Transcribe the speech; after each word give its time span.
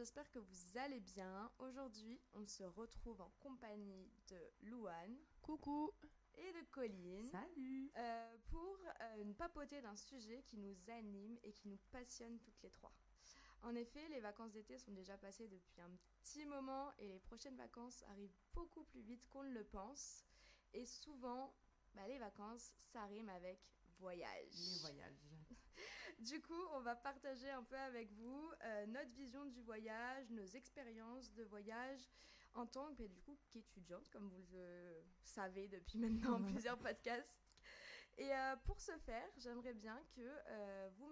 j'espère 0.00 0.30
que 0.30 0.38
vous 0.38 0.78
allez 0.78 1.00
bien. 1.00 1.52
Aujourd'hui, 1.58 2.18
on 2.32 2.46
se 2.46 2.62
retrouve 2.62 3.20
en 3.20 3.30
compagnie 3.38 4.10
de 4.30 4.68
Louane. 4.70 5.18
Coucou 5.42 5.92
Et 6.38 6.52
de 6.54 6.62
Colline. 6.70 7.28
Salut 7.30 7.92
euh, 7.98 8.36
Pour 8.46 8.78
euh, 9.02 9.20
une 9.20 9.34
papauté 9.34 9.82
d'un 9.82 9.96
sujet 9.96 10.42
qui 10.48 10.56
nous 10.56 10.74
anime 10.88 11.36
et 11.42 11.52
qui 11.52 11.68
nous 11.68 11.78
passionne 11.92 12.38
toutes 12.38 12.62
les 12.62 12.70
trois. 12.70 12.94
En 13.62 13.74
effet, 13.74 14.08
les 14.08 14.20
vacances 14.20 14.52
d'été 14.52 14.78
sont 14.78 14.92
déjà 14.92 15.18
passées 15.18 15.48
depuis 15.48 15.82
un 15.82 15.90
petit 16.22 16.46
moment 16.46 16.94
et 16.96 17.06
les 17.06 17.18
prochaines 17.18 17.56
vacances 17.58 18.02
arrivent 18.08 18.38
beaucoup 18.54 18.84
plus 18.84 19.02
vite 19.02 19.28
qu'on 19.28 19.42
ne 19.42 19.52
le 19.52 19.64
pense. 19.64 20.24
Et 20.72 20.86
souvent, 20.86 21.54
bah, 21.92 22.08
les 22.08 22.18
vacances, 22.18 22.72
ça 22.78 23.04
rime 23.04 23.28
avec 23.28 23.60
voyage. 23.98 24.54
Les 24.72 24.78
voyages. 24.78 25.39
Du 26.20 26.40
coup, 26.42 26.62
on 26.74 26.80
va 26.80 26.94
partager 26.96 27.48
un 27.50 27.62
peu 27.62 27.76
avec 27.76 28.12
vous 28.12 28.52
euh, 28.62 28.86
notre 28.86 29.10
vision 29.12 29.46
du 29.46 29.62
voyage, 29.62 30.30
nos 30.30 30.44
expériences 30.44 31.32
de 31.32 31.44
voyage 31.44 32.10
en 32.54 32.66
tant 32.66 32.92
que, 32.94 33.04
du 33.04 33.20
coup, 33.22 33.38
qu'étudiante, 33.50 34.08
comme 34.10 34.28
vous 34.28 34.44
le 34.52 35.02
savez 35.22 35.66
depuis 35.68 35.98
maintenant 35.98 36.42
plusieurs 36.42 36.78
podcasts. 36.78 37.40
Et 38.18 38.34
euh, 38.34 38.56
pour 38.64 38.80
ce 38.80 38.92
faire, 38.98 39.26
j'aimerais 39.38 39.72
bien 39.72 39.98
que 40.14 40.20
euh, 40.20 40.90
vous 40.98 41.08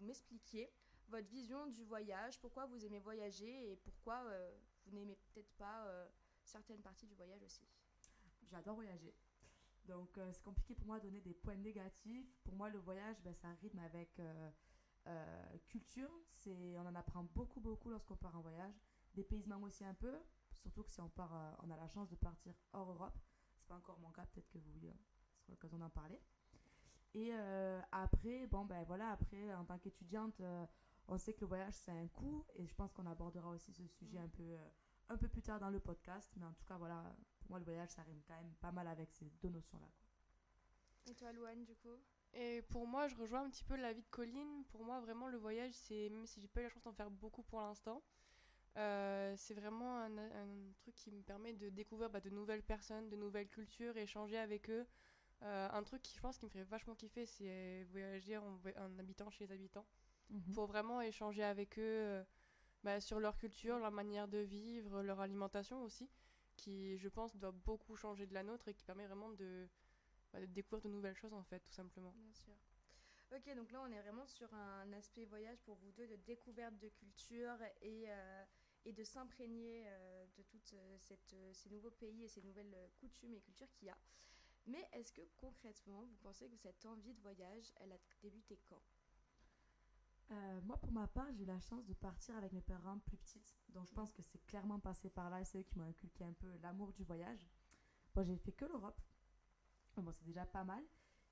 m'expliquiez- 0.00 0.72
votre 1.08 1.28
vision 1.28 1.66
du 1.66 1.84
voyage, 1.84 2.40
pourquoi 2.40 2.64
vous 2.64 2.86
aimez 2.86 3.00
voyager 3.00 3.72
et 3.72 3.76
pourquoi 3.76 4.24
vous 4.86 4.92
n'aimez 4.92 5.16
peut-être 5.16 5.52
pas 5.58 6.08
certaines 6.42 6.80
parties 6.80 7.06
du 7.06 7.14
voyage 7.14 7.42
aussi. 7.42 7.66
J'adore 8.50 8.76
voyager. 8.76 9.14
Donc 9.88 10.16
euh, 10.18 10.30
c'est 10.32 10.42
compliqué 10.42 10.74
pour 10.74 10.86
moi 10.86 10.98
de 11.00 11.04
donner 11.06 11.20
des 11.20 11.34
points 11.34 11.56
négatifs. 11.56 12.28
Pour 12.44 12.54
moi 12.54 12.68
le 12.68 12.78
voyage, 12.78 13.16
ben, 13.22 13.34
c'est 13.34 13.46
un 13.46 13.54
rythme 13.54 13.78
avec 13.80 14.18
euh, 14.20 14.50
euh, 15.06 15.58
culture. 15.66 16.10
C'est, 16.32 16.78
on 16.78 16.86
en 16.86 16.94
apprend 16.94 17.24
beaucoup 17.34 17.60
beaucoup 17.60 17.90
lorsqu'on 17.90 18.16
part 18.16 18.36
en 18.36 18.40
voyage. 18.40 18.74
Dépaysement 19.14 19.60
aussi 19.62 19.84
un 19.84 19.94
peu. 19.94 20.14
Surtout 20.56 20.84
que 20.84 20.90
si 20.90 21.00
on, 21.00 21.08
part, 21.08 21.58
on 21.64 21.70
a 21.70 21.76
la 21.76 21.88
chance 21.88 22.08
de 22.08 22.16
partir 22.16 22.54
hors 22.72 22.90
Europe. 22.90 23.18
C'est 23.56 23.66
pas 23.66 23.74
encore 23.74 23.98
mon 23.98 24.10
cas, 24.10 24.24
peut-être 24.26 24.48
que 24.48 24.58
vous, 24.58 24.80
ce 24.80 25.40
sera 25.40 25.50
l'occasion 25.50 25.78
d'en 25.78 25.90
parler. 25.90 26.20
Et 27.14 27.32
après, 27.90 28.46
bon 28.46 28.64
ben 28.64 28.84
voilà, 28.84 29.10
après 29.10 29.52
en 29.54 29.64
tant 29.64 29.78
qu'étudiante, 29.78 30.40
on 31.08 31.18
sait 31.18 31.34
que 31.34 31.40
le 31.40 31.46
voyage 31.48 31.74
c'est 31.74 31.90
un 31.90 32.06
coût 32.06 32.46
et 32.54 32.66
je 32.66 32.74
pense 32.74 32.92
qu'on 32.92 33.06
abordera 33.06 33.50
aussi 33.50 33.72
ce 33.72 33.86
sujet 33.88 34.18
un 34.18 34.28
peu, 34.28 34.56
un 35.08 35.16
peu 35.16 35.26
plus 35.26 35.42
tard 35.42 35.58
dans 35.58 35.70
le 35.70 35.80
podcast. 35.80 36.32
Mais 36.36 36.46
en 36.46 36.52
tout 36.52 36.64
cas, 36.64 36.76
voilà, 36.76 37.12
pour 37.42 37.50
moi 37.50 37.58
le 37.58 37.64
voyage 37.64 37.90
ça 37.90 38.02
rime 38.02 38.20
quand 38.26 38.34
même 38.34 38.54
pas 38.60 38.72
mal 38.72 38.86
avec 38.86 39.10
ces 39.12 39.26
deux 39.42 39.48
notions-là. 39.50 39.86
quoi. 39.86 41.10
Et 41.10 41.14
toi, 41.14 41.32
Louane, 41.32 41.64
du 41.64 41.74
coup? 41.76 41.98
Et 42.34 42.62
pour 42.62 42.86
moi, 42.86 43.08
je 43.08 43.16
rejoins 43.16 43.42
un 43.44 43.50
petit 43.50 43.64
peu 43.64 43.76
l'avis 43.76 44.02
de 44.02 44.08
Colline. 44.10 44.64
Pour 44.70 44.84
moi, 44.84 45.00
vraiment, 45.00 45.28
le 45.28 45.36
voyage, 45.36 45.72
c'est 45.74 46.08
même 46.08 46.26
si 46.26 46.40
j'ai 46.40 46.48
pas 46.48 46.60
eu 46.60 46.64
la 46.64 46.70
chance 46.70 46.84
d'en 46.84 46.92
faire 46.92 47.10
beaucoup 47.10 47.42
pour 47.42 47.60
l'instant, 47.60 48.02
euh, 48.78 49.34
c'est 49.36 49.54
vraiment 49.54 49.98
un, 49.98 50.16
un 50.16 50.72
truc 50.78 50.94
qui 50.94 51.10
me 51.10 51.22
permet 51.22 51.52
de 51.52 51.68
découvrir 51.68 52.08
bah, 52.08 52.20
de 52.20 52.30
nouvelles 52.30 52.62
personnes, 52.62 53.08
de 53.10 53.16
nouvelles 53.16 53.48
cultures, 53.48 53.96
échanger 53.96 54.38
avec 54.38 54.70
eux. 54.70 54.86
Euh, 55.42 55.68
un 55.72 55.82
truc 55.82 56.02
qui, 56.02 56.14
je 56.14 56.20
pense, 56.20 56.38
qui 56.38 56.44
me 56.44 56.50
ferait 56.50 56.64
vachement 56.64 56.94
kiffer, 56.94 57.26
c'est 57.26 57.84
voyager 57.90 58.38
en, 58.38 58.58
habitant 58.98 59.28
chez 59.30 59.46
les 59.46 59.52
habitants. 59.52 59.86
pour 60.54 60.66
vraiment 60.66 61.00
échanger 61.00 61.42
avec 61.42 61.78
eux 61.78 61.82
euh, 61.82 62.24
bah, 62.84 63.00
sur 63.00 63.20
leur 63.20 63.36
culture, 63.36 63.78
leur 63.78 63.90
manière 63.90 64.28
de 64.28 64.38
vivre, 64.38 65.02
leur 65.02 65.20
alimentation 65.20 65.82
aussi, 65.82 66.08
qui 66.62 66.96
je 66.98 67.08
pense 67.08 67.36
doit 67.36 67.50
beaucoup 67.52 67.96
changer 67.96 68.26
de 68.26 68.34
la 68.34 68.44
nôtre 68.44 68.68
et 68.68 68.74
qui 68.74 68.84
permet 68.84 69.06
vraiment 69.06 69.30
de, 69.30 69.68
bah, 70.32 70.40
de 70.40 70.46
découvrir 70.46 70.82
de 70.82 70.88
nouvelles 70.88 71.16
choses 71.16 71.34
en 71.34 71.42
fait, 71.42 71.60
tout 71.60 71.72
simplement. 71.72 72.12
Bien 72.12 72.32
sûr. 72.32 72.54
Ok, 73.34 73.54
donc 73.56 73.70
là 73.72 73.80
on 73.82 73.90
est 73.90 74.00
vraiment 74.00 74.26
sur 74.26 74.52
un 74.54 74.92
aspect 74.92 75.24
voyage 75.24 75.58
pour 75.62 75.76
vous 75.76 75.90
deux 75.92 76.06
de 76.06 76.16
découverte 76.16 76.78
de 76.78 76.88
culture 76.90 77.56
et, 77.80 78.04
euh, 78.08 78.44
et 78.84 78.92
de 78.92 79.04
s'imprégner 79.04 79.84
euh, 79.86 80.26
de 80.36 80.42
tous 80.42 80.60
ces 81.52 81.70
nouveaux 81.70 81.90
pays 81.90 82.24
et 82.24 82.28
ces 82.28 82.42
nouvelles 82.42 82.74
euh, 82.74 82.88
coutumes 83.00 83.34
et 83.34 83.40
cultures 83.40 83.72
qu'il 83.72 83.88
y 83.88 83.90
a. 83.90 83.96
Mais 84.66 84.86
est-ce 84.92 85.12
que 85.12 85.22
concrètement 85.36 86.02
vous 86.02 86.16
pensez 86.22 86.48
que 86.48 86.56
cette 86.56 86.84
envie 86.86 87.14
de 87.14 87.20
voyage, 87.22 87.72
elle 87.80 87.92
a 87.92 87.98
débuté 88.20 88.60
quand? 88.68 88.82
Euh, 90.32 90.60
moi, 90.62 90.78
pour 90.78 90.90
ma 90.92 91.06
part, 91.06 91.30
j'ai 91.32 91.42
eu 91.42 91.46
la 91.46 91.60
chance 91.60 91.84
de 91.86 91.92
partir 91.94 92.36
avec 92.36 92.52
mes 92.52 92.62
parents 92.62 92.98
plus 93.00 93.16
petites. 93.18 93.54
Donc, 93.68 93.86
je 93.86 93.92
pense 93.92 94.12
que 94.12 94.22
c'est 94.22 94.38
clairement 94.46 94.80
passé 94.80 95.10
par 95.10 95.28
là. 95.30 95.44
C'est 95.44 95.58
eux 95.58 95.62
qui 95.62 95.78
m'ont 95.78 95.84
inculqué 95.88 96.24
un 96.24 96.32
peu 96.32 96.48
l'amour 96.62 96.92
du 96.92 97.04
voyage. 97.04 97.50
Moi, 98.14 98.24
j'ai 98.24 98.36
fait 98.36 98.52
que 98.52 98.64
l'Europe. 98.64 99.00
Bon, 99.96 100.10
c'est 100.10 100.24
déjà 100.24 100.46
pas 100.46 100.64
mal. 100.64 100.82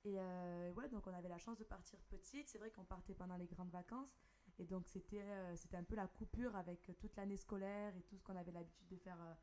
Et 0.03 0.19
euh, 0.19 0.71
ouais, 0.73 0.87
donc 0.89 1.05
on 1.07 1.13
avait 1.13 1.29
la 1.29 1.37
chance 1.39 1.57
de 1.57 1.63
partir 1.63 1.99
petite. 2.09 2.47
C'est 2.47 2.59
vrai 2.59 2.69
qu'on 2.71 2.85
partait 2.85 3.15
pendant 3.15 3.37
les 3.37 3.47
grandes 3.47 3.71
vacances. 3.71 4.19
Et 4.59 4.65
donc, 4.65 4.87
c'était 4.87 5.21
euh, 5.21 5.55
c'était 5.55 5.77
un 5.77 5.83
peu 5.83 5.95
la 5.95 6.07
coupure 6.07 6.55
avec 6.55 6.91
toute 6.99 7.15
l'année 7.15 7.37
scolaire 7.37 7.95
et 7.95 8.01
tout 8.03 8.17
ce 8.17 8.23
qu'on 8.23 8.35
avait 8.35 8.51
l'habitude 8.51 8.87
de 8.87 8.97
faire 8.97 9.19
euh, 9.21 9.33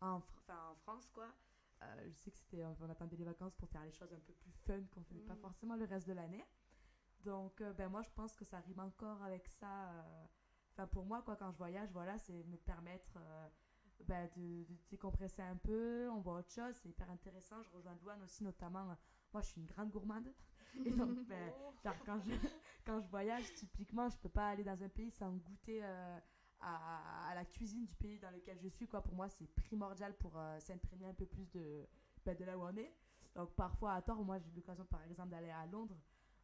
en, 0.00 0.18
Fr- 0.18 0.52
en 0.70 0.74
France, 0.76 1.08
quoi. 1.10 1.32
Je 2.08 2.14
sais 2.14 2.30
que 2.30 2.38
c'était, 2.38 2.64
on 2.64 2.88
attendait 2.88 3.16
les 3.16 3.24
vacances 3.24 3.54
pour 3.54 3.68
faire 3.68 3.84
les 3.84 3.92
choses 3.92 4.12
un 4.12 4.18
peu 4.20 4.32
plus 4.32 4.50
fun 4.50 4.82
qu'on 4.92 5.02
faisait 5.04 5.20
pas 5.20 5.34
Mhm. 5.34 5.40
forcément 5.42 5.76
le 5.76 5.84
reste 5.84 6.08
de 6.08 6.14
l'année. 6.14 6.44
Donc, 7.24 7.60
euh, 7.60 7.72
ben 7.72 7.88
moi, 7.88 8.02
je 8.02 8.10
pense 8.14 8.36
que 8.36 8.44
ça 8.44 8.58
rime 8.60 8.80
encore 8.80 9.22
avec 9.22 9.48
ça. 9.48 9.90
euh, 9.90 10.24
Enfin, 10.72 10.86
pour 10.88 11.06
moi, 11.06 11.22
quoi, 11.22 11.36
quand 11.36 11.50
je 11.52 11.56
voyage, 11.56 11.90
voilà, 11.92 12.18
c'est 12.18 12.44
me 12.44 12.56
permettre 12.58 13.16
euh, 13.16 13.48
ben, 14.06 14.28
de, 14.36 14.64
de 14.64 14.76
décompresser 14.90 15.42
un 15.42 15.56
peu. 15.56 16.08
On 16.10 16.20
voit 16.20 16.34
autre 16.40 16.52
chose, 16.52 16.74
c'est 16.82 16.90
hyper 16.90 17.10
intéressant. 17.10 17.62
Je 17.62 17.70
rejoins 17.70 17.94
Douane 17.96 18.22
aussi, 18.22 18.44
notamment. 18.44 18.84
moi, 19.32 19.40
je 19.42 19.46
suis 19.48 19.60
une 19.60 19.66
grande 19.66 19.90
gourmande. 19.90 20.28
Et 20.84 20.92
donc, 20.92 21.18
ben, 21.26 21.52
genre, 21.82 21.96
quand 22.04 22.20
je, 22.20 22.32
quand 22.84 23.00
je 23.00 23.08
voyage, 23.08 23.52
typiquement, 23.54 24.08
je 24.10 24.18
peux 24.18 24.28
pas 24.28 24.50
aller 24.50 24.64
dans 24.64 24.82
un 24.82 24.88
pays 24.88 25.10
sans 25.10 25.32
goûter 25.32 25.82
à, 26.60 27.28
à 27.30 27.34
la 27.34 27.44
cuisine 27.44 27.84
du 27.86 27.94
pays 27.96 28.18
dans 28.18 28.30
lequel 28.30 28.58
je 28.60 28.68
suis. 28.68 28.86
Quoi. 28.88 29.02
Pour 29.02 29.14
moi, 29.14 29.28
c'est 29.28 29.46
primordial 29.54 30.14
pour 30.16 30.36
euh, 30.38 30.58
s'imprégner 30.60 31.06
un 31.06 31.14
peu 31.14 31.26
plus 31.26 31.50
de, 31.52 31.86
ben, 32.24 32.36
de 32.36 32.44
là 32.44 32.56
où 32.58 32.62
on 32.62 32.76
est. 32.76 32.92
Donc, 33.34 33.54
parfois, 33.54 33.94
à 33.94 34.02
tort, 34.02 34.24
moi, 34.24 34.38
j'ai 34.38 34.50
eu 34.50 34.54
l'occasion, 34.54 34.84
par 34.86 35.02
exemple, 35.04 35.30
d'aller 35.30 35.50
à 35.50 35.66
Londres. 35.66 35.96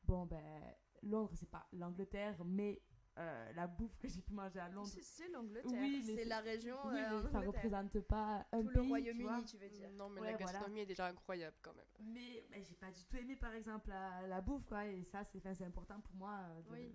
Bon, 0.04 0.26
ben, 0.26 0.74
Londres, 1.02 1.32
c'est 1.34 1.50
pas 1.50 1.66
l'Angleterre, 1.72 2.36
mais 2.44 2.80
euh, 3.18 3.52
la 3.52 3.66
bouffe 3.66 3.96
que 3.98 4.08
j'ai 4.08 4.20
pu 4.22 4.32
manger 4.32 4.58
à 4.60 4.68
Londres, 4.68 4.88
C'est- 4.88 5.02
C'est 5.02 5.28
l'Angleterre, 5.28 5.70
Oui, 5.80 6.02
mais 6.06 6.16
c'est 6.16 6.24
la 6.24 6.40
région 6.40 6.76
oui, 6.86 6.94
euh, 6.98 7.22
mais 7.22 7.30
ça 7.30 7.38
Angleterre. 7.38 7.46
représente 7.46 8.00
pas 8.00 8.46
un 8.52 8.62
Tout 8.62 8.68
le 8.68 8.80
pays, 8.80 8.82
tu 9.14 9.22
vois. 9.22 9.32
Royaume-Uni, 9.32 9.44
tu 9.44 9.56
veux 9.58 9.68
dire. 9.68 9.90
Non, 9.90 10.08
mais 10.08 10.20
Ouais, 10.20 10.30
la 10.32 10.36
voilà. 10.38 10.52
gastronomie 10.52 10.80
est 10.80 10.86
déjà 10.86 11.06
incroyable 11.06 11.56
quand 11.62 11.74
même. 11.74 11.86
Mais, 12.00 12.44
mais 12.50 12.62
j'ai 12.64 12.74
pas 12.74 12.90
du 12.90 13.04
tout 13.04 13.16
aimé, 13.16 13.36
par 13.36 13.52
exemple, 13.52 13.90
la, 13.90 14.26
la 14.26 14.40
bouffe, 14.40 14.64
quoi. 14.64 14.86
Et 14.86 15.04
ça, 15.04 15.24
c'est 15.24 15.38
enfin, 15.38 15.54
c'est 15.54 15.64
important 15.64 16.00
pour 16.00 16.14
moi. 16.16 16.38
euh, 16.50 16.62
de- 16.62 16.70
Oui. 16.70 16.94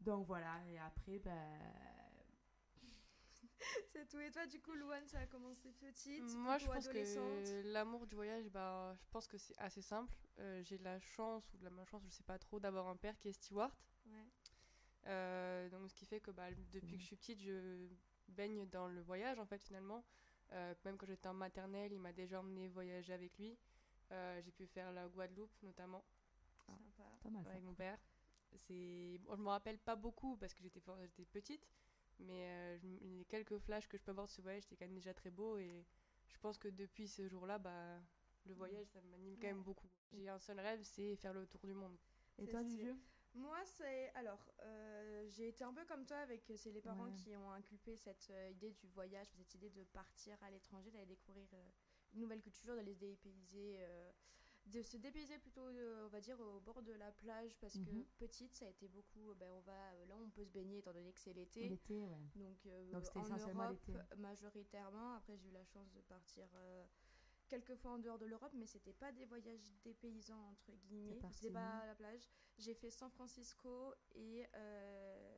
Donc 0.00 0.26
voilà, 0.26 0.60
et 0.68 0.78
après, 0.78 1.18
ben. 1.18 1.60
C'est 3.92 4.06
tout. 4.08 4.20
Et 4.20 4.30
toi, 4.30 4.46
du 4.46 4.60
coup, 4.60 4.72
Louane, 4.74 5.06
ça 5.06 5.20
a 5.20 5.26
commencé 5.26 5.72
petite 5.72 6.22
Moi, 6.36 6.58
je 6.58 6.66
pense 6.66 6.88
que 6.88 7.72
l'amour 7.72 8.06
du 8.06 8.14
voyage, 8.14 8.48
bah, 8.48 8.94
je 9.00 9.06
pense 9.10 9.26
que 9.26 9.38
c'est 9.38 9.56
assez 9.58 9.82
simple. 9.82 10.14
Euh, 10.38 10.62
j'ai 10.62 10.78
la 10.78 10.98
chance, 11.00 11.44
ou 11.52 11.58
de 11.58 11.64
la 11.64 11.70
malchance, 11.70 12.02
je 12.04 12.10
sais 12.10 12.22
pas 12.22 12.38
trop, 12.38 12.60
d'avoir 12.60 12.88
un 12.88 12.96
père 12.96 13.18
qui 13.18 13.28
est 13.28 13.32
steward. 13.32 13.72
Ouais. 14.06 14.12
Euh, 15.06 15.68
donc, 15.68 15.90
ce 15.90 15.94
qui 15.94 16.06
fait 16.06 16.20
que 16.20 16.30
bah, 16.30 16.50
depuis 16.72 16.96
que 16.96 17.02
je 17.02 17.06
suis 17.06 17.16
petite, 17.16 17.40
je 17.40 17.88
baigne 18.28 18.66
dans 18.66 18.88
le 18.88 19.00
voyage, 19.00 19.38
en 19.38 19.46
fait, 19.46 19.62
finalement. 19.62 20.04
Euh, 20.52 20.74
même 20.84 20.96
quand 20.96 21.06
j'étais 21.06 21.28
en 21.28 21.34
maternelle, 21.34 21.92
il 21.92 22.00
m'a 22.00 22.12
déjà 22.12 22.40
emmené 22.40 22.68
voyager 22.68 23.12
avec 23.12 23.36
lui. 23.38 23.56
Euh, 24.12 24.40
j'ai 24.42 24.52
pu 24.52 24.66
faire 24.66 24.92
la 24.92 25.08
Guadeloupe, 25.08 25.50
notamment, 25.62 26.04
Sympa. 26.66 27.04
Pas 27.22 27.30
mal, 27.30 27.44
ça. 27.44 27.50
avec 27.50 27.62
mon 27.62 27.74
père. 27.74 27.98
C'est... 28.56 29.18
Bon, 29.22 29.34
je 29.36 29.42
me 29.42 29.48
rappelle 29.48 29.78
pas 29.78 29.96
beaucoup 29.96 30.36
parce 30.36 30.54
que 30.54 30.62
j'étais 30.62 30.80
petite, 31.32 31.66
mais 32.18 32.46
euh, 32.46 32.76
je 32.78 32.86
les 32.86 33.24
quelques 33.26 33.58
flashs 33.58 33.88
que 33.88 33.96
je 33.96 34.02
peux 34.02 34.10
avoir 34.10 34.26
de 34.26 34.32
ce 34.32 34.40
voyage, 34.42 34.62
c'était 34.62 34.76
quand 34.76 34.86
même 34.86 34.94
déjà 34.94 35.14
très 35.14 35.30
beau. 35.30 35.56
Et 35.58 35.84
je 36.28 36.36
pense 36.38 36.58
que 36.58 36.68
depuis 36.68 37.08
ce 37.08 37.26
jour-là, 37.28 37.58
bah, 37.58 38.00
le 38.46 38.54
voyage, 38.54 38.86
ça 38.88 39.00
m'anime 39.02 39.36
quand 39.36 39.46
même 39.48 39.62
beaucoup. 39.62 39.88
J'ai 40.12 40.28
un 40.28 40.38
seul 40.38 40.60
rêve, 40.60 40.82
c'est 40.82 41.16
faire 41.16 41.32
le 41.32 41.46
tour 41.46 41.60
du 41.66 41.74
monde. 41.74 41.96
Et 42.38 42.46
toi, 42.46 42.62
jeu 42.62 42.96
Moi, 43.34 43.58
c'est. 43.64 44.10
Alors, 44.14 44.48
euh, 44.62 45.26
j'ai 45.30 45.48
été 45.48 45.64
un 45.64 45.72
peu 45.72 45.84
comme 45.86 46.04
toi 46.06 46.18
avec. 46.18 46.48
euh, 46.50 46.56
C'est 46.56 46.70
les 46.70 46.80
parents 46.80 47.06
Ouais. 47.06 47.14
qui 47.14 47.34
ont 47.36 47.50
inculpé 47.50 47.96
cette 47.96 48.28
euh, 48.30 48.50
idée 48.50 48.70
du 48.70 48.86
voyage, 48.88 49.26
cette 49.36 49.54
idée 49.54 49.70
de 49.70 49.82
partir 49.84 50.40
à 50.42 50.50
l'étranger, 50.50 50.90
d'aller 50.92 51.06
découvrir 51.06 51.48
euh, 51.52 51.68
une 52.12 52.20
nouvelle 52.20 52.40
culture, 52.42 52.76
d'aller 52.76 52.94
se 52.94 53.00
dépayser. 53.00 53.78
De 54.66 54.82
se 54.82 54.96
dépayser 54.96 55.38
plutôt, 55.38 55.66
euh, 55.68 56.06
on 56.06 56.08
va 56.08 56.20
dire, 56.20 56.40
au 56.40 56.58
bord 56.60 56.82
de 56.82 56.92
la 56.92 57.12
plage, 57.12 57.54
parce 57.60 57.74
que 57.78 57.90
Mhm. 57.90 58.04
petite, 58.18 58.54
ça 58.54 58.64
a 58.64 58.68
été 58.68 58.88
beaucoup. 58.88 59.30
euh, 59.30 59.34
Ben, 59.34 59.50
on 59.50 59.60
va, 59.60 59.72
euh, 59.92 60.06
là, 60.06 60.16
on 60.18 60.30
peut 60.30 60.44
se 60.44 60.50
baigner 60.50 60.78
étant 60.78 60.92
donné 60.92 61.12
que 61.12 61.20
c'est 61.20 61.34
l'été. 61.34 61.68
L'été, 61.68 62.06
ouais. 62.06 62.26
Donc, 62.36 62.64
euh, 62.66 62.92
en 63.14 63.24
Europe, 63.38 63.90
majoritairement. 64.16 65.14
Après, 65.14 65.36
j'ai 65.36 65.48
eu 65.48 65.52
la 65.52 65.64
chance 65.64 65.92
de 65.92 66.00
partir 66.00 66.48
euh, 66.54 66.84
quelques 67.48 67.74
fois 67.76 67.92
en 67.92 67.98
dehors 67.98 68.18
de 68.18 68.24
l'Europe, 68.26 68.52
mais 68.54 68.66
c'était 68.66 68.94
pas 68.94 69.12
des 69.12 69.26
voyages 69.26 69.70
dépaysants, 69.82 70.48
entre 70.50 70.72
guillemets. 70.72 71.18
C'était 71.32 71.52
pas 71.52 71.78
à 71.80 71.86
la 71.86 71.94
plage. 71.94 72.28
J'ai 72.58 72.74
fait 72.74 72.90
San 72.90 73.10
Francisco 73.10 73.92
et. 74.14 74.46
euh, 74.54 75.33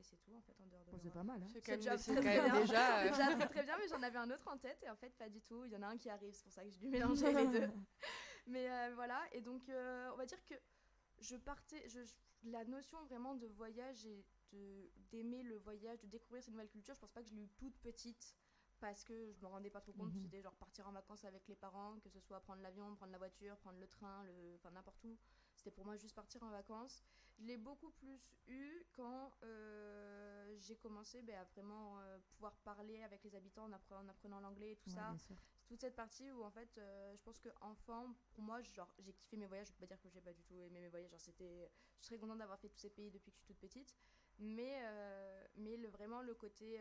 Et 0.00 0.02
c'est 0.02 0.16
tout, 0.16 0.34
en 0.34 0.40
fait, 0.40 0.58
en 0.62 0.66
dehors 0.66 0.82
de 0.86 0.90
Bon, 0.92 0.98
c'est 1.02 1.10
pas 1.12 1.22
mal, 1.22 1.42
hein. 1.42 1.46
C'est 1.52 1.60
quand 1.60 1.72
même, 1.72 1.80
déjà 1.80 1.96
quand 1.98 2.22
même 2.22 2.62
déjà. 2.62 3.00
euh, 3.00 3.10
Déjà 3.10 3.36
très 3.36 3.48
très 3.50 3.62
bien, 3.64 3.76
mais 3.78 3.86
j'en 3.88 4.02
avais 4.02 4.16
un 4.18 4.30
autre 4.30 4.48
en 4.48 4.56
tête 4.56 4.82
et 4.82 4.88
en 4.88 4.96
fait 4.96 5.10
pas 5.10 5.28
du 5.28 5.42
tout. 5.42 5.66
Il 5.66 5.72
y 5.72 5.76
en 5.76 5.82
a 5.82 5.88
un 5.88 5.98
qui 5.98 6.08
arrive, 6.08 6.32
c'est 6.32 6.44
pour 6.44 6.52
ça 6.54 6.64
que 6.64 6.70
j'ai 6.70 6.78
dû 6.78 6.88
mélanger 6.88 7.30
les 7.34 7.46
deux. 7.48 7.68
Mais 8.46 8.70
euh, 8.70 8.94
voilà, 8.94 9.20
et 9.32 9.42
donc 9.42 9.68
euh, 9.68 10.10
on 10.14 10.16
va 10.16 10.24
dire 10.24 10.42
que 10.46 10.54
je 11.18 11.36
partais, 11.36 11.86
je, 11.88 12.02
je- 12.02 12.14
la 12.44 12.64
notion 12.64 13.04
vraiment 13.04 13.34
de 13.34 13.46
voyage, 13.46 14.08
de- 14.52 14.90
d'aimer 15.10 15.42
le 15.42 15.58
voyage, 15.58 16.00
de 16.00 16.06
découvrir 16.06 16.42
ces 16.42 16.50
nouvelles 16.50 16.70
cultures, 16.70 16.94
je 16.94 17.00
pense 17.00 17.12
pas 17.12 17.22
que 17.22 17.28
je 17.28 17.34
l'ai 17.34 17.42
eu 17.42 17.50
toute 17.58 17.76
petite 17.80 18.34
parce 18.78 19.04
que 19.04 19.30
je 19.32 19.40
me 19.42 19.46
rendais 19.48 19.68
pas 19.68 19.82
trop 19.82 19.92
compte. 19.92 20.14
Mhm. 20.14 20.22
C'était 20.22 20.40
genre 20.40 20.54
partir 20.54 20.88
en 20.88 20.92
vacances 20.92 21.26
avec 21.26 21.46
les 21.46 21.56
parents, 21.56 21.98
que 22.00 22.08
ce 22.08 22.18
soit 22.20 22.40
prendre 22.40 22.62
l'avion, 22.62 22.94
prendre 22.96 23.12
la 23.12 23.18
voiture, 23.18 23.58
prendre 23.58 23.78
le 23.78 23.86
train, 23.86 24.24
le... 24.24 24.54
enfin 24.56 24.70
n'importe 24.70 25.04
où. 25.04 25.18
C'était 25.60 25.70
pour 25.72 25.84
moi 25.84 25.96
juste 25.98 26.14
partir 26.14 26.42
en 26.42 26.48
vacances. 26.48 27.02
Je 27.38 27.44
l'ai 27.44 27.58
beaucoup 27.58 27.90
plus 27.90 28.18
eu 28.46 28.82
quand 28.94 29.30
euh, 29.42 30.56
j'ai 30.58 30.76
commencé 30.76 31.20
ben, 31.20 31.36
à 31.36 31.44
vraiment 31.44 32.00
euh, 32.00 32.18
pouvoir 32.32 32.56
parler 32.64 33.02
avec 33.02 33.22
les 33.24 33.34
habitants 33.34 33.64
en, 33.64 33.72
appre- 33.72 33.92
en 33.94 34.08
apprenant 34.08 34.40
l'anglais 34.40 34.72
et 34.72 34.76
tout 34.76 34.88
Ouais, 34.88 34.94
ça. 34.96 35.14
toute 35.68 35.80
cette 35.80 35.94
partie 35.94 36.30
où 36.32 36.42
en 36.44 36.50
fait 36.50 36.78
euh, 36.78 37.14
je 37.14 37.22
pense 37.22 37.38
que 37.38 37.50
enfant 37.60 38.14
pour 38.30 38.42
moi 38.42 38.62
genre 38.62 38.90
j'ai 39.00 39.12
kiffé 39.12 39.36
mes 39.36 39.46
voyages. 39.46 39.66
Je 39.68 39.72
peux 39.74 39.80
pas 39.80 39.86
dire 39.86 40.00
que 40.00 40.08
j'ai 40.08 40.22
pas 40.22 40.32
du 40.32 40.42
tout 40.44 40.58
aimé 40.62 40.80
mes 40.80 40.88
voyages. 40.88 41.10
Genre 41.10 41.20
c'était 41.20 41.70
je 42.00 42.06
serais 42.06 42.18
contente 42.18 42.38
d'avoir 42.38 42.58
fait 42.58 42.70
tous 42.70 42.78
ces 42.78 42.90
pays 42.90 43.10
depuis 43.10 43.30
que 43.30 43.36
je 43.36 43.44
suis 43.44 43.54
toute 43.54 43.58
petite. 43.60 43.94
Mais 44.38 44.80
mais 45.56 45.76
le 45.76 45.88
vraiment 45.90 46.22
le 46.22 46.34
côté 46.34 46.80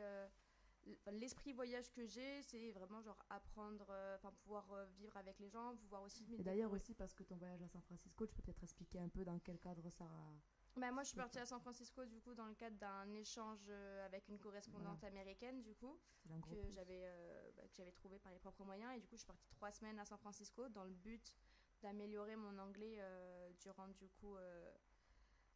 l'esprit 1.11 1.53
voyage 1.53 1.91
que 1.91 2.05
j'ai 2.05 2.41
c'est 2.43 2.71
vraiment 2.71 3.01
genre 3.01 3.17
apprendre 3.29 3.87
euh, 3.89 4.15
enfin 4.15 4.31
pouvoir 4.43 4.71
euh, 4.73 4.85
vivre 4.97 5.15
avec 5.17 5.39
les 5.39 5.49
gens 5.49 5.75
pouvoir 5.77 6.03
aussi 6.03 6.25
Et 6.37 6.43
d'ailleurs 6.43 6.71
aussi 6.71 6.93
parce 6.93 7.13
que 7.13 7.23
ton 7.23 7.35
voyage 7.35 7.61
à 7.61 7.67
San 7.67 7.81
Francisco, 7.83 8.25
tu 8.25 8.35
peux 8.35 8.41
peut-être 8.41 8.63
expliquer 8.63 8.99
un 8.99 9.09
peu 9.09 9.23
dans 9.23 9.37
quel 9.39 9.59
cadre 9.59 9.89
ça... 9.89 10.05
Bah, 10.77 10.91
moi, 10.91 11.03
je 11.03 11.09
suis 11.09 11.17
partie 11.17 11.39
à 11.39 11.45
San 11.45 11.59
Francisco 11.59 12.05
du 12.05 12.19
coup 12.21 12.33
dans 12.33 12.45
le 12.45 12.53
cadre 12.53 12.77
d'un 12.77 13.13
échange 13.15 13.65
euh, 13.69 14.05
avec 14.05 14.27
une 14.29 14.39
correspondante 14.39 15.03
américaine 15.03 15.61
du 15.61 15.75
coup 15.75 15.99
que 16.49 16.69
j'avais 16.69 17.03
bah, 17.55 17.63
que 17.63 17.75
j'avais 17.75 17.91
trouvé 17.91 18.19
par 18.19 18.31
les 18.31 18.39
propres 18.39 18.63
moyens. 18.63 18.95
Et 18.95 18.99
du 18.99 19.07
coup 19.07 19.15
je 19.15 19.21
suis 19.21 19.27
partie 19.27 19.49
trois 19.49 19.71
semaines 19.71 19.99
à 19.99 20.05
San 20.05 20.17
Francisco 20.17 20.69
dans 20.69 20.83
le 20.83 20.93
but 20.93 21.33
d'améliorer 21.81 22.35
mon 22.35 22.57
anglais 22.59 22.99
durant 23.61 23.87
du 23.87 24.09
coup 24.09 24.37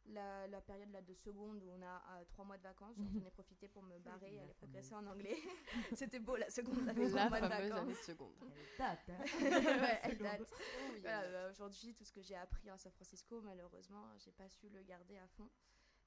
la, 0.06 0.46
la 0.48 0.60
période 0.60 0.90
là 0.92 1.00
de 1.02 1.14
seconde 1.14 1.62
où 1.62 1.70
on 1.70 1.82
a 1.82 2.02
euh, 2.20 2.24
trois 2.28 2.44
mois 2.44 2.56
de 2.58 2.62
vacances 2.62 2.96
j'en 2.98 3.24
ai 3.24 3.30
profité 3.30 3.68
pour 3.68 3.82
me 3.82 3.98
barrer 4.00 4.32
et 4.32 4.36
La 4.36 4.42
aller 4.42 4.54
progresser 4.54 4.94
en 4.94 5.06
anglais 5.06 5.36
c'était 5.94 6.18
beau 6.20 6.36
la 6.36 6.50
seconde 6.50 6.88
avec 6.88 7.08
trois 7.08 7.20
La 7.24 7.28
mois 7.30 7.40
de 7.40 7.46
fameuse 7.48 7.68
vacances 7.70 7.78
année 7.84 7.94
seconde. 7.94 8.34
Elle 8.42 8.78
date, 8.78 9.08
hein. 9.08 9.24
Ouais, 9.40 10.00
elle 10.02 10.10
Seconde. 10.12 10.22
date. 10.22 10.52
Voilà, 11.00 11.30
bah, 11.30 11.50
aujourd'hui, 11.50 11.94
tout 11.94 12.04
ce 12.04 12.12
que 12.12 12.20
j'ai 12.22 12.36
appris 12.36 12.68
à 12.70 12.76
San 12.78 12.92
Francisco, 12.92 13.40
malheureusement, 13.40 14.06
j'ai 14.18 14.32
pas 14.32 14.48
su 14.48 14.68
le 14.68 14.82
garder 14.82 15.16
à 15.18 15.26
fond. 15.28 15.48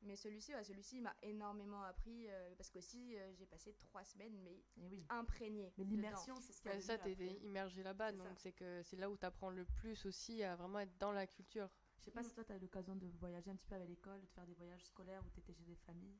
Mais 0.04 0.16
celui-ci, 0.16 0.54
ouais, 0.54 0.64
celui-ci 0.64 0.98
il 0.98 1.02
m'a 1.02 1.16
énormément 1.24 1.82
appris 1.82 2.28
euh, 2.30 2.54
parce 2.56 2.70
qu'aussi 2.70 3.18
euh, 3.18 3.34
j'ai 3.34 3.48
passé 3.48 3.74
trois 3.74 4.04
semaines 4.04 4.38
mais 4.44 4.64
Et 4.78 4.88
oui. 4.88 5.04
imprégnées. 5.10 5.74
Mais 5.78 5.86
l'immersion, 5.86 6.36
c'est 6.40 6.54
ce 6.54 6.62
qui 6.62 6.70
a 6.70 6.80
ça, 6.80 7.00
t'es 7.00 7.14
immergé 7.42 7.82
là-bas, 7.82 8.12
C'est 8.12 8.18
donc 8.18 8.28
c'est 8.40 8.52
que 8.52 8.84
c'est 8.84 8.96
là 8.98 9.10
où 9.10 9.18
t'apprends 9.18 9.50
le 9.50 9.66
plus 9.66 10.06
aussi 10.06 10.44
à 10.44 10.56
vraiment 10.56 10.80
être 10.80 10.96
dans 11.00 11.12
la 11.12 11.26
culture. 11.26 11.68
Je 11.98 12.04
sais 12.04 12.12
pas 12.12 12.24
si 12.24 12.34
toi, 12.34 12.44
tu 12.44 12.52
as 12.54 12.56
eu 12.56 12.60
l'occasion 12.60 12.96
de 12.96 13.08
voyager 13.20 13.50
un 13.52 13.56
petit 13.56 13.68
peu 13.68 13.76
avec 13.76 13.90
l'école, 13.90 14.22
de 14.22 14.28
faire 14.28 14.46
des 14.46 14.54
voyages 14.54 14.84
scolaires 14.86 15.22
où 15.26 15.30
tu 15.30 15.40
étais 15.40 15.54
chez 15.54 15.64
des 15.64 15.76
familles. 15.76 16.18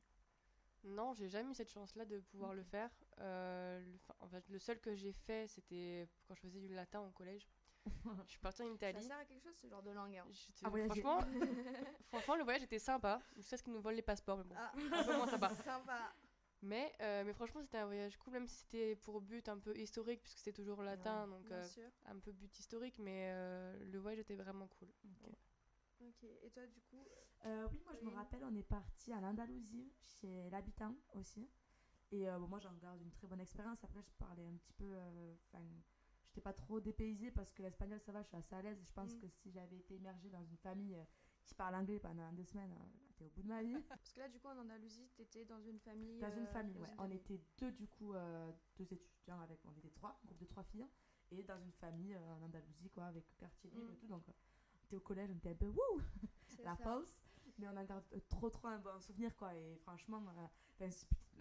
Non, 0.84 1.12
j'ai 1.14 1.28
jamais 1.28 1.50
eu 1.50 1.54
cette 1.54 1.70
chance-là 1.70 2.04
de 2.04 2.20
pouvoir 2.20 2.54
le 2.54 2.62
faire. 2.62 2.90
Euh, 3.18 3.80
le, 3.80 3.94
enfin, 3.96 4.14
en 4.20 4.28
fait, 4.28 4.48
le 4.48 4.58
seul 4.58 4.80
que 4.80 4.94
j'ai 4.94 5.12
fait, 5.12 5.48
c'était 5.48 6.08
quand 6.26 6.34
je 6.34 6.40
faisais 6.42 6.60
du 6.60 6.68
latin 6.68 7.00
au 7.00 7.10
collège. 7.10 7.48
je 8.26 8.30
suis 8.30 8.38
partie 8.40 8.62
en 8.62 8.66
Ça 8.68 8.74
Italie. 8.74 9.02
sert 9.04 9.16
à 9.18 9.24
quelque 9.24 9.42
chose 9.42 9.56
ce 9.56 9.66
genre 9.68 9.82
de 9.82 9.90
langue. 9.90 10.16
hein. 10.16 10.26
Franchement, 10.86 11.18
franchement, 12.08 12.36
le 12.36 12.44
voyage 12.44 12.62
était 12.62 12.78
sympa. 12.78 13.20
Jusqu'à 13.36 13.56
ce 13.56 13.62
qu'ils 13.62 13.72
nous 13.72 13.80
volent 13.80 13.96
les 13.96 14.02
passeports, 14.02 14.38
mais 14.38 14.44
bon. 14.44 14.54
Ah, 14.56 14.72
un 14.92 15.04
peu 15.04 15.16
moins 15.16 15.26
sympa. 15.26 15.54
sympa. 15.54 16.12
Mais, 16.60 16.92
euh, 17.00 17.22
mais 17.24 17.32
franchement, 17.32 17.60
c'était 17.62 17.78
un 17.78 17.86
voyage 17.86 18.16
cool, 18.16 18.32
même 18.32 18.46
si 18.48 18.56
c'était 18.56 18.96
pour 18.96 19.20
but 19.20 19.48
un 19.48 19.58
peu 19.58 19.76
historique, 19.76 20.22
puisque 20.22 20.38
c'était 20.38 20.52
toujours 20.52 20.82
latin, 20.82 21.28
donc 21.28 21.44
Bien 21.46 21.56
euh, 21.56 21.64
sûr. 21.68 21.88
un 22.06 22.18
peu 22.18 22.32
but 22.32 22.56
historique, 22.58 22.98
mais 22.98 23.30
euh, 23.32 23.76
le 23.92 23.98
voyage 24.00 24.18
était 24.20 24.34
vraiment 24.34 24.66
cool. 24.78 24.88
Ok. 26.00 26.24
Et 26.24 26.50
toi, 26.50 26.66
du 26.66 26.80
coup, 26.82 27.06
Euh, 27.44 27.68
oui, 27.72 27.80
moi 27.84 27.94
je 27.94 28.04
me 28.04 28.10
rappelle, 28.10 28.44
on 28.44 28.54
est 28.54 28.62
parti 28.62 29.12
à 29.12 29.20
l'Andalousie, 29.20 29.92
chez 30.00 30.48
l'habitant 30.50 30.94
aussi. 31.14 31.48
Et 32.10 32.28
euh, 32.28 32.38
bon, 32.38 32.48
moi 32.48 32.58
j'en 32.58 32.74
garde 32.74 33.00
une 33.00 33.10
très 33.10 33.26
bonne 33.26 33.40
expérience. 33.40 33.82
Après, 33.84 34.02
je 34.02 34.10
parlais 34.12 34.46
un 34.46 34.56
petit 34.56 34.72
peu. 34.72 34.84
euh, 34.86 35.34
Enfin, 35.46 35.64
j'étais 36.26 36.40
pas 36.40 36.52
trop 36.52 36.80
dépaysée 36.80 37.30
parce 37.30 37.52
que 37.52 37.62
l'espagnol 37.62 38.00
ça 38.00 38.12
va, 38.12 38.22
je 38.22 38.28
suis 38.28 38.36
assez 38.36 38.54
à 38.54 38.62
l'aise. 38.62 38.80
Je 38.82 38.92
pense 38.92 39.14
Mm. 39.14 39.20
que 39.20 39.28
si 39.28 39.50
j'avais 39.50 39.76
été 39.78 39.94
immergée 39.96 40.30
dans 40.30 40.42
une 40.44 40.56
famille 40.58 40.94
euh, 40.96 41.04
qui 41.44 41.54
parle 41.54 41.74
anglais 41.74 41.98
pendant 41.98 42.32
deux 42.32 42.44
semaines, 42.44 42.72
euh, 42.72 43.14
t'es 43.16 43.24
au 43.24 43.30
bout 43.30 43.42
de 43.42 43.48
ma 43.48 43.62
vie. 43.62 43.76
parce 43.88 44.12
que 44.12 44.20
là, 44.20 44.28
du 44.28 44.38
coup, 44.40 44.48
en 44.48 44.58
Andalousie, 44.58 45.08
t'étais 45.16 45.44
dans 45.44 45.60
une 45.62 45.78
famille. 45.80 46.18
Dans 46.20 46.30
une 46.32 46.44
euh, 46.44 46.52
famille, 46.52 46.74
dans 46.74 46.80
ouais. 46.82 46.88
une 46.88 46.94
On 46.94 47.02
famille. 47.02 47.16
était 47.18 47.40
deux, 47.58 47.72
du 47.72 47.86
coup, 47.88 48.14
euh, 48.14 48.52
deux 48.76 48.92
étudiants 48.92 49.40
avec. 49.40 49.60
On 49.66 49.72
était 49.76 49.90
trois, 49.90 50.18
un 50.22 50.26
groupe 50.26 50.38
de 50.38 50.46
trois 50.46 50.64
filles. 50.64 50.86
Et 51.30 51.42
dans 51.42 51.58
une 51.60 51.72
famille 51.72 52.14
euh, 52.14 52.34
en 52.34 52.42
Andalousie, 52.42 52.88
quoi, 52.90 53.04
avec 53.04 53.36
quartier 53.36 53.70
libre 53.70 53.90
Mm. 53.90 53.92
et 53.92 53.96
tout. 53.96 54.06
Donc, 54.06 54.24
au 54.96 55.00
collège, 55.00 55.30
on 55.32 55.36
était 55.36 55.50
un 55.50 55.54
peu 55.54 55.66
wouh, 55.68 56.00
la 56.64 56.76
ça. 56.76 56.82
false. 56.82 57.20
Mais 57.58 57.66
on 57.68 57.76
en 57.76 57.84
garde 57.84 58.04
euh, 58.14 58.20
trop, 58.28 58.50
trop 58.50 58.68
un 58.68 58.78
bon 58.78 59.00
souvenir, 59.00 59.34
quoi. 59.36 59.54
Et 59.54 59.76
franchement, 59.82 60.22
euh, 60.80 60.88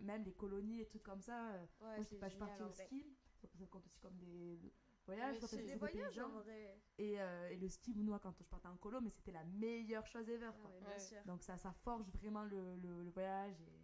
même 0.02 0.24
les 0.24 0.34
colonies 0.34 0.82
et 0.82 0.88
tout 0.88 1.00
comme 1.00 1.22
ça. 1.22 1.52
euh, 1.54 1.66
Ouais, 1.82 2.04
c'est 2.04 2.16
pas- 2.20 2.28
je 2.28 2.32
suis 2.32 2.40
partie 2.40 2.64
au 2.64 2.72
ski. 2.72 3.06
Ça 3.42 3.48
ça 3.48 3.66
compte 3.68 3.86
aussi 3.86 4.00
comme 4.00 4.18
des 4.18 4.60
voyages. 5.06 5.40
Quoi, 5.40 5.48
c'est 5.48 5.58
Des 5.58 5.68
c'est 5.68 5.78
voyages 5.78 6.08
paysans. 6.16 6.26
en 6.26 6.42
vrai. 6.42 6.82
Et, 6.98 7.22
euh, 7.22 7.50
et 7.50 7.56
le 7.58 7.70
ski, 7.70 7.94
moi, 7.94 8.20
quand 8.20 8.32
je 8.32 8.44
partais 8.44 8.68
en 8.68 8.78
colo, 8.78 9.00
mais 9.00 9.12
c'était 9.12 9.32
la 9.32 9.44
meilleure 9.44 10.06
chose 10.08 10.28
ever, 10.30 10.48
Ah 10.48 10.52
quoi. 10.62 10.72
ouais, 10.72 10.80
bien 10.80 10.90
Ouais. 10.90 11.00
sûr. 11.00 11.24
Donc, 11.26 11.44
ça, 11.44 11.56
ça 11.58 11.72
forge 11.72 12.10
vraiment 12.10 12.44
le, 12.44 12.76
le, 12.78 13.04
le 13.04 13.10
voyage 13.12 13.62
et 13.62 13.76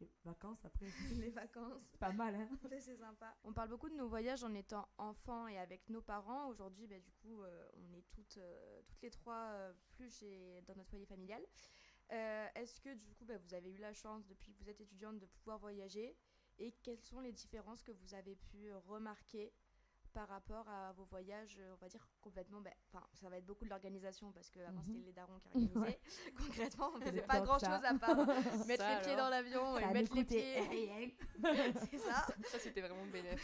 les 0.00 0.10
vacances 0.24 0.64
après. 0.64 0.86
Les 1.20 1.30
vacances. 1.30 1.82
c'est 1.90 1.98
pas 1.98 2.12
mal, 2.12 2.34
hein. 2.34 2.48
C'est 2.80 2.96
sympa. 2.96 3.36
On 3.44 3.52
parle 3.52 3.68
beaucoup 3.68 3.88
de 3.88 3.94
nos 3.94 4.08
voyages 4.08 4.44
en 4.44 4.52
étant 4.54 4.88
enfant 4.98 5.46
et 5.46 5.58
avec 5.58 5.88
nos 5.88 6.02
parents. 6.02 6.48
Aujourd'hui, 6.48 6.86
bah, 6.86 6.98
du 6.98 7.12
coup, 7.12 7.42
euh, 7.42 7.68
on 7.76 7.92
est 7.94 8.04
toutes, 8.10 8.36
euh, 8.38 8.82
toutes 8.88 9.02
les 9.02 9.10
trois 9.10 9.50
euh, 9.52 9.72
plus 9.90 10.10
chez, 10.18 10.60
dans 10.62 10.74
notre 10.74 10.90
foyer 10.90 11.06
familial. 11.06 11.42
Euh, 12.12 12.46
Est-ce 12.54 12.80
que 12.80 12.94
du 12.94 13.14
coup, 13.14 13.24
bah, 13.24 13.38
vous 13.38 13.54
avez 13.54 13.70
eu 13.70 13.78
la 13.78 13.92
chance, 13.92 14.26
depuis 14.26 14.52
que 14.52 14.58
vous 14.62 14.68
êtes 14.68 14.80
étudiante, 14.80 15.18
de 15.18 15.26
pouvoir 15.26 15.58
voyager? 15.58 16.16
Et 16.58 16.72
quelles 16.82 17.00
sont 17.00 17.20
les 17.20 17.32
différences 17.32 17.82
que 17.82 17.92
vous 17.92 18.14
avez 18.14 18.36
pu 18.36 18.70
euh, 18.70 18.78
remarquer 18.78 19.52
par 20.14 20.28
rapport 20.28 20.66
à 20.68 20.92
vos 20.92 21.04
voyages, 21.04 21.58
euh, 21.60 21.72
on 21.74 21.76
va 21.76 21.88
dire 21.88 22.06
complètement, 22.20 22.60
bah, 22.60 22.70
enfin, 22.86 23.04
ça 23.14 23.28
va 23.28 23.36
être 23.36 23.44
beaucoup 23.44 23.64
de 23.64 23.70
l'organisation 23.70 24.30
parce 24.32 24.48
que 24.48 24.60
avant 24.60 24.80
Mhm. 24.80 24.86
c'était 24.86 25.04
les 25.06 25.12
darons 25.12 25.38
qui 25.40 25.48
organisaient. 25.48 26.00
Concrètement, 26.38 26.92
on 26.94 27.00
faisait 27.00 27.22
pas 27.22 27.40
grand 27.40 27.58
ça. 27.58 27.66
chose 27.76 27.84
à 27.84 27.94
part 27.98 28.16
mettre 28.68 28.84
Ça, 28.84 28.94
les 28.96 29.02
pieds 29.02 29.12
alors. 29.12 29.24
dans 29.24 29.28
l'avion 29.30 29.76
et 29.78 29.86
mettre 29.92 30.14
les 30.14 30.24
pieds. 30.24 31.14
c'est 31.90 31.98
ça. 31.98 32.26
Ça, 32.46 32.58
c'était 32.60 32.80
vraiment 32.80 33.04
bénéf. 33.06 33.40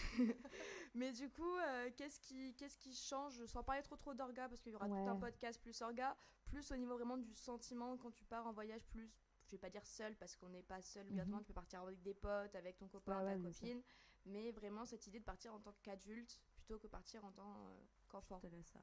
Mais 0.95 1.11
du 1.13 1.29
coup, 1.29 1.57
euh, 1.57 1.91
qu'est-ce 1.97 2.21
qui, 2.21 2.55
qu'est-ce 2.55 2.79
qui 2.79 2.95
change, 2.95 3.45
sans 3.47 3.63
parler 3.65 3.83
trop 3.83 3.97
trop 3.97 4.15
d'orga, 4.15 4.49
parce 4.49 4.61
qu'il 4.61 4.73
y 4.73 4.77
aura 4.77 4.87
tout 4.89 4.95
Ouais. 4.95 5.09
un 5.09 5.17
podcast 5.17 5.61
plus 5.61 5.83
orga, 5.83 6.17
plus 6.47 6.71
au 6.71 6.77
niveau 6.77 6.95
vraiment 6.97 7.17
du 7.19 7.35
sentiment 7.35 7.97
quand 7.97 8.11
tu 8.13 8.25
pars 8.25 8.47
en 8.47 8.53
voyage, 8.53 8.87
plus, 8.87 9.11
je 9.47 9.53
vais 9.53 9.59
pas 9.59 9.71
dire 9.71 9.85
seul, 9.85 10.15
parce 10.17 10.37
qu'on 10.37 10.49
n'est 10.49 10.63
pas 10.63 10.81
seul 10.83 11.03
obligatoirement, 11.07 11.39
Mhm. 11.39 11.43
tu 11.43 11.47
peux 11.49 11.55
partir 11.55 11.81
avec 11.83 12.01
des 12.03 12.15
potes, 12.15 12.55
avec 12.55 12.77
ton 12.79 12.87
copain, 12.89 13.19
Ouais, 13.25 13.35
ta 13.35 13.39
ouais, 13.41 13.53
copine, 13.53 13.83
mais 14.27 14.53
vraiment 14.53 14.85
cette 14.85 15.07
idée 15.09 15.19
de 15.19 15.25
partir 15.25 15.53
en 15.55 15.61
tant 15.61 15.75
qu'adulte, 15.83 16.41
plutôt 16.71 16.79
que 16.79 16.87
partir 16.87 17.25
en 17.25 17.33
tant 17.33 17.51
euh, 17.51 17.81
qu'enfant. 18.09 18.39
Je 18.43 18.49
te 18.49 18.55
laisse 18.55 18.73
euh, 18.77 18.81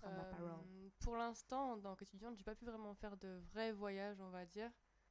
prendre 0.00 0.16
la 0.16 0.24
Euh, 0.24 0.30
parole. 0.30 0.66
pour 1.00 1.16
l'instant, 1.16 1.72
en 1.74 1.80
tant 1.80 1.94
qu'étudiante, 1.94 2.36
j'ai 2.36 2.42
pas 2.42 2.56
pu 2.56 2.64
vraiment 2.64 2.94
faire 2.94 3.16
de 3.16 3.40
vrais 3.52 3.72
voyages, 3.72 4.20
on 4.20 4.30
va 4.30 4.44
dire. 4.44 4.70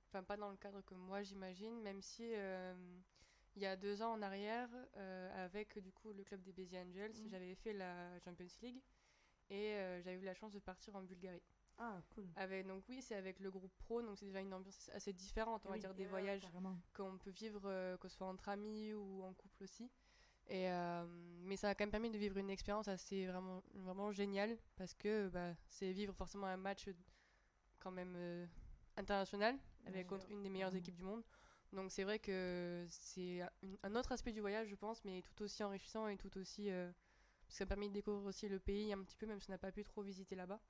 Enfin, 0.10 0.22
pas 0.22 0.36
dans 0.36 0.50
le 0.50 0.58
cadre 0.58 0.82
que 0.82 0.94
moi 0.94 1.24
j'imagine, 1.24 1.80
même 1.82 2.02
si 2.02 2.24
euh, 2.36 2.74
il 3.56 3.62
y 3.62 3.66
a 3.66 3.78
deux 3.78 4.02
ans 4.02 4.12
en 4.12 4.22
arrière, 4.22 4.70
euh, 4.98 5.46
avec 5.46 5.80
du 5.80 5.94
coup 5.94 6.12
le 6.12 6.26
club 6.26 6.42
des 6.42 6.52
Béziers 6.52 6.82
Angels, 6.82 7.14
Mhm. 7.16 7.30
j'avais 7.30 7.56
fait 7.56 7.72
la 7.72 8.20
Champions 8.20 8.48
League 8.62 8.82
et 9.50 9.76
euh, 9.76 10.02
j'avais 10.02 10.18
eu 10.18 10.26
la 10.26 10.34
chance 10.34 10.52
de 10.52 10.60
partir 10.60 10.94
en 10.98 11.02
Bulgarie. 11.04 11.42
Ah, 11.78 12.02
cool. 12.14 12.28
Avec, 12.36 12.68
donc 12.68 12.84
oui, 12.90 13.02
c'est 13.02 13.16
avec 13.16 13.40
le 13.40 13.50
groupe 13.52 13.72
pro, 13.78 14.02
donc 14.02 14.18
c'est 14.18 14.26
déjà 14.26 14.42
une 14.42 14.54
ambiance 14.54 14.90
assez 14.94 15.14
différente, 15.14 15.66
on 15.66 15.70
va 15.70 15.78
dire, 15.78 15.94
des 15.94 16.06
voyages 16.08 16.46
qu'on 16.94 17.18
peut 17.18 17.30
vivre, 17.32 17.62
euh, 17.66 17.96
que 17.98 18.10
ce 18.10 18.18
soit 18.18 18.28
entre 18.28 18.50
amis 18.50 18.94
ou 18.94 19.24
en 19.24 19.34
couple 19.34 19.64
aussi. 19.64 19.90
Et, 20.48 20.70
euh, 20.70 21.06
mais 21.44 21.58
ça 21.58 21.70
a 21.70 21.76
quand 21.76 21.84
même 21.86 21.92
permis 21.92 22.10
de 22.12 22.18
vivre 22.18 22.38
une 22.38 22.50
expérience 22.50 22.88
assez 22.88 23.26
vraiment, 23.28 23.64
vraiment 23.74 24.12
géniale 24.12 24.58
parce 24.76 24.94
que 24.94 25.30
bah, 25.30 25.54
c'est 25.70 25.92
vivre 25.94 26.14
forcément 26.14 26.48
un 26.48 26.58
match 26.58 26.90
quand 27.80 27.92
même 27.92 28.16
euh, 28.18 28.46
international 28.98 29.58
avec 29.86 30.08
contre 30.08 30.30
une 30.32 30.44
des 30.44 30.50
meilleures 30.50 30.76
Carrément. 30.76 30.76
équipes 30.76 30.96
du 30.96 31.04
monde. 31.04 31.24
Donc 31.74 31.92
c'est 31.92 32.04
vrai 32.04 32.20
que 32.20 32.86
c'est 32.90 33.42
un- 33.42 33.50
un 33.84 33.96
autre 33.96 34.12
aspect 34.14 34.32
du 34.34 34.42
voyage, 34.42 34.68
je 34.70 34.76
pense, 34.76 35.04
mais 35.06 35.24
tout 35.24 35.44
aussi 35.44 35.64
enrichissant 35.64 36.08
et 36.08 36.18
tout 36.18 36.38
aussi... 36.38 36.72
euh, 36.72 36.92
parce 37.48 37.50
que 37.50 37.56
ça 37.60 37.64
a 37.66 37.68
permis 37.68 37.90
de 37.90 37.94
découvrir 37.94 38.26
aussi 38.26 38.50
le 38.50 38.60
pays 38.60 38.94
un 38.94 39.04
petit 39.04 39.18
peu, 39.18 39.26
même 39.28 39.42
si 39.42 39.50
on 39.50 39.54
n'a 39.54 39.58
pas 39.60 39.72
pu 39.72 39.84
trop 39.84 40.02
visiter 40.04 40.36
là-bas. 40.36 40.62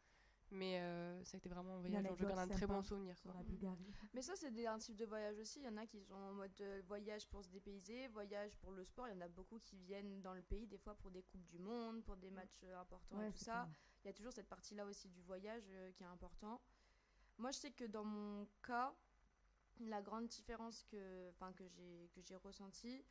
Mais 0.51 0.79
euh, 0.81 1.23
ça 1.23 1.35
a 1.35 1.37
été 1.37 1.47
vraiment 1.47 1.75
un 1.75 1.79
voyage 1.79 2.03
dont 2.03 2.15
je 2.15 2.25
garde 2.25 2.39
un 2.39 2.47
très 2.47 2.67
bon 2.67 2.81
souvenir. 2.83 3.17
Sur 3.17 3.31
quoi. 3.31 3.39
la 3.39 3.43
Mm. 3.43 3.47
Bulgarie. 3.47 3.93
Mais 4.13 4.21
ça, 4.21 4.35
c'est 4.35 4.67
un 4.67 4.77
type 4.79 4.97
de 4.97 5.05
voyage 5.05 5.39
aussi. 5.39 5.59
Il 5.59 5.65
y 5.65 5.69
en 5.69 5.77
a 5.77 5.85
qui 5.85 6.01
sont 6.01 6.13
en 6.15 6.33
mode 6.33 6.59
euh, 6.59 6.81
voyage 6.87 7.27
pour 7.29 7.43
se 7.43 7.49
dépayser, 7.49 8.07
voyage 8.09 8.57
pour 8.57 8.71
le 8.71 8.83
sport. 8.83 9.07
Il 9.07 9.13
y 9.13 9.17
en 9.17 9.21
a 9.21 9.29
beaucoup 9.29 9.59
qui 9.59 9.77
viennent 9.77 10.21
dans 10.21 10.33
le 10.33 10.41
pays, 10.41 10.67
des 10.67 10.77
fois 10.77 10.95
pour 10.95 11.09
des 11.09 11.23
Coupes 11.23 11.45
du 11.45 11.57
Monde, 11.57 12.03
pour 12.03 12.17
des 12.17 12.29
matchs 12.31 12.63
euh, 12.65 12.79
importants 12.79 13.21
et 13.21 13.31
tout 13.31 13.37
ça. 13.37 13.69
Il 14.03 14.07
y 14.07 14.09
a 14.09 14.13
toujours 14.13 14.33
cette 14.33 14.49
partie-là 14.49 14.85
aussi 14.85 15.07
du 15.09 15.21
voyage 15.21 15.63
euh, 15.69 15.91
qui 15.93 16.03
est 16.03 16.07
important. 16.07 16.61
Moi, 17.37 17.51
je 17.51 17.57
sais 17.59 17.71
que 17.71 17.85
dans 17.85 18.03
mon 18.03 18.45
cas, 18.61 18.93
la 19.79 20.01
grande 20.01 20.27
différence 20.27 20.83
que, 20.83 21.29
enfin, 21.29 21.53
que 21.53 21.65
j'ai 21.67 22.09
que 22.13 22.21
j'ai 22.21 22.35
ressentie, 22.35 23.05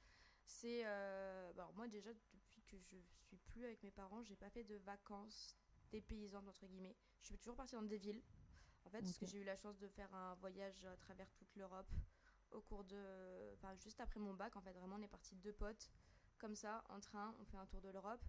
c'est, 0.44 0.82
euh, 0.85 1.52
bah, 1.54 1.70
moi 1.75 1.88
déjà 1.88 2.12
depuis 2.12 2.62
que 2.62 2.76
je 2.76 2.97
suis 3.26 3.37
plus 3.38 3.64
avec 3.64 3.82
mes 3.82 3.90
parents, 3.90 4.23
j'ai 4.23 4.37
pas 4.37 4.50
fait 4.50 4.64
de 4.64 4.76
vacances 4.76 5.56
dépaysantes 5.90 6.49
entre 6.49 6.66
guillemets. 6.66 6.97
Je 7.20 7.26
suis 7.26 7.38
toujours 7.38 7.56
partie 7.56 7.75
dans 7.75 7.82
des 7.82 7.99
villes 7.99 8.23
En 8.85 8.90
fait, 8.90 9.00
parce 9.00 9.18
que 9.18 9.26
j'ai 9.26 9.38
eu 9.38 9.44
la 9.44 9.56
chance 9.56 9.78
de 9.78 9.88
faire 9.88 10.12
un 10.14 10.35
voyage 10.37 10.85
à 10.85 10.97
travers 10.97 11.30
toute 11.32 11.54
l'Europe 11.56 11.90
au 12.52 12.61
cours 12.61 12.85
de. 12.85 13.54
Enfin, 13.54 13.75
juste 13.76 14.00
après 14.00 14.20
mon 14.20 14.35
bac, 14.35 14.56
en 14.56 14.61
fait, 14.61 14.73
vraiment, 14.73 14.97
on 14.99 15.02
est 15.02 15.09
partis 15.09 15.37
deux 15.37 15.52
potes, 15.52 15.90
comme 16.38 16.54
ça, 16.54 16.85
en 16.88 17.00
train, 17.00 17.35
on 17.40 17.44
fait 17.44 17.56
un 17.56 17.66
tour 17.66 17.80
de 17.80 17.90
l'Europe. 17.90 18.20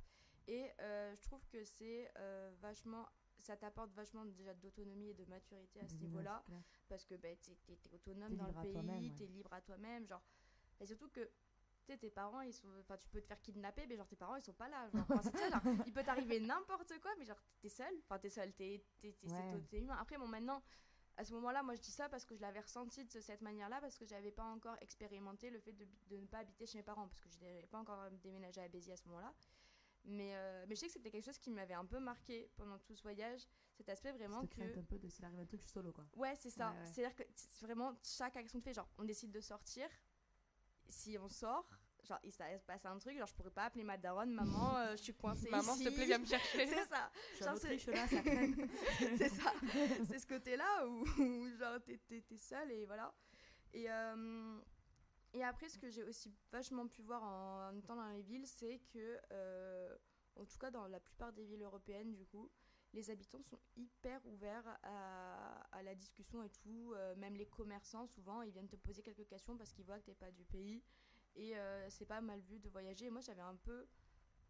Et 0.48 0.70
euh, 0.80 1.15
je 1.15 1.22
trouve 1.24 1.46
que 1.48 1.63
c'est 1.63 2.12
euh, 2.18 2.51
vachement. 2.62 3.08
Ça 3.39 3.58
t'apporte 3.58 3.91
vachement 3.94 4.24
déjà 4.25 4.53
d'autonomie 4.53 5.10
et 5.10 5.13
de 5.15 5.25
maturité 5.25 5.80
à 5.80 5.88
ce 5.88 5.96
niveau-là 5.96 6.44
parce 6.88 7.06
que 7.06 7.15
bah, 7.15 7.30
t'es 7.41 7.58
es, 7.70 7.96
autonome 7.96 8.36
dans 8.36 8.46
le 8.46 8.53
pays, 8.62 8.75
ouais. 8.75 9.13
t'es 9.18 9.25
libre 9.25 9.51
à 9.51 9.62
toi-même, 9.62 10.06
genre. 10.06 10.22
Et 10.80 10.86
surtout 10.86 11.10
que, 11.10 11.27
tu 11.86 11.92
sais, 11.94 11.98
tes 11.98 12.10
parents, 12.10 12.42
ils 12.42 12.54
sont. 12.54 12.68
Enfin, 12.80 12.98
tu 12.98 13.10
peux 13.10 13.22
te 13.22 13.28
faire 13.28 13.42
kidnapper, 13.42 13.86
mais 13.88 13.96
genre 13.98 14.08
tes 14.08 14.16
parents, 14.16 14.36
ils 14.36 14.42
sont 14.44 14.54
pas 14.54 14.70
là. 14.70 14.90
Genre, 14.90 15.06
Enfin, 15.10 15.22
c'est 15.24 15.86
il 15.88 15.94
peut 15.94 16.04
t'arriver 16.04 16.40
n'importe 16.40 17.00
quoi, 17.02 17.12
mais 17.18 17.26
genre, 17.26 17.42
t'es 17.62 17.70
seul. 17.70 17.94
Enfin, 18.04 18.20
t'es 18.20 18.30
seul, 18.30 18.54
t'es 18.54 18.84
c'est 18.98 19.16
Ouais. 19.24 19.60
humain. 19.74 19.98
Après, 20.00 20.18
bon, 20.18 20.28
maintenant, 20.28 20.62
à 21.18 21.26
ce 21.26 21.34
moment-là, 21.34 21.62
moi, 21.64 21.76
je 21.76 21.82
dis 21.82 21.92
ça 21.92 22.08
parce 22.10 22.26
que 22.26 22.36
je 22.36 22.42
l'avais 22.42 22.62
ressenti 22.62 23.04
de 23.06 23.20
cette 23.20 23.42
manière-là, 23.42 23.80
parce 23.82 23.98
que 23.98 24.06
j'avais 24.06 24.32
pas 24.32 24.46
encore 24.46 24.78
expérimenté 24.82 25.50
le 25.50 25.60
fait 25.60 25.74
de, 25.74 25.86
de 26.10 26.18
ne 26.18 26.26
pas 26.26 26.40
habiter 26.40 26.66
chez 26.66 26.78
mes 26.78 26.84
parents, 26.84 27.08
parce 27.08 27.20
que 27.20 27.30
je 27.30 27.40
n'avais 27.40 27.68
pas 27.68 27.80
encore 27.80 28.10
déménagé 28.24 28.62
à 28.62 28.68
Béziers 28.68 28.94
à 28.94 28.98
ce 28.98 29.08
moment-là. 29.10 29.34
Mais, 30.06 30.32
euh, 30.36 30.66
mais 30.68 30.74
je 30.76 30.80
sais 30.80 30.88
que 30.88 30.94
c'était 30.94 31.12
quelque 31.12 31.26
chose 31.26 31.38
qui 31.38 31.52
m'avait 31.52 31.76
un 31.76 31.86
peu 31.86 32.00
marqué 32.00 32.50
pendant 32.58 32.80
tout 32.80 32.96
ce 32.96 33.04
voyage, 33.04 33.42
cet 33.74 33.88
aspect 33.90 34.12
vraiment 34.14 34.48
que. 34.48 34.62
un 34.80 34.84
peu 34.84 34.98
de 34.98 35.08
s'il 35.10 35.24
arrive 35.26 35.40
un 35.40 35.46
truc, 35.46 35.60
je 35.60 35.66
suis 35.66 35.74
solo 35.74 35.92
quoi. 35.92 36.06
Ouais, 36.16 36.36
c'est 36.38 36.50
ça. 36.50 36.72
Ouais, 36.72 36.78
ouais. 36.80 36.86
C'est-à-dire 36.88 37.16
que 37.16 37.24
c'est 37.36 37.66
vraiment 37.66 37.96
chaque 38.02 38.36
action 38.36 38.58
de 38.58 38.64
fait, 38.64 38.74
genre 38.74 38.90
on 38.98 39.04
décide 39.04 39.32
de 39.32 39.40
sortir, 39.42 39.88
si 40.91 41.17
on 41.17 41.27
sort, 41.29 41.67
genre 42.03 42.19
il 42.24 42.31
se 42.31 42.43
passe 42.65 42.86
un 42.86 42.98
truc, 43.00 43.17
genre 43.17 43.27
je 43.27 43.33
pourrais 43.36 43.51
pas 43.51 43.65
appeler 43.65 43.83
ma 43.83 43.98
daronne, 43.98 44.31
maman, 44.33 44.77
euh, 44.77 44.91
je 44.98 45.03
suis 45.03 45.13
coincée 45.13 45.50
Maman, 45.51 45.75
s'il 45.75 45.88
te 45.89 45.93
plaît, 45.95 46.05
viens 46.05 46.17
me 46.19 46.25
chercher. 46.25 46.67
C'est 46.67 46.86
ça, 46.86 47.12
c'est- 47.57 47.77
là, 47.91 48.07
ça 48.07 48.17
c'est 49.17 49.29
ça. 49.29 49.53
C'est 50.07 50.19
ce 50.19 50.27
côté-là 50.27 50.88
où, 50.88 51.03
où, 51.21 51.50
genre 51.57 51.79
t'es, 51.83 51.98
t'es, 52.07 52.21
t'es 52.21 52.38
seule 52.38 52.71
et 52.71 52.86
voilà. 52.86 53.13
Et, 53.74 53.89
euh, 53.89 54.60
et 55.33 55.43
après, 55.43 55.69
ce 55.69 55.77
que 55.77 55.89
j'ai 55.89 56.03
aussi 56.03 56.33
vachement 56.51 56.88
pu 56.88 57.01
voir 57.03 57.24
en, 57.24 57.69
en 57.69 57.77
étant 57.77 57.95
dans 57.95 58.10
les 58.10 58.21
villes, 58.21 58.48
c'est 58.48 58.79
que, 58.93 59.17
euh, 59.31 59.95
en 60.36 60.45
tout 60.45 60.57
cas 60.57 60.71
dans 60.71 60.88
la 60.88 61.00
plupart 61.00 61.31
des 61.31 61.45
villes 61.45 61.63
européennes, 61.63 62.13
du 62.13 62.25
coup, 62.25 62.50
les 62.93 63.10
habitants 63.10 63.41
sont 63.43 63.60
hyper 63.77 64.25
ouverts 64.25 64.77
à, 64.83 65.62
à 65.71 65.83
la 65.83 65.95
discussion 65.95 66.43
et 66.43 66.50
tout. 66.50 66.93
Euh, 66.95 67.15
même 67.15 67.36
les 67.36 67.45
commerçants, 67.45 68.07
souvent, 68.07 68.41
ils 68.41 68.51
viennent 68.51 68.67
te 68.67 68.75
poser 68.75 69.01
quelques 69.01 69.25
questions 69.27 69.57
parce 69.57 69.71
qu'ils 69.71 69.86
voient 69.86 70.00
que 70.00 70.05
t'es 70.05 70.15
pas 70.15 70.31
du 70.31 70.43
pays. 70.45 70.83
Et 71.36 71.57
euh, 71.57 71.89
c'est 71.89 72.05
pas 72.05 72.19
mal 72.21 72.41
vu 72.41 72.60
de 72.60 72.69
voyager. 72.69 73.05
Et 73.05 73.10
moi, 73.10 73.21
j'avais 73.21 73.41
un 73.41 73.55
peu 73.55 73.88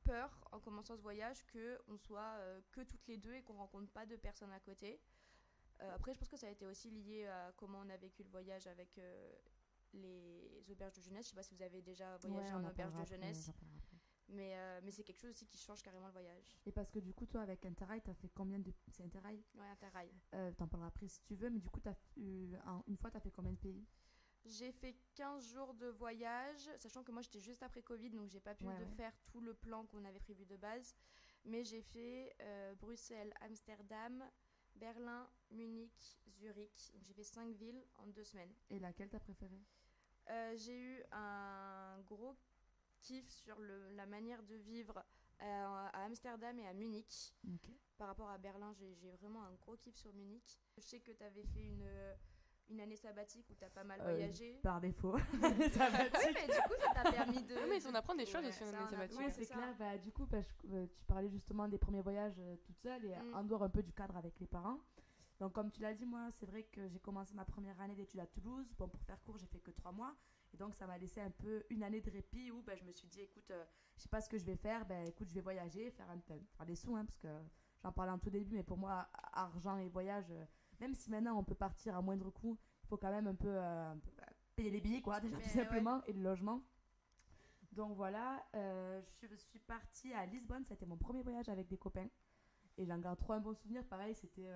peur 0.03 0.43
en 0.51 0.59
commençant 0.59 0.95
ce 0.97 1.01
voyage 1.01 1.45
que 1.45 1.79
on 1.87 1.97
soit 1.97 2.35
euh, 2.39 2.59
que 2.71 2.81
toutes 2.81 3.05
les 3.07 3.17
deux 3.17 3.33
et 3.33 3.43
qu'on 3.43 3.57
rencontre 3.57 3.91
pas 3.91 4.05
de 4.07 4.15
personnes 4.15 4.51
à 4.51 4.59
côté. 4.59 4.99
Euh, 5.81 5.95
après, 5.95 6.13
je 6.13 6.19
pense 6.19 6.29
que 6.29 6.37
ça 6.37 6.47
a 6.47 6.49
été 6.49 6.65
aussi 6.65 6.89
lié 6.89 7.27
à 7.27 7.53
comment 7.57 7.79
on 7.85 7.89
a 7.89 7.97
vécu 7.97 8.23
le 8.23 8.29
voyage 8.29 8.65
avec 8.67 8.99
les 9.93 10.63
auberges 10.71 10.93
de 10.95 11.01
jeunesse. 11.01 11.25
Je 11.25 11.29
sais 11.29 11.35
pas 11.35 11.43
si 11.43 11.53
vous 11.53 11.61
avez 11.61 11.81
déjà 11.81 12.17
voyagé 12.17 12.49
Ouais, 12.49 12.53
en 12.53 12.63
auberge 12.67 12.93
de 12.95 13.05
jeunesse, 13.05 13.49
après. 13.49 13.65
Mais, 14.31 14.55
euh, 14.57 14.79
mais 14.83 14.91
c'est 14.91 15.03
quelque 15.03 15.19
chose 15.19 15.31
aussi 15.31 15.45
qui 15.45 15.57
change 15.57 15.81
carrément 15.81 16.07
le 16.07 16.13
voyage. 16.13 16.57
Et 16.65 16.71
parce 16.71 16.89
que 16.89 16.99
du 16.99 17.13
coup, 17.13 17.25
toi, 17.25 17.41
avec 17.41 17.65
Interrail, 17.65 18.01
t'as 18.01 18.13
fait 18.13 18.29
combien 18.29 18.59
de. 18.59 18.71
C'est 18.89 19.03
Interrail 19.03 19.43
Ouais, 19.55 19.67
Interrail. 19.67 20.09
euh, 20.33 20.51
T'en 20.53 20.67
parleras 20.67 20.87
après 20.89 21.07
si 21.07 21.21
tu 21.23 21.35
veux, 21.35 21.49
mais 21.49 21.59
du 21.59 21.69
coup, 21.69 21.79
t'as 21.79 21.95
eu 22.17 22.55
un- 22.65 22.83
une 22.87 22.97
fois, 22.97 23.11
t'as 23.11 23.19
fait 23.19 23.31
combien 23.31 23.51
de 23.51 23.57
pays? 23.57 23.85
J'ai 24.43 24.71
fait 24.71 24.95
15 25.13 25.53
jours 25.53 25.73
de 25.75 25.87
voyage, 25.87 26.67
sachant 26.77 27.03
que 27.03 27.11
moi 27.11 27.21
j'étais 27.21 27.39
juste 27.39 27.61
après 27.61 27.83
Covid, 27.83 28.09
donc 28.09 28.27
j'ai 28.29 28.39
pas 28.39 28.55
pu 28.55 28.65
Ouais, 28.65 28.73
de 28.73 28.83
ouais. 28.83 28.95
faire 28.95 29.13
tout 29.27 29.39
le 29.39 29.53
plan 29.53 29.85
qu'on 29.85 30.03
avait 30.03 30.19
prévu 30.19 30.45
de 30.45 30.57
base. 30.57 30.95
Mais 31.45 31.63
j'ai 31.63 31.81
fait 31.81 32.35
euh, 32.41 32.73
Bruxelles, 32.75 33.33
Amsterdam, 33.41 34.23
Berlin, 34.75 35.29
Munich, 35.51 36.17
Zurich. 36.27 36.91
Donc 36.93 37.03
j'ai 37.03 37.13
fait 37.13 37.23
5 37.23 37.53
villes 37.55 37.83
en 37.97 38.07
deux 38.07 38.23
semaines. 38.23 38.53
Et 38.71 38.79
laquelle 38.79 39.09
t'as 39.09 39.19
préférée? 39.19 39.61
Euh, 40.29 40.55
j'ai 40.55 40.77
eu 40.77 41.03
un 41.11 41.99
gros 42.01 42.35
kiff 43.01 43.27
sur 43.29 43.59
le, 43.59 43.89
la 43.95 44.05
manière 44.05 44.41
de 44.43 44.55
vivre 44.55 45.03
euh, 45.41 45.43
à 45.93 46.03
Amsterdam 46.05 46.57
et 46.59 46.67
à 46.67 46.73
Munich. 46.73 47.33
Par 47.97 48.07
rapport 48.07 48.29
à 48.29 48.37
Berlin, 48.37 48.73
j'ai 48.73 48.95
vraiment 49.21 49.43
un 49.43 49.53
gros 49.53 49.75
kiff 49.77 49.95
sur 49.95 50.13
Munich. 50.13 50.57
Je 50.75 50.81
sais 50.81 50.99
que 50.99 51.11
tu 51.11 51.23
avais 51.23 51.43
fait 51.43 51.63
une, 51.65 51.85
une 52.69 52.79
année 52.79 52.95
sabbatique 52.95 53.47
où 53.49 53.55
tu 53.55 53.63
as 53.63 53.69
pas 53.69 53.83
mal 53.83 53.99
Euh, 54.01 54.03
voyagé. 54.03 54.59
Par 54.63 54.79
défaut. 54.81 55.15
Oui, 55.33 56.27
mais 56.33 56.47
du 56.47 56.61
coup, 56.61 56.73
ça 56.79 57.03
t'a 57.03 57.11
permis 57.11 57.43
de. 57.43 57.55
Oui, 57.55 57.61
mais 57.69 57.85
on 57.87 57.93
apprend 57.95 58.15
des 58.15 58.25
choses 58.25 58.41
Ouais, 58.43 58.49
aussi 58.49 58.63
en 58.63 58.71
ça, 58.71 58.77
année 58.79 58.89
sabbatique. 58.89 59.19
Oui, 59.19 59.25
c'est 59.31 59.45
clair. 59.45 59.75
Bah, 59.77 59.97
du 59.97 60.11
coup, 60.11 60.25
parce 60.25 60.51
que, 60.53 60.67
euh, 60.67 60.85
tu 60.95 61.03
parlais 61.05 61.29
justement 61.29 61.67
des 61.67 61.77
premiers 61.77 62.01
voyages 62.01 62.39
euh, 62.39 62.55
toute 62.65 62.77
seule 62.79 63.05
et 63.05 63.15
Mm. 63.15 63.35
en 63.35 63.43
dehors 63.43 63.63
un 63.63 63.69
peu 63.69 63.83
du 63.83 63.91
cadre 63.93 64.15
avec 64.17 64.39
les 64.39 64.47
parents. 64.47 64.79
Donc, 65.39 65.53
comme 65.53 65.71
tu 65.71 65.81
l'as 65.81 65.93
dit, 65.93 66.05
moi, 66.05 66.29
c'est 66.39 66.45
vrai 66.45 66.63
que 66.63 66.87
j'ai 66.87 66.99
commencé 66.99 67.33
ma 67.33 67.45
première 67.45 67.79
année 67.81 67.95
d'études 67.95 68.19
à 68.19 68.27
Toulouse. 68.27 68.67
Bon, 68.77 68.87
pour 68.87 69.01
faire 69.03 69.19
court, 69.23 69.37
j'ai 69.37 69.47
fait 69.47 69.59
que 69.59 69.71
trois 69.71 69.91
mois. 69.91 70.15
Et 70.53 70.57
donc, 70.57 70.75
ça 70.75 70.85
m'a 70.85 70.97
laissé 70.97 71.21
un 71.21 71.31
peu 71.31 71.63
une 71.69 71.83
année 71.83 72.01
de 72.01 72.11
répit 72.11 72.51
où 72.51 72.61
bah, 72.61 72.75
je 72.75 72.83
me 72.83 72.91
suis 72.91 73.07
dit, 73.07 73.21
écoute, 73.21 73.49
euh, 73.51 73.63
je 73.95 74.03
sais 74.03 74.09
pas 74.09 74.21
ce 74.21 74.29
que 74.29 74.37
je 74.37 74.45
vais 74.45 74.55
faire. 74.55 74.85
Ben, 74.85 75.05
écoute, 75.07 75.29
je 75.29 75.33
vais 75.35 75.41
voyager, 75.41 75.89
faire, 75.91 76.09
un, 76.09 76.19
faire 76.19 76.65
des 76.65 76.75
sous, 76.75 76.95
hein, 76.95 77.05
parce 77.05 77.19
que 77.19 77.27
j'en 77.81 77.91
parlais 77.91 78.11
en 78.11 78.19
tout 78.19 78.29
début, 78.29 78.55
mais 78.55 78.63
pour 78.63 78.77
moi, 78.77 79.07
argent 79.33 79.77
et 79.77 79.87
voyage, 79.87 80.31
euh, 80.31 80.45
même 80.79 80.93
si 80.93 81.09
maintenant 81.09 81.37
on 81.37 81.43
peut 81.43 81.55
partir 81.55 81.95
à 81.95 82.01
moindre 82.01 82.29
coût, 82.31 82.57
il 82.83 82.87
faut 82.87 82.97
quand 82.97 83.11
même 83.11 83.27
un 83.27 83.35
peu, 83.35 83.49
euh, 83.49 83.93
bah, 84.17 84.25
payer 84.55 84.71
les 84.71 84.81
billets, 84.81 85.01
quoi, 85.01 85.19
déjà, 85.21 85.37
Mais 85.37 85.43
tout 85.43 85.49
ouais. 85.49 85.63
simplement, 85.63 86.03
et 86.05 86.13
le 86.13 86.21
logement. 86.21 86.61
Donc 87.71 87.95
voilà, 87.95 88.45
euh, 88.55 89.01
je 89.21 89.33
suis 89.35 89.59
partie 89.59 90.11
à 90.13 90.25
Lisbonne, 90.25 90.65
c'était 90.65 90.85
mon 90.85 90.97
premier 90.97 91.21
voyage 91.21 91.47
avec 91.47 91.67
des 91.69 91.77
copains. 91.77 92.09
Et 92.77 92.85
j'en 92.85 92.97
garde 92.97 93.17
trop 93.17 93.33
un 93.33 93.39
bon 93.39 93.53
souvenir. 93.53 93.85
Pareil, 93.85 94.15
c'était. 94.15 94.49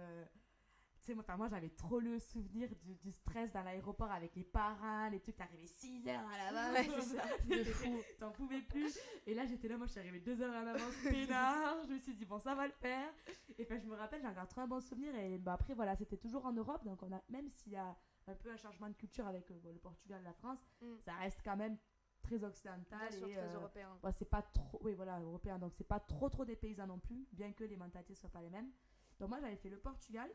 Sais, 1.06 1.16
moi, 1.38 1.48
j'avais 1.48 1.70
trop 1.70 2.00
le 2.00 2.20
souvenir 2.20 2.70
du, 2.84 2.96
du 2.96 3.12
stress 3.12 3.52
dans 3.52 3.64
l'aéroport 3.64 4.12
avec 4.12 4.36
les 4.36 4.44
parrains, 4.44 5.10
les 5.10 5.20
trucs, 5.20 5.38
t'arrivais 5.38 5.68
6 5.68 6.08
heures 6.08 6.28
à 6.28 6.52
l'avance. 6.52 6.78
Ouais, 6.78 7.02
c'est 7.02 7.18
ça. 7.18 7.24
de 7.48 7.64
fou. 7.64 8.02
T'en 8.20 8.32
pouvais 8.32 8.62
plus. 8.62 8.98
Et 9.26 9.34
là, 9.34 9.46
j'étais 9.46 9.68
là, 9.68 9.78
moi, 9.78 9.88
je 9.88 9.92
suis 9.92 10.00
arrivée 10.00 10.20
2 10.20 10.42
heures 10.42 10.56
en 10.56 10.68
avance, 10.68 10.94
peinard. 11.04 11.84
Je 11.88 11.94
me 11.94 12.00
suis 12.00 12.14
dit, 12.14 12.26
bon, 12.26 12.40
ça 12.40 12.56
va 12.56 12.68
le 12.68 12.74
faire. 12.74 13.10
Et 13.58 13.64
enfin, 13.64 13.78
je 13.80 13.88
me 13.88 13.96
rappelle, 13.96 14.22
j'en 14.22 14.34
garde 14.34 14.50
trop 14.50 14.62
un 14.62 14.68
bon 14.68 14.82
souvenir. 14.82 15.16
Et 15.16 15.38
bah, 15.38 15.54
après, 15.54 15.74
voilà, 15.74 15.96
c'était 15.96 16.18
toujours 16.18 16.46
en 16.46 16.54
Europe. 16.54 16.84
Donc, 16.84 17.02
on 17.04 17.12
a, 17.12 17.22
même 17.30 17.50
s'il 17.50 17.74
y 17.74 17.78
a 17.78 17.96
un 18.28 18.36
peu 18.36 18.52
un 18.52 18.58
changement 18.58 18.90
de 18.90 18.96
culture 18.96 19.28
avec 19.28 19.50
euh, 19.52 19.60
le 19.72 19.80
Portugal 19.80 20.22
et 20.22 20.24
la 20.24 20.34
France, 20.34 20.60
Mm. 20.82 20.98
ça 21.04 21.14
reste 21.16 21.42
quand 21.44 21.56
même 21.56 21.78
très 22.22 22.44
occidental. 22.44 23.10
Bien 23.10 23.18
sûr, 23.18 23.28
et, 23.28 23.34
très 23.34 23.42
euh, 23.44 23.56
européen. 23.56 24.00
C'est 24.12 24.30
pas 24.30 24.42
trop 24.42 24.80
oui 24.84 24.94
voilà 24.94 25.20
européen 25.20 25.60
donc 25.60 25.74
c'est 25.76 25.88
pas 25.88 26.00
trop 26.00 26.30
trop 26.30 26.46
des 26.46 26.56
paysans 26.56 26.88
non 26.88 27.00
plus 27.00 27.28
bien 27.32 27.52
que 27.54 27.64
les 27.64 27.78
mentalités 27.78 28.16
soient 28.16 28.30
pas 28.30 28.42
les 28.42 28.50
mêmes 28.50 28.72
donc 29.20 29.30
moi 29.30 29.40
j'avais 29.40 29.56
fait 29.56 29.70
le 29.70 29.78
Portugal 29.78 30.30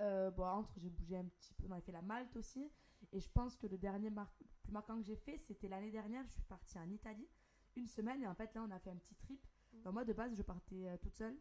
euh, 0.00 0.30
bon 0.30 0.44
entre 0.44 0.72
j'ai 0.78 0.90
bougé 0.90 1.16
un 1.16 1.24
petit 1.24 1.54
peu 1.54 1.66
on 1.68 1.72
avait 1.72 1.80
fait 1.82 1.92
la 1.92 2.02
Malte 2.02 2.36
aussi. 2.36 2.70
Et 3.12 3.20
je 3.20 3.28
pense 3.30 3.56
que 3.56 3.66
le 3.66 3.78
dernier 3.78 4.10
mar- 4.10 4.32
plus 4.62 4.72
marquant 4.72 4.96
que 4.96 5.02
j'ai 5.04 5.16
fait 5.16 5.38
c'était 5.38 5.68
l'année 5.68 5.90
dernière 5.90 6.24
je 6.26 6.32
suis 6.32 6.42
partie 6.44 6.78
en 6.78 6.88
Italie 6.90 7.28
une 7.76 7.86
semaine 7.86 8.22
et 8.22 8.26
en 8.26 8.34
fait 8.34 8.52
là 8.54 8.62
on 8.66 8.70
a 8.70 8.78
fait 8.78 8.90
un 8.90 8.96
petit 8.96 9.14
trip. 9.14 9.40
Mhm. 9.72 9.82
donc 9.82 9.92
moi 9.94 10.04
de 10.04 10.12
base 10.12 10.34
je 10.34 10.42
partais 10.42 10.86
euh, 10.88 10.96
toute 10.98 11.14
seule 11.14 11.36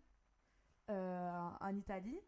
euh, 0.90 1.50
en 1.60 1.76
Italie. 1.76 2.20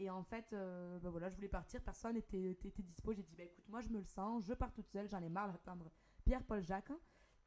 Et 0.00 0.10
en 0.10 0.22
fait 0.22 0.46
ben 0.52 1.10
voilà 1.10 1.28
je 1.28 1.34
voulais 1.34 1.48
partir 1.48 1.82
personne 1.82 2.16
était, 2.16 2.50
était, 2.52 2.68
était 2.68 2.82
dispo. 2.84 3.12
J'ai 3.12 3.22
dit 3.24 3.34
bah 3.36 3.42
écoute 3.42 3.68
moi 3.68 3.80
je 3.80 3.88
me 3.88 3.98
le 3.98 4.04
sens 4.04 4.44
je 4.46 4.54
pars 4.54 4.72
toute 4.72 4.88
seule 4.88 5.08
j'en 5.08 5.20
ai 5.22 5.28
marre 5.28 5.50
d'attendre 5.52 5.90
Pierre 6.24 6.44
Paul 6.44 6.62
Jacques. 6.62 6.92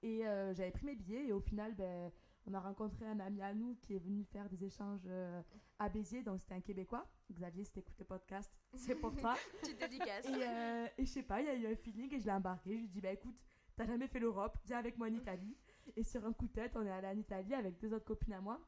Et 0.04 0.24
j'avais 0.24 0.72
pris 0.72 0.86
mes 0.86 0.96
billets 0.96 1.28
et 1.28 1.32
au 1.32 1.40
final, 1.40 1.76
ben, 1.76 2.12
on 2.48 2.54
a 2.54 2.60
rencontré 2.60 3.06
un 3.06 3.20
ami 3.20 3.42
à 3.42 3.54
nous 3.54 3.76
qui 3.82 3.96
est 3.96 4.00
venu 4.00 4.24
faire 4.26 4.50
des 4.50 4.64
échanges 4.64 5.04
euh, 5.08 5.42
à 5.80 5.90
Béziers, 5.90 6.24
donc 6.24 6.40
c'était 6.40 6.56
un 6.56 6.62
Québécois. 6.62 7.08
Xavier, 7.32 7.64
si 7.64 7.72
t'écoutes 7.72 7.98
le 8.00 8.06
podcast, 8.06 8.52
c'est 8.76 8.96
pour 8.96 9.16
toi. 9.16 9.36
Petite 9.62 9.80
dédicace. 9.80 10.26
et, 10.28 10.44
euh, 10.44 10.88
et 10.98 11.06
je 11.06 11.12
sais 11.12 11.24
pas, 11.24 11.42
il 11.42 11.48
y 11.48 11.50
a 11.50 11.56
eu 11.56 11.72
un 11.72 11.76
feeling 11.76 12.14
et 12.14 12.20
je 12.20 12.26
l'ai 12.26 12.32
embarqué. 12.32 12.72
Je 12.72 12.78
lui 12.78 12.86
ai 12.86 12.88
dit, 12.90 13.02
bah 13.02 13.12
écoute, 13.12 13.36
t'as 13.76 13.86
jamais 13.86 14.08
fait 14.08 14.20
l'Europe, 14.20 14.58
viens 14.66 14.80
avec 14.80 14.98
moi 14.98 15.08
en 15.08 15.14
Italie. 15.14 15.56
Et 15.96 16.04
sur 16.04 16.26
un 16.26 16.34
coup 16.34 16.48
de 16.48 16.54
tête, 16.54 16.76
on 16.76 16.86
est 16.86 16.92
allé 16.92 17.08
en 17.08 17.18
Italie 17.18 17.54
avec 17.54 17.80
deux 17.80 17.94
autres 17.94 18.06
copines 18.06 18.34
à 18.34 18.42
moi. 18.42 18.60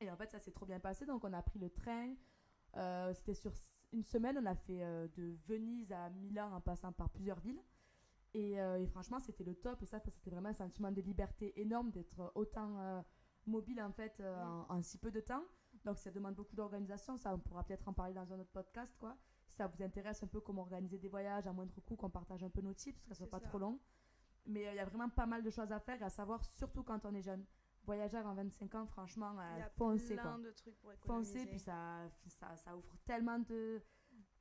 Et 0.00 0.10
en 0.10 0.16
fait, 0.16 0.30
ça 0.30 0.38
s'est 0.38 0.52
trop 0.52 0.66
bien 0.66 0.78
passé. 0.80 1.06
Donc, 1.06 1.24
on 1.24 1.32
a 1.32 1.42
pris 1.42 1.58
le 1.58 1.70
train. 1.70 2.14
Euh, 2.76 3.12
C'était 3.14 3.34
sur 3.34 3.52
une 3.92 4.04
semaine. 4.04 4.38
On 4.38 4.46
a 4.46 4.54
fait 4.54 4.82
euh, 4.82 5.08
de 5.16 5.36
Venise 5.48 5.90
à 5.92 6.10
Milan 6.10 6.52
en 6.52 6.60
passant 6.60 6.92
par 6.92 7.08
plusieurs 7.10 7.40
villes. 7.40 7.60
Et, 8.36 8.60
euh, 8.60 8.78
et 8.78 8.86
franchement, 8.86 9.18
c'était 9.18 9.44
le 9.44 9.54
top. 9.54 9.82
Et 9.82 9.86
ça, 9.86 9.98
c'était 9.98 10.30
vraiment 10.30 10.50
un 10.50 10.54
sentiment 10.54 10.92
de 10.92 11.00
liberté 11.00 11.58
énorme 11.58 11.90
d'être 11.90 12.32
autant 12.34 12.78
euh, 12.78 13.00
mobile 13.46 13.80
en 13.80 13.92
fait 13.92 14.20
euh, 14.20 14.44
en, 14.44 14.66
en 14.76 14.82
si 14.82 14.98
peu 14.98 15.10
de 15.10 15.20
temps. 15.20 15.42
Donc, 15.84 15.98
ça 15.98 16.10
demande 16.10 16.34
beaucoup 16.34 16.54
d'organisation. 16.54 17.16
Ça, 17.16 17.32
on 17.34 17.38
pourra 17.38 17.64
peut-être 17.64 17.88
en 17.88 17.94
parler 17.94 18.12
dans 18.12 18.30
un 18.32 18.38
autre 18.40 18.50
podcast, 18.52 18.94
quoi. 18.98 19.16
Si 19.46 19.54
ça 19.56 19.66
vous 19.68 19.82
intéresse 19.82 20.22
un 20.22 20.26
peu 20.26 20.40
comment 20.40 20.62
organiser 20.62 20.98
des 20.98 21.08
voyages 21.08 21.46
à 21.46 21.52
moindre 21.52 21.74
coût, 21.80 21.96
qu'on 21.96 22.10
partage 22.10 22.42
un 22.44 22.50
peu 22.50 22.60
nos 22.60 22.74
tips, 22.74 23.00
que 23.00 23.08
ça 23.08 23.14
soit 23.14 23.30
pas 23.30 23.38
ça. 23.40 23.46
trop 23.48 23.58
long. 23.58 23.80
Mais 24.44 24.66
euh, 24.66 24.72
il 24.72 24.76
y 24.76 24.80
a 24.80 24.84
vraiment 24.84 25.08
pas 25.08 25.26
mal 25.26 25.42
de 25.42 25.50
choses 25.50 25.72
à 25.72 25.80
faire, 25.80 26.00
et 26.02 26.04
à 26.04 26.10
savoir 26.10 26.44
surtout 26.44 26.82
quand 26.82 27.04
on 27.06 27.14
est 27.14 27.22
jeune. 27.22 27.44
Voyager 27.84 28.16
avant 28.18 28.34
25 28.34 28.74
ans, 28.74 28.86
franchement, 28.86 29.32
Il 29.32 29.58
y 29.58 29.62
euh, 29.62 29.66
a 29.66 29.70
foncez 29.70 30.14
plein 30.14 30.34
quoi. 30.34 30.42
de 30.42 30.50
trucs 30.50 30.76
pour 30.80 30.92
économiser. 30.92 31.32
Foncez, 31.38 31.46
puis 31.46 31.58
ça, 31.60 32.08
ça, 32.26 32.56
ça 32.56 32.76
ouvre 32.76 32.96
tellement 33.06 33.38
de. 33.38 33.80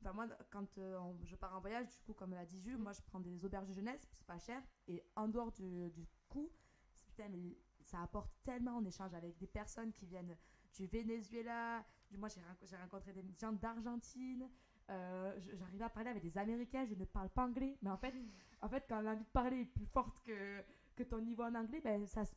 Enfin, 0.02 0.14
moi, 0.14 0.28
quand 0.52 0.78
euh, 0.78 1.00
on- 1.00 1.18
je 1.24 1.36
pars 1.36 1.56
en 1.56 1.60
voyage, 1.60 1.88
du 1.90 2.00
coup, 2.06 2.14
comme 2.14 2.32
l'a 2.32 2.46
dit 2.46 2.60
Jules, 2.62 2.78
moi 2.78 2.92
je 2.94 3.02
prends 3.02 3.20
des 3.20 3.44
auberges 3.46 3.68
de 3.68 3.74
jeunesse, 3.74 4.02
c'est 4.14 4.26
pas 4.28 4.38
cher. 4.40 4.62
Et 4.88 5.04
en 5.16 5.28
dehors 5.28 5.52
du, 5.52 5.90
du 5.92 6.06
coût, 6.30 6.52
c'est- 6.94 7.06
putain, 7.06 7.28
mais 7.30 7.58
ça 7.82 8.02
apporte 8.02 8.32
tellement. 8.44 8.78
On 8.78 8.86
échange 8.86 9.14
avec 9.14 9.38
des 9.38 9.48
personnes 9.48 9.92
qui 9.94 10.06
viennent 10.06 10.36
du 10.74 10.88
Venezuela, 10.88 11.84
du, 12.12 12.18
moi 12.18 12.30
j'ai 12.30 12.42
renco- 12.42 12.66
j'ai 12.70 12.76
rencontré 12.78 13.14
des 13.14 13.24
gens 13.40 13.54
d'Argentine, 13.54 14.50
euh, 14.90 15.34
je- 15.40 15.56
j'arrivais 15.56 15.86
à 15.86 15.90
parler 15.90 16.10
avec 16.10 16.22
des 16.24 16.38
Américains, 16.38 16.86
je 16.86 16.94
ne 16.96 17.06
parle 17.06 17.30
pas 17.30 17.44
anglais, 17.46 17.78
mais 17.82 17.90
en 17.90 17.98
fait, 17.98 18.14
en 18.62 18.70
fait 18.70 18.86
quand 18.88 19.02
l'envie 19.02 19.24
de 19.24 19.30
parler 19.30 19.62
est 19.62 19.66
plus 19.66 19.86
forte 19.86 20.20
que, 20.24 20.64
que 20.96 21.04
ton 21.04 21.20
niveau 21.22 21.44
en 21.44 21.56
anglais, 21.56 21.80
ben, 21.82 22.06
ça, 22.06 22.26
se- 22.26 22.36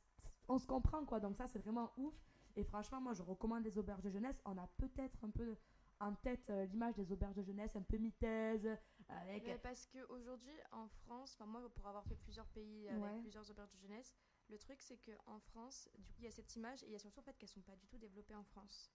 on 0.49 0.59
se 0.59 0.67
comprend 0.67 1.05
quoi, 1.05 1.21
donc 1.21 1.37
ça 1.37 1.47
c'est 1.49 1.59
vraiment 1.59 1.93
ouf. 1.99 2.15
Et 2.57 2.65
franchement, 2.65 3.00
moi 3.00 3.12
je 3.12 3.23
recommande 3.23 3.65
les 3.65 3.77
auberges 3.79 4.03
de 4.03 4.11
jeunesse, 4.11 4.41
on 4.45 4.57
a 4.57 4.67
peut-être 4.79 5.23
un 5.25 5.31
peu 5.31 5.57
en 6.00 6.14
tête 6.14 6.49
euh, 6.50 6.64
l'image 6.67 6.95
des 6.95 7.11
auberges 7.12 7.35
de 7.37 7.43
jeunesse 7.43 7.75
un 7.76 7.83
peu 7.83 7.97
miteuses, 7.97 8.69
avec... 9.09 9.45
Mais 9.47 9.59
parce 9.59 9.87
qu'aujourd'hui, 9.87 10.55
en 10.73 10.87
France, 10.88 11.35
enfin 11.35 11.47
moi, 11.47 11.69
pour 11.75 11.87
avoir 11.87 12.05
fait 12.05 12.14
plusieurs 12.17 12.47
pays 12.47 12.88
avec 12.88 13.02
Ouais. 13.02 13.21
plusieurs 13.21 13.50
auberges 13.50 13.71
de 13.73 13.78
jeunesse, 13.78 14.14
le 14.49 14.59
truc 14.59 14.81
c'est 14.81 14.99
qu'en 14.99 15.38
France, 15.40 15.88
du 15.99 16.12
coup, 16.12 16.19
il 16.21 16.25
y 16.25 16.28
a 16.28 16.31
cette 16.31 16.55
image 16.57 16.83
et 16.83 16.87
il 16.87 16.93
y 16.93 16.97
a 16.97 16.99
surtout 16.99 17.21
en 17.21 17.23
fait 17.23 17.37
qu'elles 17.37 17.49
sont 17.49 17.62
pas 17.62 17.76
du 17.76 17.87
tout 17.87 17.99
développées 17.99 18.35
en 18.35 18.45
France. 18.45 18.90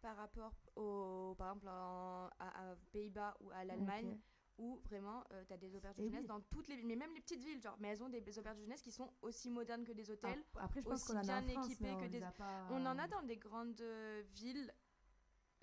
Par 0.00 0.16
rapport 0.16 0.54
au, 0.76 1.34
par 1.36 1.48
exemple, 1.48 1.68
en, 1.68 2.28
à, 2.38 2.70
à 2.70 2.76
Pays-Bas 2.92 3.36
ou 3.40 3.50
à 3.50 3.64
l'Allemagne, 3.64 4.16
où 4.58 4.80
vraiment 4.84 5.24
tu 5.46 5.52
as 5.52 5.56
des 5.56 5.74
auberges 5.74 5.96
de 5.96 6.02
Et 6.02 6.06
jeunesse 6.06 6.22
oui. 6.22 6.26
dans 6.28 6.40
toutes 6.40 6.68
les 6.68 6.76
villes, 6.76 6.86
mais 6.86 6.96
même 6.96 7.12
les 7.14 7.20
petites 7.20 7.42
villes, 7.42 7.60
genre, 7.60 7.76
mais 7.80 7.88
elles 7.88 8.02
ont 8.02 8.08
des, 8.08 8.20
des 8.20 8.38
auberges 8.38 8.56
de 8.58 8.62
jeunesse 8.62 8.82
qui 8.82 8.92
sont 8.92 9.12
aussi 9.22 9.50
modernes 9.50 9.84
que 9.84 9.92
des 9.92 10.10
hôtels. 10.10 10.44
Ah, 10.56 10.64
Après, 10.64 10.82
je 10.82 10.86
pense 10.86 11.02
aussi 11.02 11.12
qu'on 11.12 11.18
en 11.18 11.20
a 11.20 11.22
bien 11.22 11.56
en 11.56 11.62
on 11.62 11.68
que 11.68 12.08
des- 12.08 12.20
pas, 12.20 12.68
On 12.70 12.86
en 12.86 12.98
a 12.98 13.04
euh, 13.04 13.08
dans 13.08 13.22
des 13.22 13.36
grandes 13.36 13.80
euh, 13.80 14.22
villes. 14.34 14.72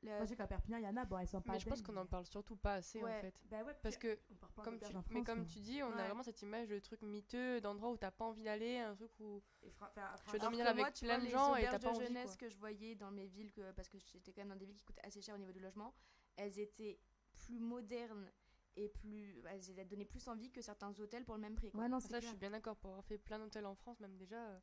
Le- 0.05 0.11
Moi, 0.11 0.23
je 0.25 0.29
sais 0.29 0.35
qu'à 0.35 0.47
Perpignan, 0.47 0.77
il 0.77 0.83
y 0.83 0.87
en 0.87 0.95
a, 0.97 1.05
bon, 1.05 1.17
elles 1.17 1.27
sont 1.27 1.41
pas 1.41 1.53
Mais 1.53 1.59
je 1.59 1.67
pense 1.67 1.81
qu'on 1.81 1.97
en 1.97 2.05
parle 2.05 2.25
surtout 2.25 2.55
pas 2.55 2.75
assez 2.75 3.01
Ouais. 3.01 3.17
en 3.17 3.21
fait. 3.21 3.33
Bah 3.49 3.63
ouais, 3.63 3.75
Parce 3.81 3.97
que, 3.97 4.17
comme 4.63 4.79
tu, 4.79 4.93
mais 5.11 5.23
comme 5.23 5.45
tu 5.45 5.59
dis, 5.59 5.81
on 5.83 5.87
Ouais. 5.89 6.01
a 6.01 6.05
vraiment 6.05 6.23
cette 6.23 6.41
image 6.41 6.69
de 6.69 6.79
truc 6.79 7.01
miteux, 7.01 7.59
d'endroit 7.61 7.91
où 7.91 7.97
t'as 7.97 8.11
pas 8.11 8.25
envie 8.25 8.43
d'aller, 8.43 8.77
un 8.77 8.95
truc 8.95 9.11
où. 9.19 9.41
Fra- 9.71 9.91
enfin, 9.95 10.15
Je 10.27 10.31
veux 10.31 10.39
dormir 10.39 10.67
avec 10.67 10.77
moi, 10.83 10.91
tu 10.91 11.05
plein 11.05 11.15
vois, 11.15 11.19
de 11.21 11.25
les 11.25 11.31
gens 11.31 11.55
et 11.55 11.63
t'as 11.63 11.71
pas 11.71 11.77
de 11.79 11.87
envie, 11.87 12.05
jeunesse 12.07 12.27
quoi. 12.27 12.35
que 12.37 12.49
je 12.49 12.57
voyais 12.57 12.95
dans 12.95 13.11
mes 13.11 13.25
villes, 13.27 13.51
que, 13.51 13.71
parce 13.71 13.89
que 13.89 13.97
j'étais 13.97 14.31
quand 14.31 14.41
même 14.41 14.49
dans 14.49 14.55
des 14.55 14.65
villes 14.65 14.75
qui 14.77 14.83
coûtent 14.85 14.99
assez 15.03 15.21
cher 15.21 15.35
au 15.35 15.39
niveau 15.39 15.51
du 15.51 15.59
logement, 15.59 15.93
elles 16.35 16.59
étaient 16.59 16.99
plus 17.33 17.59
modernes 17.59 18.31
et 18.77 18.89
plus, 18.89 19.41
elles 19.49 19.87
donnaient 19.87 20.05
plus 20.05 20.27
envie 20.27 20.51
que 20.51 20.61
certains 20.61 20.91
hôtels 20.99 21.23
pour 21.25 21.35
le 21.35 21.41
même 21.41 21.55
prix. 21.55 21.71
quoi. 21.71 21.81
Ouais, 21.81 21.87
non, 21.89 21.99
Ça, 21.99 22.07
c'est 22.09 22.13
je 22.15 22.19
clair. 22.19 22.29
suis 22.31 22.37
bien 22.39 22.51
d'accord. 22.51 22.75
Pour 22.75 22.91
avoir 22.91 23.05
fait 23.05 23.17
plein 23.17 23.39
d'hôtels 23.39 23.65
en 23.65 23.73
France, 23.75 23.99
même 24.01 24.17
déjà, 24.17 24.35
euh, 24.37 24.59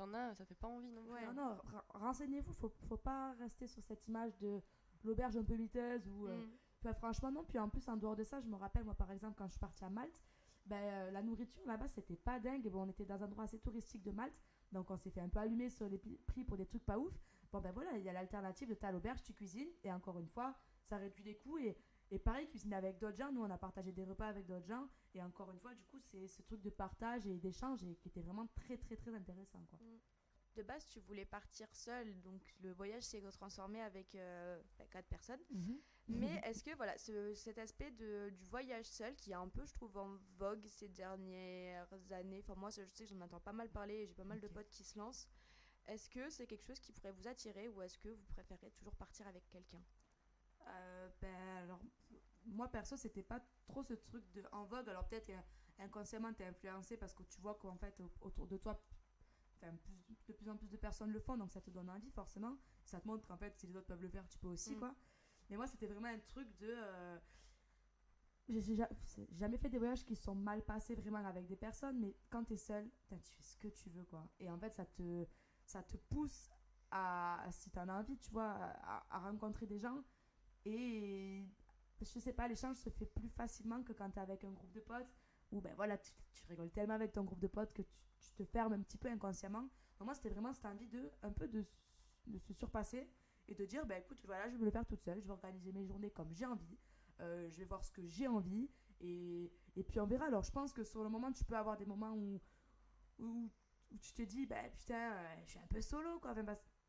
t'en 0.00 0.14
as, 0.14 0.34
ça 0.34 0.44
fait 0.44 0.54
pas 0.54 0.68
envie 0.68 0.90
non 0.90 1.02
plus. 1.02 1.12
Ouais. 1.12 1.26
Non, 1.26 1.32
non, 1.34 1.80
renseignez-vous, 1.90 2.54
faut, 2.54 2.72
faut 2.88 2.96
pas 2.96 3.32
rester 3.38 3.66
sur 3.66 3.82
cette 3.82 4.06
image 4.08 4.36
de 4.38 4.60
l'auberge 5.04 5.36
un 5.36 5.44
peu 5.44 5.56
miteuse 5.56 6.06
ou... 6.08 6.26
euh, 6.26 6.36
Mm. 6.36 6.50
enfin, 6.80 6.94
franchement, 6.94 7.30
non. 7.30 7.44
Puis 7.44 7.58
en 7.58 7.68
plus, 7.68 7.86
en 7.88 7.96
dehors 7.96 8.16
de 8.16 8.24
ça, 8.24 8.40
je 8.40 8.48
me 8.48 8.56
rappelle, 8.56 8.84
moi, 8.84 8.94
par 8.94 9.10
exemple, 9.10 9.34
quand 9.36 9.46
je 9.46 9.52
suis 9.52 9.60
partie 9.60 9.84
à 9.84 9.90
Malte, 9.90 10.18
ben, 10.66 10.76
euh, 10.76 11.10
la 11.10 11.22
nourriture 11.22 11.62
là-bas, 11.66 11.88
c'était 11.88 12.16
pas 12.16 12.38
dingue. 12.40 12.66
Bon, 12.70 12.82
on 12.82 12.88
était 12.88 13.04
dans 13.04 13.22
un 13.22 13.26
endroit 13.26 13.44
assez 13.44 13.58
touristique 13.58 14.02
de 14.02 14.10
Malte, 14.12 14.34
donc 14.72 14.90
on 14.90 14.96
s'est 14.96 15.10
fait 15.10 15.20
un 15.20 15.28
peu 15.28 15.40
allumer 15.40 15.68
sur 15.68 15.88
les 15.88 15.98
prix 15.98 16.44
pour 16.44 16.56
des 16.56 16.66
trucs 16.66 16.84
pas 16.84 16.98
ouf. 16.98 17.12
Bon, 17.52 17.60
ben 17.60 17.72
voilà, 17.72 17.96
il 17.98 18.04
y 18.04 18.08
a 18.08 18.12
l'alternative 18.12 18.68
de 18.68 18.74
t'as 18.74 18.88
à 18.88 18.92
l'auberge, 18.92 19.22
tu 19.22 19.34
cuisines, 19.34 19.68
et 19.82 19.92
encore 19.92 20.18
une 20.18 20.28
fois, 20.28 20.54
ça 20.84 20.96
réduit 20.96 21.24
les 21.24 21.36
coûts. 21.36 21.58
Et, 21.58 21.76
et 22.10 22.18
pareil, 22.18 22.48
cuisiner 22.48 22.76
avec 22.76 22.98
d'autres 22.98 23.16
gens, 23.16 23.30
nous, 23.32 23.42
on 23.42 23.50
a 23.50 23.58
partagé 23.58 23.92
des 23.92 24.04
repas 24.04 24.26
avec 24.28 24.46
d'autres 24.46 24.66
gens, 24.66 24.88
et 25.14 25.22
encore 25.22 25.50
une 25.50 25.60
fois, 25.60 25.74
du 25.74 25.84
coup, 25.84 25.98
c'est 26.00 26.26
ce 26.26 26.42
truc 26.42 26.60
de 26.60 26.70
partage 26.70 27.26
et 27.26 27.38
d'échange 27.38 27.82
et 27.84 27.94
qui 27.96 28.08
était 28.08 28.20
vraiment 28.22 28.46
très, 28.48 28.76
très, 28.78 28.96
très 28.96 29.14
intéressant, 29.14 29.64
quoi. 29.70 29.78
De 30.56 30.62
base, 30.64 30.84
tu 30.88 30.98
voulais 31.00 31.24
partir 31.24 31.68
seule, 31.72 32.20
donc 32.22 32.42
le 32.60 32.72
voyage 32.72 33.04
s'est 33.04 33.20
transformé 33.30 33.80
avec 33.80 34.16
euh, 34.16 34.60
bah, 34.78 34.84
quatre 34.90 35.06
personnes. 35.06 35.40
Mais 36.08 36.40
est-ce 36.44 36.64
que 36.64 36.74
voilà, 36.74 36.98
ce- 36.98 37.34
cet 37.34 37.56
aspect 37.58 37.92
de, 37.92 38.30
du 38.30 38.44
voyage 38.46 38.86
seul, 38.86 39.14
qui 39.14 39.30
est 39.30 39.34
un 39.34 39.46
peu, 39.48 39.64
je 39.64 39.72
trouve, 39.72 39.96
en 39.96 40.16
vogue 40.38 40.66
ces 40.66 40.88
dernières 40.88 41.86
années, 42.10 42.40
enfin 42.42 42.56
moi, 42.56 42.70
je 42.70 42.82
sais 42.94 43.04
que 43.04 43.10
j'en 43.10 43.20
entends 43.20 43.38
pas 43.40 43.52
mal 43.52 43.70
parler 43.70 43.94
et 43.94 44.06
j'ai 44.08 44.14
pas 44.14 44.24
mal 44.24 44.40
de 44.40 44.48
potes 44.48 44.68
qui 44.70 44.82
se 44.82 44.98
lancent. 44.98 45.28
Est-ce 45.86 46.08
que 46.10 46.28
c'est 46.30 46.48
quelque 46.48 46.64
chose 46.64 46.80
qui 46.80 46.92
pourrait 46.92 47.12
vous 47.12 47.28
attirer 47.28 47.68
ou 47.68 47.80
est-ce 47.82 47.96
que 47.98 48.08
vous 48.08 48.24
préférez 48.26 48.70
toujours 48.72 48.94
partir 48.96 49.28
avec 49.28 49.48
quelqu'un? 49.50 49.82
Euh, 50.66 51.08
ben, 51.20 51.34
alors, 51.58 51.80
moi 52.46 52.68
perso, 52.68 52.96
c'était 52.96 53.22
pas 53.22 53.40
trop 53.66 53.82
ce 53.82 53.94
truc 53.94 54.30
de 54.32 54.42
en 54.52 54.64
vogue. 54.64 54.88
Alors, 54.88 55.06
peut-être 55.08 55.30
inconsciemment, 55.78 56.32
t'es 56.32 56.44
influencé 56.44 56.96
parce 56.96 57.14
que 57.14 57.22
tu 57.22 57.40
vois 57.40 57.54
qu'en 57.56 57.76
fait, 57.76 57.98
au- 58.00 58.12
autour 58.20 58.46
de 58.46 58.56
toi, 58.56 58.80
enfin, 59.56 59.74
plus- 59.76 60.16
de 60.28 60.32
plus 60.32 60.48
en 60.48 60.56
plus 60.56 60.70
de 60.70 60.76
personnes 60.76 61.10
le 61.10 61.20
font, 61.20 61.36
donc 61.36 61.50
ça 61.52 61.60
te 61.60 61.70
donne 61.70 61.88
envie, 61.90 62.10
forcément. 62.10 62.56
Ça 62.84 63.00
te 63.00 63.06
montre 63.06 63.26
qu'en 63.26 63.36
fait, 63.36 63.56
si 63.58 63.66
les 63.66 63.76
autres 63.76 63.86
peuvent 63.86 64.02
le 64.02 64.08
faire, 64.08 64.26
tu 64.28 64.38
peux 64.38 64.48
aussi, 64.48 64.74
Mm. 64.74 64.78
quoi. 64.78 64.94
Mais 65.48 65.56
moi, 65.56 65.66
c'était 65.66 65.86
vraiment 65.86 66.08
un 66.08 66.18
truc 66.20 66.48
de. 66.58 66.68
euh, 66.70 67.18
j'ai 68.48 68.76
jamais 69.30 69.58
fait 69.58 69.68
des 69.68 69.78
voyages 69.78 70.04
qui 70.04 70.16
sont 70.16 70.34
mal 70.34 70.62
passés 70.64 70.96
vraiment 70.96 71.24
avec 71.24 71.46
des 71.46 71.54
personnes, 71.56 72.00
mais 72.00 72.16
quand 72.30 72.44
t'es 72.44 72.56
seul, 72.56 72.90
tu 73.08 73.14
fais 73.32 73.42
ce 73.42 73.56
que 73.58 73.68
tu 73.68 73.90
veux, 73.90 74.04
quoi. 74.04 74.28
Et 74.40 74.50
en 74.50 74.58
fait, 74.58 74.74
ça 74.74 74.84
te, 74.86 75.26
ça 75.64 75.82
te 75.84 75.96
pousse 75.96 76.50
à, 76.90 77.46
si 77.52 77.70
t'en 77.70 77.88
as 77.88 78.00
envie, 78.00 78.18
tu 78.18 78.30
vois, 78.32 78.50
à, 78.50 79.06
à 79.08 79.18
rencontrer 79.20 79.66
des 79.66 79.78
gens. 79.78 80.02
Et 80.64 81.46
je 82.04 82.18
sais 82.18 82.32
pas, 82.32 82.48
l'échange 82.48 82.76
se 82.76 82.90
fait 82.90 83.06
plus 83.06 83.28
facilement 83.28 83.82
que 83.82 83.92
quand 83.92 84.10
t'es 84.10 84.20
avec 84.20 84.44
un 84.44 84.52
groupe 84.52 84.72
de 84.72 84.80
potes 84.80 85.14
où 85.52 85.60
ben 85.60 85.74
voilà, 85.74 85.98
tu, 85.98 86.12
tu 86.32 86.46
rigoles 86.46 86.70
tellement 86.70 86.94
avec 86.94 87.12
ton 87.12 87.24
groupe 87.24 87.40
de 87.40 87.48
potes 87.48 87.72
que 87.72 87.82
tu, 87.82 87.96
tu 88.20 88.32
te 88.32 88.44
fermes 88.44 88.72
un 88.72 88.80
petit 88.80 88.98
peu 88.98 89.08
inconsciemment. 89.08 89.68
Moi, 90.00 90.14
c'était 90.14 90.30
vraiment 90.30 90.52
cette 90.52 90.64
envie 90.64 90.88
de 90.88 91.10
un 91.22 91.30
peu 91.30 91.46
de, 91.48 91.64
se 92.38 92.54
surpasser 92.54 93.10
et 93.48 93.54
de 93.54 93.64
dire, 93.66 93.84
ben 93.84 94.00
écoute, 94.00 94.18
voilà, 94.24 94.48
je 94.48 94.56
vais 94.56 94.64
le 94.64 94.70
faire 94.70 94.86
toute 94.86 95.02
seule, 95.02 95.20
je 95.20 95.26
vais 95.26 95.32
organiser 95.32 95.72
mes 95.72 95.84
journées 95.84 96.10
comme 96.10 96.32
j'ai 96.32 96.46
envie, 96.46 96.78
euh, 97.20 97.50
je 97.50 97.58
vais 97.58 97.64
voir 97.64 97.84
ce 97.84 97.90
que 97.90 98.06
j'ai 98.06 98.26
envie 98.26 98.70
et, 99.00 99.52
et 99.76 99.82
puis 99.82 100.00
on 100.00 100.06
verra. 100.06 100.26
Alors 100.26 100.42
je 100.42 100.50
pense 100.50 100.72
que 100.72 100.84
sur 100.84 101.02
le 101.02 101.10
moment, 101.10 101.32
tu 101.32 101.44
peux 101.44 101.56
avoir 101.56 101.76
des 101.76 101.84
moments 101.84 102.14
où, 102.14 102.40
où, 103.18 103.50
tu 104.00 104.12
te 104.12 104.22
dis, 104.22 104.46
ben 104.46 104.70
putain, 104.72 105.12
euh, 105.12 105.34
je 105.44 105.50
suis 105.50 105.58
un 105.58 105.66
peu 105.66 105.80
solo 105.80 106.18
quoi. 106.20 106.34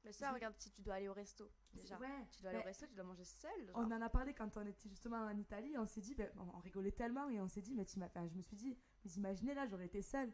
Mais 0.03 0.11
ça, 0.13 0.31
regarde, 0.31 0.55
si 0.57 0.71
tu 0.71 0.81
dois 0.81 0.95
aller 0.95 1.07
au 1.07 1.13
resto, 1.13 1.51
déjà. 1.73 1.97
Ouais, 1.99 2.25
Tu 2.31 2.41
dois 2.41 2.49
aller 2.51 2.59
au 2.59 2.63
resto, 2.63 2.87
tu 2.87 2.95
dois 2.95 3.03
manger 3.03 3.23
seul. 3.23 3.65
genre. 3.67 3.75
on 3.77 3.91
en 3.91 4.01
a 4.01 4.09
parlé 4.09 4.33
quand 4.33 4.57
on 4.57 4.65
était 4.65 4.89
justement 4.89 5.17
en 5.17 5.37
Italie. 5.37 5.77
On 5.77 5.85
s'est 5.85 6.01
dit, 6.01 6.15
ben, 6.15 6.29
on, 6.37 6.59
rigolait 6.59 6.91
tellement 6.91 7.29
et 7.29 7.39
on 7.39 7.47
s'est 7.47 7.61
dit, 7.61 7.75
mais 7.75 7.85
tu 7.85 8.01
enfin, 8.03 8.27
je 8.27 8.33
me 8.35 8.41
suis 8.41 8.55
dit, 8.57 8.77
vous 9.03 9.13
imaginez 9.17 9.53
là, 9.53 9.67
j'aurais 9.67 9.85
été 9.85 10.01
seule. 10.01 10.33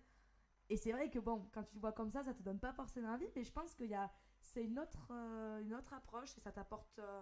Et 0.69 0.77
c'est 0.77 0.91
vrai 0.91 1.09
que 1.09 1.19
bon, 1.19 1.49
quand 1.53 1.63
tu 1.63 1.77
vois 1.79 1.91
comme 1.93 2.09
ça, 2.11 2.23
ça 2.23 2.33
te 2.33 2.41
donne 2.43 2.59
pas 2.59 2.73
forcément 2.73 3.09
envie, 3.13 3.29
mais 3.35 3.43
je 3.43 3.51
pense 3.51 3.73
qu'il 3.73 3.87
y 3.89 3.95
a, 3.95 4.11
c'est 4.41 4.63
une 4.63 4.79
autre, 4.79 5.07
euh, 5.11 5.59
une 5.61 5.73
autre 5.73 5.93
approche 5.93 6.37
et 6.37 6.41
ça 6.41 6.51
t'apporte 6.51 6.99
euh, 6.99 7.21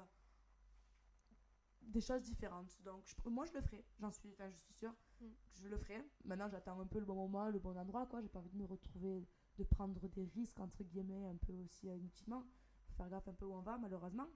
des 1.81 2.01
choses 2.01 2.21
différentes. 2.23 2.75
Donc 2.83 3.05
je- 3.05 3.29
moi, 3.29 3.45
je 3.45 3.53
le 3.53 3.61
ferai. 3.61 3.83
J'en 3.99 4.11
suis, 4.11 4.31
enfin, 4.33 4.49
je 4.49 4.57
suis 4.57 4.73
sûre 4.73 4.93
Mm. 5.21 5.27
que 5.27 5.57
je 5.61 5.67
le 5.67 5.77
ferai. 5.77 6.03
Maintenant, 6.25 6.49
j'attends 6.49 6.79
un 6.79 6.87
peu 6.87 6.99
le 6.99 7.05
bon 7.05 7.15
moment, 7.15 7.49
le 7.49 7.59
bon 7.59 7.77
endroit, 7.77 8.05
quoi. 8.07 8.21
J'ai 8.21 8.27
pas 8.29 8.39
envie 8.39 8.49
de 8.49 8.57
me 8.57 8.65
retrouver, 8.65 9.27
de 9.57 9.63
prendre 9.63 10.07
des 10.09 10.25
risques 10.35 10.59
entre 10.59 10.83
guillemets 10.83 11.25
un 11.25 11.35
peu 11.37 11.53
aussi 11.53 11.89
euh, 11.89 11.95
inutilement. 11.95 12.43
Faut 12.87 12.93
faire 12.95 13.09
gaffe 13.09 13.27
un 13.27 13.33
peu 13.33 13.45
où 13.45 13.53
on 13.53 13.61
va, 13.61 13.77
malheureusement. 13.77 14.27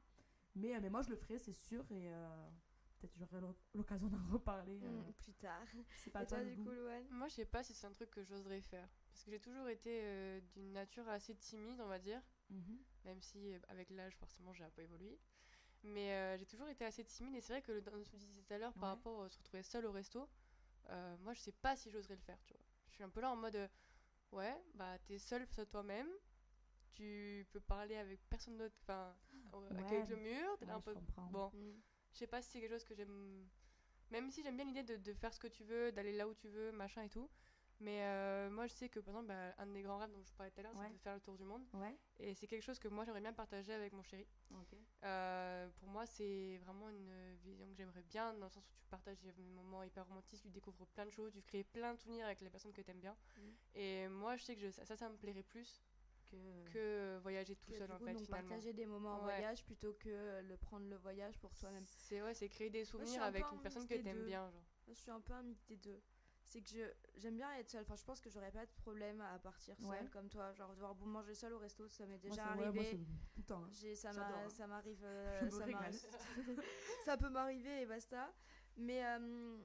Mais, 0.55 0.75
euh, 0.75 0.79
mais 0.81 0.89
moi, 0.89 1.01
je 1.01 1.09
le 1.09 1.15
ferai, 1.15 1.37
c'est 1.37 1.53
sûr, 1.53 1.83
et 1.91 2.11
euh, 2.11 2.49
peut-être 2.99 3.15
j'aurai 3.17 3.39
l'oc- 3.39 3.57
l'occasion 3.75 4.07
d'en 4.07 4.25
reparler. 4.33 4.79
euh, 4.83 5.01
Mm, 5.09 5.13
plus 5.13 5.33
tard. 5.33 5.61
c'est 6.03 6.11
pas 6.11 6.23
Et 6.23 6.27
toi, 6.27 6.39
toi, 6.39 6.49
du 6.49 6.57
coup, 6.57 6.71
Louane 6.71 7.07
Moi, 7.11 7.27
je 7.27 7.35
sais 7.35 7.45
pas 7.45 7.63
si 7.63 7.73
c'est 7.73 7.87
un 7.87 7.91
truc 7.93 8.09
que 8.11 8.23
j'oserais 8.23 8.61
faire. 8.61 8.87
Parce 9.11 9.23
que 9.23 9.31
j'ai 9.31 9.39
toujours 9.39 9.67
été 9.69 10.01
euh, 10.03 10.41
d'une 10.53 10.71
nature 10.73 11.07
assez 11.09 11.35
timide, 11.35 11.79
on 11.81 11.87
va 11.87 11.99
dire. 11.99 12.21
Mhm. 12.49 12.79
Même 13.05 13.21
si, 13.21 13.53
euh, 13.53 13.59
avec 13.67 13.89
l'âge, 13.91 14.15
forcément, 14.15 14.53
j'ai 14.53 14.63
un 14.63 14.69
peu 14.69 14.81
évolué. 14.81 15.19
Mais 15.83 16.11
euh, 16.13 16.37
j'ai 16.37 16.45
toujours 16.45 16.67
été 16.67 16.83
assez 16.85 17.05
timide. 17.05 17.35
Et 17.35 17.41
c'est 17.41 17.53
vrai 17.53 17.61
que 17.61 17.71
le- 17.71 17.81
dans 17.81 17.91
ce 18.03 18.09
que 18.09 18.17
tu 18.17 18.25
disais 18.25 18.41
tout 18.41 18.53
à 18.53 18.57
l'heure, 18.57 18.73
par 18.73 18.89
Ouais. 18.89 18.95
rapport 18.95 19.23
à 19.23 19.29
se 19.29 19.37
retrouver 19.37 19.63
seule 19.63 19.85
au 19.85 19.91
resto, 19.91 20.27
euh, 20.89 21.17
moi, 21.19 21.33
je 21.33 21.41
sais 21.41 21.51
pas 21.51 21.75
si 21.75 21.89
j'oserais 21.91 22.15
le 22.15 22.21
faire, 22.21 22.41
tu 22.43 22.53
vois. 22.53 22.63
Je 22.89 22.95
suis 22.95 23.03
un 23.03 23.09
peu 23.09 23.21
là 23.21 23.31
en 23.31 23.35
mode, 23.35 23.55
euh, 23.55 23.67
ouais, 24.31 24.55
bah, 24.75 24.97
t'es 25.05 25.17
face 25.19 25.59
à 25.59 25.65
toi-même. 25.65 26.07
Tu 26.93 27.45
peux 27.51 27.59
parler 27.61 27.95
avec 27.95 28.19
personne 28.29 28.57
d'autre, 28.57 28.75
enfin, 28.81 29.15
Ouais. 29.53 29.69
avec 29.95 30.09
le 30.09 30.15
mur. 30.17 30.57
T'es 30.59 30.65
là 30.65 30.73
Ouais, 30.73 30.77
un 30.77 30.81
je 30.81 30.85
peu. 30.85 30.93
comprends. 30.93 31.29
Bon, 31.31 31.51
Mm. 31.53 31.71
je 32.13 32.17
sais 32.19 32.27
pas 32.27 32.41
si 32.41 32.49
c'est 32.51 32.61
quelque 32.61 32.73
chose 32.73 32.83
que 32.85 32.95
j'aime. 32.95 33.47
Même 34.11 34.31
si 34.31 34.43
j'aime 34.43 34.55
bien 34.55 34.65
l'idée 34.65 34.83
de, 34.83 34.97
de 34.97 35.13
faire 35.13 35.33
ce 35.33 35.39
que 35.39 35.47
tu 35.47 35.63
veux, 35.63 35.91
d'aller 35.91 36.13
là 36.13 36.27
où 36.27 36.33
tu 36.33 36.49
veux, 36.49 36.71
machin 36.71 37.03
et 37.03 37.09
tout. 37.09 37.29
Mais 37.81 38.01
euh, 38.03 38.49
moi, 38.49 38.67
je 38.67 38.73
sais 38.73 38.89
que 38.89 38.99
par 38.99 39.13
exemple, 39.15 39.27
bah, 39.27 39.53
un 39.57 39.65
de 39.65 39.71
mes 39.71 39.81
grands 39.81 39.97
rêves 39.99 40.11
dont 40.11 40.21
je 40.23 40.33
parlais 40.33 40.51
tout 40.51 40.59
à 40.59 40.63
l'heure, 40.63 40.75
Ouais. 40.75 40.87
c'est 40.87 40.93
de 40.95 40.99
faire 40.99 41.13
le 41.15 41.21
tour 41.21 41.37
du 41.37 41.45
monde. 41.45 41.63
Ouais, 41.73 41.95
Et 42.19 42.33
c'est 42.33 42.45
quelque 42.47 42.61
chose 42.63 42.77
que 42.77 42.89
moi, 42.89 43.05
j'aimerais 43.05 43.21
bien 43.21 43.31
partager 43.33 43.73
avec 43.73 43.93
mon 43.93 44.03
chéri. 44.03 44.27
Euh, 45.03 45.69
pour 45.79 45.87
moi, 45.87 46.05
c'est 46.05 46.57
vraiment 46.57 46.89
une 46.89 47.35
vision 47.43 47.65
que 47.69 47.75
j'aimerais 47.75 48.03
bien, 48.03 48.33
dans 48.33 48.47
le 48.47 48.51
sens 48.51 48.67
où 48.69 48.73
tu 48.77 48.85
partages 48.87 49.19
des 49.21 49.31
moments 49.31 49.83
hyper 49.83 50.05
romantiques, 50.07 50.41
tu 50.41 50.49
découvres 50.49 50.85
plein 50.87 51.05
de 51.05 51.11
choses, 51.11 51.31
tu 51.33 51.41
crées 51.41 51.63
plein 51.63 51.93
de 51.93 51.99
souvenirs 51.99 52.25
avec 52.25 52.41
les 52.41 52.49
personnes 52.49 52.73
que 52.73 52.81
tu 52.81 52.91
aimes 52.91 52.99
bien. 52.99 53.15
Mm. 53.37 53.41
Et 53.75 54.07
moi, 54.09 54.35
je 54.35 54.43
sais 54.43 54.55
que 54.55 54.61
je- 54.61 54.71
ça, 54.71 54.97
ça, 54.97 55.07
me 55.09 55.15
plairait 55.15 55.43
plus 55.43 55.81
Que... 56.29 56.35
que 56.73 57.17
voyager 57.23 57.55
tout 57.55 57.71
Que 57.71 57.77
seul, 57.77 57.91
en 57.91 57.97
fait, 57.99 58.13
donc 58.13 58.25
finalement. 58.25 58.49
partager 58.49 58.73
des 58.73 58.85
moments 58.85 59.13
en 59.13 59.25
Ouais. 59.25 59.35
voyage 59.37 59.63
plutôt 59.63 59.93
que 59.93 60.41
le 60.41 60.57
prendre 60.57 60.85
le 60.89 60.97
voyage 60.97 61.39
pour 61.39 61.55
toi-même. 61.55 61.85
C'est 61.87 62.21
ouais, 62.21 62.33
c'est 62.33 62.49
créer 62.49 62.69
des 62.69 62.83
souvenirs 62.83 63.23
un 63.23 63.27
avec 63.27 63.45
une 63.51 63.61
personne 63.61 63.87
que 63.87 63.93
des 63.93 64.01
tu 64.03 64.09
aimes 64.09 64.17
deux. 64.17 64.25
bien. 64.25 64.49
Genre. 64.51 64.61
Moi, 64.87 64.93
je 64.95 64.99
suis 64.99 65.11
un 65.11 65.21
peu 65.21 65.33
un 65.33 65.43
mix 65.43 65.65
des 65.65 65.77
deux. 65.77 66.01
C'est 66.51 66.61
que 66.61 66.69
je 66.69 66.83
j'aime 67.21 67.35
bien 67.35 67.53
être 67.57 67.69
seule. 67.69 67.83
Enfin, 67.83 67.95
je 67.95 68.03
pense 68.03 68.19
que 68.21 68.29
j'aurais 68.31 68.51
pas 68.51 68.65
de 68.65 68.71
problème 68.71 69.21
à 69.21 69.37
partir 69.37 69.75
seule 69.79 69.87
Ouais. 69.89 70.09
comme 70.11 70.29
toi. 70.29 70.51
Genre, 70.53 70.73
devoir 70.73 70.95
manger 70.95 71.35
seule 71.35 71.53
au 71.53 71.59
resto, 71.59 71.87
ça 71.87 72.05
m'est 72.07 72.17
Moi, 72.17 72.29
déjà 72.29 72.43
c'est- 72.43 72.49
ouais, 72.49 72.55
moi, 72.55 72.65
arrivé. 72.67 72.85
c'est 72.89 72.97
tout 72.97 73.37
le 73.37 73.43
temps. 73.43 73.63
hein. 73.65 73.69
J'ai- 73.71 73.95
ça 73.95 74.09
hein. 74.09 74.67
m'arrive 74.67 75.01
euh, 75.03 75.47
ça 77.05 77.17
peut 77.17 77.29
m'arriver 77.29 77.81
et 77.81 77.85
basta 77.85 78.33
mais 78.77 79.05
euh, 79.05 79.57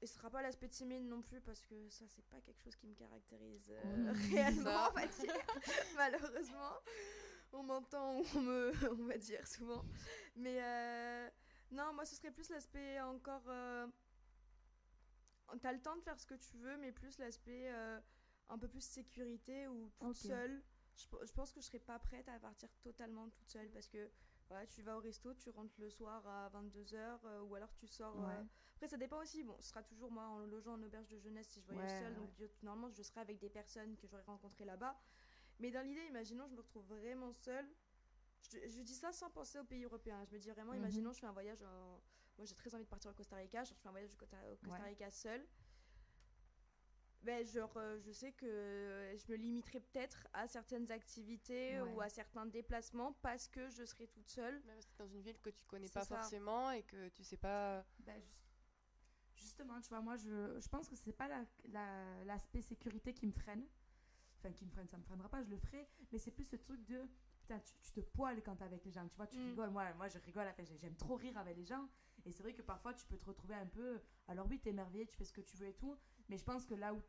et 0.00 0.06
ce 0.06 0.14
sera 0.14 0.30
pas 0.30 0.42
l'aspect 0.42 0.68
timide 0.68 1.04
non 1.04 1.22
plus 1.22 1.40
parce 1.40 1.64
que 1.64 1.88
ça 1.90 2.06
c'est 2.08 2.24
pas 2.26 2.40
quelque 2.40 2.60
chose 2.60 2.74
qui 2.76 2.86
me 2.88 2.94
caractérise 2.94 3.70
euh, 3.70 4.12
Mmh. 4.12 4.32
réellement 4.32 4.88
on 4.90 4.94
va 4.94 5.06
dire 5.06 5.34
malheureusement 5.96 6.72
on 7.52 7.62
m'entend, 7.62 8.22
on 8.34 8.40
me, 8.40 8.72
on 9.00 9.06
va 9.06 9.16
dire 9.16 9.46
souvent. 9.46 9.82
Mais 10.36 10.58
euh, 10.62 11.28
non, 11.70 11.92
moi 11.94 12.04
ce 12.04 12.14
serait 12.16 12.30
plus 12.30 12.48
l'aspect 12.50 13.00
encore. 13.00 13.42
Euh, 15.50 15.56
T'as 15.60 15.72
le 15.72 15.80
temps 15.80 15.96
de 15.96 16.02
faire 16.02 16.18
ce 16.18 16.26
que 16.26 16.34
tu 16.34 16.56
veux, 16.58 16.76
mais 16.78 16.92
plus 16.92 17.18
l'aspect 17.18 17.70
euh, 17.72 18.00
un 18.48 18.58
peu 18.58 18.68
plus 18.68 18.82
sécurité 18.82 19.66
ou 19.68 19.90
toute 19.98 20.08
seule. 20.28 20.62
Je, 20.96 21.06
pe- 21.06 21.24
je 21.24 21.32
pense 21.32 21.52
que 21.52 21.60
je 21.60 21.66
serais 21.66 21.78
pas 21.78 21.98
prête 21.98 22.28
à 22.28 22.38
partir 22.38 22.68
totalement 22.82 23.28
toute 23.30 23.48
seule 23.48 23.70
parce 23.70 23.88
que 23.88 24.10
voilà, 24.48 24.66
tu 24.66 24.82
vas 24.82 24.96
au 24.96 25.00
resto, 25.00 25.34
tu 25.34 25.50
rentres 25.50 25.78
le 25.78 25.90
soir 25.90 26.26
à 26.26 26.48
22h 26.50 27.42
ou 27.42 27.54
alors 27.54 27.72
tu 27.74 27.86
sors. 27.86 28.16
euh. 28.26 28.42
Après, 28.76 28.88
ça 28.88 28.96
dépend 28.96 29.20
aussi. 29.20 29.42
Bon, 29.44 29.56
ce 29.60 29.68
sera 29.68 29.82
toujours 29.82 30.10
moi 30.10 30.24
en 30.24 30.38
logeant 30.46 30.74
en 30.74 30.82
auberge 30.82 31.08
de 31.08 31.18
jeunesse 31.18 31.48
si 31.48 31.60
je 31.60 31.66
voyage 31.66 31.90
Ouais, 31.90 31.98
seule. 31.98 32.12
ouais. 32.12 32.18
Donc, 32.18 32.30
je- 32.32 32.46
normalement, 32.62 32.90
je 32.90 33.02
serai 33.02 33.20
avec 33.20 33.38
des 33.38 33.50
personnes 33.50 33.96
que 33.96 34.06
j'aurais 34.06 34.22
rencontrées 34.22 34.64
là-bas. 34.64 34.98
Mais 35.60 35.70
dans 35.70 35.84
l'idée, 35.86 36.04
imaginons, 36.06 36.46
je 36.46 36.54
me 36.54 36.60
retrouve 36.60 36.86
vraiment 36.86 37.32
seule. 37.32 37.68
Je, 38.40 38.58
je 38.68 38.80
dis 38.82 38.94
ça 38.94 39.12
sans 39.12 39.28
penser 39.30 39.58
aux 39.58 39.64
pays 39.64 39.84
européens. 39.84 40.24
Je 40.24 40.32
me 40.32 40.38
dis 40.38 40.48
vraiment, 40.50 40.72
Mhm. 40.72 40.78
imaginons, 40.78 41.12
je 41.12 41.18
fais 41.20 41.26
un 41.26 41.32
voyage. 41.32 41.62
En... 41.62 42.00
Moi, 42.38 42.46
j'ai 42.46 42.54
très 42.54 42.72
envie 42.74 42.84
de 42.84 42.88
partir 42.88 43.10
au 43.10 43.14
Costa 43.14 43.36
Rica. 43.36 43.64
Je 43.64 43.74
fais 43.74 43.88
un 43.88 43.90
voyage 43.90 44.12
au 44.12 44.16
Costa, 44.16 44.36
au 44.52 44.56
Costa 44.56 44.82
Ouais. 44.82 44.88
Rica 44.90 45.10
seule. 45.10 45.44
Ben, 47.22 47.44
genre, 47.44 47.76
euh, 47.76 47.98
je 47.98 48.12
sais 48.12 48.30
que 48.32 49.12
je 49.16 49.32
me 49.32 49.36
limiterai 49.36 49.80
peut-être 49.80 50.28
à 50.32 50.46
certaines 50.46 50.90
activités 50.92 51.80
Ouais. 51.80 51.92
ou 51.92 52.00
à 52.00 52.08
certains 52.08 52.46
déplacements 52.46 53.12
parce 53.22 53.48
que 53.48 53.68
je 53.70 53.84
serai 53.84 54.06
toute 54.06 54.28
seule. 54.28 54.62
Même 54.66 54.80
si 54.80 54.94
dans 54.96 55.08
une 55.08 55.20
ville 55.22 55.38
que 55.40 55.50
tu 55.50 55.64
connais 55.64 55.88
pas 55.88 56.04
ça. 56.04 56.16
forcément 56.20 56.70
et 56.70 56.84
que 56.84 57.08
tu 57.08 57.24
sais 57.24 57.36
pas. 57.36 57.84
Ben, 57.98 58.20
juste- 58.20 58.38
justement, 59.34 59.80
tu 59.80 59.88
vois, 59.88 60.00
moi, 60.00 60.16
je, 60.16 60.58
je 60.60 60.68
pense 60.68 60.88
que 60.88 60.94
c'est 60.94 61.12
pas 61.12 61.26
la- 61.26 61.44
la- 61.70 62.24
l'aspect 62.24 62.62
sécurité 62.62 63.12
qui 63.12 63.26
me 63.26 63.32
freine. 63.32 63.66
Enfin, 64.38 64.52
qui 64.52 64.64
me 64.64 64.70
freine, 64.70 64.86
ça 64.86 64.96
me 64.96 65.02
freinera 65.02 65.28
pas, 65.28 65.42
je 65.42 65.50
le 65.50 65.58
ferai. 65.58 65.88
Mais 66.12 66.18
c'est 66.18 66.30
plus 66.30 66.44
ce 66.44 66.54
truc 66.54 66.84
de. 66.84 67.04
Putain, 67.40 67.58
tu, 67.58 67.72
tu 67.80 67.92
te 67.92 68.00
poiles 68.00 68.40
quand 68.44 68.54
t'es 68.54 68.64
avec 68.64 68.84
les 68.84 68.92
gens. 68.92 69.06
Tu 69.08 69.16
vois, 69.16 69.26
tu 69.26 69.38
Mm. 69.38 69.48
rigoles. 69.50 69.70
Moi, 69.70 69.92
moi, 69.94 70.06
je 70.08 70.18
rigole. 70.18 70.46
J'aime 70.76 70.94
trop 70.94 71.16
rire 71.16 71.36
avec 71.36 71.56
les 71.56 71.64
gens. 71.64 71.88
Et 72.24 72.32
c'est 72.32 72.42
vrai 72.42 72.52
que 72.52 72.62
parfois, 72.62 72.94
tu 72.94 73.04
peux 73.06 73.16
te 73.16 73.24
retrouver 73.24 73.54
un 73.54 73.66
peu. 73.66 74.00
Alors, 74.26 74.46
oui, 74.48 74.58
t'es 74.60 74.70
émerveillé, 74.70 75.06
tu 75.06 75.16
fais 75.16 75.24
ce 75.24 75.32
que 75.32 75.40
tu 75.40 75.56
veux 75.56 75.68
et 75.68 75.74
tout. 75.74 75.96
Mais 76.28 76.36
je 76.36 76.44
pense 76.44 76.64
que 76.66 76.74
là 76.74 76.92
où. 76.94 77.02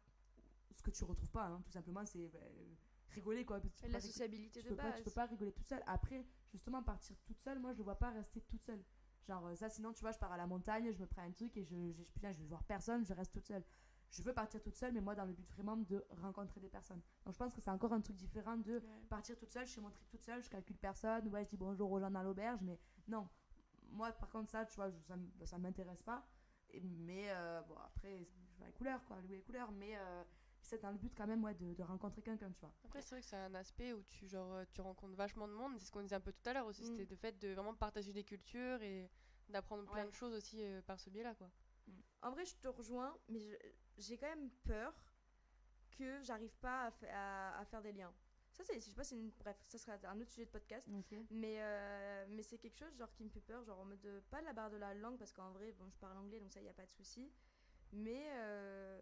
Ce 0.72 0.84
que 0.84 0.92
tu 0.92 1.04
retrouves 1.04 1.32
pas, 1.32 1.48
hein, 1.48 1.62
tout 1.66 1.72
simplement, 1.72 2.06
c'est 2.06 2.28
ben, 2.28 2.78
rigoler, 3.10 3.44
quoi. 3.44 3.60
parce 3.60 3.82
que 3.82 3.88
la 3.88 4.00
sociabilité 4.00 4.62
de 4.62 4.70
peux, 4.70 4.76
pas, 4.76 4.84
base. 4.84 4.98
tu 4.98 5.04
peux 5.04 5.12
pas 5.12 5.26
rigoler 5.26 5.52
toute 5.52 5.68
seule. 5.68 5.84
Après, 5.88 6.24
justement, 6.54 6.84
partir 6.84 7.18
toute 7.26 7.40
seule, 7.42 7.58
moi, 7.60 7.74
je 7.74 7.80
ne 7.80 7.84
vois 7.84 7.98
pas 7.98 8.12
rester 8.12 8.40
toute 8.42 8.62
seule. 8.64 8.84
Genre, 9.28 9.46
euh, 9.48 9.56
ça, 9.56 9.70
sinon, 9.70 9.94
tu 9.94 10.02
vois, 10.02 10.12
je 10.12 10.20
pars 10.20 10.32
à 10.32 10.38
la 10.38 10.46
montagne, 10.46 10.92
je 10.94 11.00
me 11.00 11.08
prends 11.08 11.24
un 11.24 11.32
truc 11.32 11.58
et 11.58 11.64
je, 11.64 11.92
je, 11.92 12.04
putain, 12.14 12.32
je 12.32 12.40
vais 12.40 12.46
voir 12.48 12.64
personne, 12.64 13.04
je 13.04 13.14
reste 13.14 13.34
toute 13.34 13.48
seule. 13.48 13.64
Je 14.12 14.24
veux 14.24 14.34
partir 14.34 14.62
toute 14.62 14.76
seule, 14.76 14.94
mais 14.94 15.02
moi, 15.02 15.16
dans 15.16 15.26
le 15.26 15.34
but 15.34 15.48
vraiment 15.52 15.76
de 15.78 16.04
rencontrer 16.22 16.60
des 16.60 16.70
personnes. 16.70 17.02
Donc, 17.26 17.34
je 17.34 17.38
pense 17.40 17.54
que 17.54 17.62
c'est 17.62 17.70
encore 17.72 17.94
un 17.94 18.02
truc 18.02 18.16
différent 18.16 18.58
de 18.58 18.74
Ouais. 18.78 19.08
partir 19.10 19.38
toute 19.38 19.50
seule, 19.52 19.68
je 19.68 19.74
fais 19.74 19.82
mon 19.82 19.90
trip 19.92 20.08
toute 20.10 20.24
seule, 20.24 20.44
je 20.44 20.50
calcule 20.50 20.78
personne, 20.78 21.28
ouais, 21.30 21.44
je 21.44 21.50
dis 21.50 21.58
bonjour 21.58 21.92
aux 21.92 22.00
gens 22.00 22.10
dans 22.12 22.24
l'auberge, 22.24 22.62
mais 22.62 22.80
non. 23.08 23.28
Moi, 23.92 24.12
par 24.14 24.30
contre, 24.30 24.50
ça, 24.50 24.66
tu 24.66 24.76
vois, 24.76 24.90
je- 24.90 25.00
ça, 25.02 25.16
ça 25.46 25.58
m'intéresse 25.58 26.04
pas. 26.04 26.26
Et- 26.72 26.82
mais 26.82 27.30
euh, 27.32 27.62
bon, 27.64 27.76
après, 27.78 28.24
je 28.26 28.58
vois 28.58 28.68
les 28.68 28.74
couleurs, 28.74 29.04
quoi, 29.06 29.20
louer 29.22 29.38
les 29.38 29.42
couleurs, 29.44 29.72
mais 29.72 29.98
euh, 29.98 30.24
c'est 30.62 30.82
le 30.84 30.98
but 30.98 31.14
quand 31.16 31.26
même, 31.28 31.44
ouais, 31.44 31.56
de, 31.56 31.74
de 31.74 31.84
rencontrer 31.84 32.22
quelqu'un, 32.22 32.52
tu 32.52 32.60
vois. 32.62 32.72
Après, 32.86 33.02
c'est 33.02 33.16
vrai 33.16 33.22
que 33.22 33.28
c'est 33.28 33.36
un 33.38 33.56
aspect 33.56 33.94
où 33.94 34.04
tu, 34.04 34.28
genre, 34.28 34.54
euh, 34.54 34.66
tu 34.72 34.82
rencontres 34.82 35.16
vachement 35.16 35.48
de 35.48 35.54
monde. 35.54 35.78
C'est 35.80 35.86
ce 35.86 35.92
qu'on 35.92 36.02
disait 36.02 36.16
un 36.16 36.20
peu 36.20 36.32
tout 36.32 36.48
à 36.50 36.54
l'heure 36.54 36.68
aussi. 36.68 36.84
Mm. 36.84 36.86
C'était 36.98 37.06
le 37.10 37.16
fait 37.16 37.40
de 37.40 37.50
vraiment 37.54 37.74
partager 37.74 38.14
des 38.14 38.24
cultures 38.24 38.82
et 38.82 39.10
d'apprendre 39.48 39.86
plein 39.92 40.06
de 40.06 40.12
choses 40.14 40.34
aussi 40.34 40.64
euh, 40.64 40.82
par 40.84 41.00
ce 41.00 41.10
biais-là, 41.10 41.34
quoi. 41.36 41.50
En 42.22 42.32
vrai, 42.32 42.46
je 42.46 42.56
te 42.58 42.68
rejoins, 42.68 43.18
mais 43.30 43.58
j'ai 43.98 44.18
quand 44.18 44.28
même 44.28 44.50
peur 44.64 44.94
que 45.98 46.22
j'arrive 46.24 46.56
pas 46.58 46.88
à, 46.88 46.92
à- 47.12 47.60
à 47.60 47.66
faire 47.66 47.82
des 47.82 47.94
liens. 47.94 48.14
Ça, 48.60 48.66
c'est, 48.66 48.76
je 48.82 48.86
sais 48.90 48.94
pas, 48.94 49.06
c'est 49.06 49.16
une, 49.16 49.30
bref, 49.40 49.56
ça 49.70 49.78
sera 49.78 49.94
un 50.10 50.20
autre 50.20 50.30
sujet 50.32 50.46
de 50.46 50.52
podcast. 50.52 50.86
Mais, 51.32 51.58
euh, 51.62 52.26
mais 52.28 52.44
c'est 52.44 52.58
quelque 52.58 52.78
chose 52.78 52.94
genre 52.98 53.10
qui 53.14 53.24
me 53.24 53.30
fait 53.30 53.40
peur, 53.40 53.64
genre 53.64 53.80
en 53.80 53.86
mode 53.86 54.02
de, 54.02 54.20
pas 54.30 54.42
la 54.42 54.52
barre 54.52 54.70
de 54.70 54.76
la 54.76 54.94
langue 54.94 55.18
parce 55.18 55.32
qu'en 55.32 55.52
vrai, 55.52 55.72
bon, 55.72 55.90
je 55.90 55.98
parle 55.98 56.18
anglais 56.18 56.42
donc 56.42 56.52
ça, 56.52 56.62
y 56.62 56.68
a 56.68 56.74
pas 56.74 56.86
de 56.86 56.92
souci. 56.92 57.32
Mais 57.94 58.28
euh, 58.34 59.00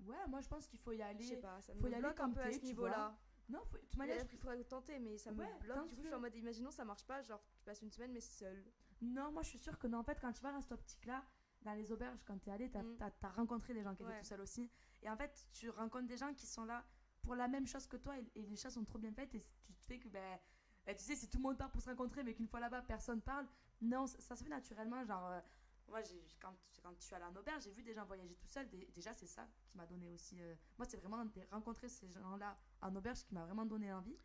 Ouais, 0.00 0.26
moi, 0.28 0.40
je 0.42 0.48
pense 0.48 0.66
qu'il 0.66 0.78
faut 0.78 0.92
y 0.92 0.98
je 0.98 1.02
sais 1.02 1.08
aller. 1.32 1.36
pas, 1.40 1.60
ça 1.62 1.74
faut 1.74 1.88
y 1.88 1.94
aller 1.94 2.04
un 2.04 2.30
peu 2.30 2.40
à 2.40 2.48
t'es, 2.50 2.58
ce 2.58 2.64
niveau-là. 2.64 3.18
Non, 3.48 3.64
faut, 3.64 3.78
de 3.78 3.82
toute 3.82 3.96
manière, 3.96 4.22
Il 4.30 4.38
faudrait 4.38 4.62
tenter, 4.64 4.98
mais 4.98 5.16
ça 5.16 5.32
me 5.32 5.38
Ouais, 5.40 5.58
bloque. 5.60 5.88
Du 5.88 5.96
coup, 5.96 6.02
je 6.02 6.06
suis 6.08 6.14
en 6.14 6.20
mode, 6.20 6.34
imaginons 6.36 6.70
ça 6.70 6.84
marche 6.84 7.04
pas, 7.06 7.22
genre 7.22 7.42
tu 7.56 7.64
passes 7.64 7.80
une 7.80 7.90
semaine 7.90 8.12
mais 8.12 8.20
seule. 8.20 8.62
Non, 9.00 9.32
moi 9.32 9.42
je 9.42 9.48
suis 9.48 9.58
sûre 9.58 9.78
que 9.78 9.86
non. 9.86 9.98
En 9.98 10.02
fait, 10.04 10.20
quand 10.20 10.32
tu 10.32 10.42
vas 10.42 10.52
dans 10.52 10.60
cette 10.60 10.72
optique-là, 10.72 11.24
dans 11.62 11.72
les 11.72 11.90
auberges, 11.90 12.22
quand 12.26 12.38
tu 12.38 12.50
es 12.50 12.52
allé, 12.52 12.70
tu 12.70 12.76
as, 12.76 12.82
Mm. 12.82 12.98
rencontré 13.36 13.72
des 13.74 13.82
gens 13.82 13.94
qui 13.94 14.02
Ouais. 14.02 14.10
étaient 14.10 14.20
tout 14.20 14.26
seuls 14.26 14.40
aussi. 14.42 14.70
Et 15.02 15.08
en 15.08 15.16
fait, 15.16 15.48
tu 15.52 15.70
rencontres 15.70 16.06
des 16.06 16.16
gens 16.18 16.34
qui 16.34 16.46
sont 16.46 16.64
là 16.66 16.84
pour 17.22 17.34
la 17.34 17.48
même 17.48 17.66
chose 17.66 17.86
que 17.86 17.96
toi 17.96 18.18
et, 18.18 18.24
et 18.34 18.46
les 18.46 18.56
choses 18.56 18.72
sont 18.74 18.84
trop 18.84 18.98
bien 18.98 19.12
faites. 19.12 19.34
Et 19.34 19.42
tu 19.62 19.72
te 19.74 19.82
fais 19.84 19.98
que, 19.98 20.08
ben, 20.08 20.38
ben, 20.84 20.96
tu 20.96 21.04
sais, 21.04 21.16
si 21.16 21.28
tout 21.28 21.38
le 21.38 21.42
monde 21.42 21.58
part 21.58 21.70
pour 21.70 21.80
se 21.82 21.90
rencontrer, 21.90 22.22
mais 22.22 22.34
qu'une 22.34 22.48
fois 22.48 22.60
là-bas, 22.60 22.82
personne 22.82 23.20
parle, 23.20 23.46
non, 23.80 24.06
ça, 24.06 24.20
ça 24.20 24.36
se 24.36 24.42
fait 24.44 24.50
naturellement. 24.50 25.04
Genre, 25.04 25.26
euh, 25.26 25.40
moi, 25.88 26.00
j'ai- 26.02 26.24
quand, 26.40 26.54
quand 26.82 26.92
je 26.98 27.04
suis 27.04 27.14
allée 27.14 27.24
en 27.24 27.36
auberge, 27.36 27.62
j'ai 27.64 27.72
vu 27.72 27.82
des 27.82 27.92
gens 27.94 28.04
voyager 28.04 28.34
tout 28.34 28.46
seuls. 28.46 28.68
Dé- 28.68 28.88
déjà, 28.94 29.12
c'est 29.14 29.26
ça 29.26 29.46
qui 29.66 29.76
m'a 29.76 29.86
donné 29.86 30.08
aussi. 30.10 30.40
euh, 30.40 30.54
moi, 30.78 30.86
c'est 30.86 30.96
vraiment 30.96 31.24
de 31.24 31.42
rencontrer 31.50 31.88
ces 31.88 32.08
gens-là 32.10 32.56
en 32.80 32.94
auberge 32.96 33.24
qui 33.24 33.34
m'a 33.34 33.44
vraiment 33.44 33.66
donné 33.66 33.92
envie. 33.92 34.16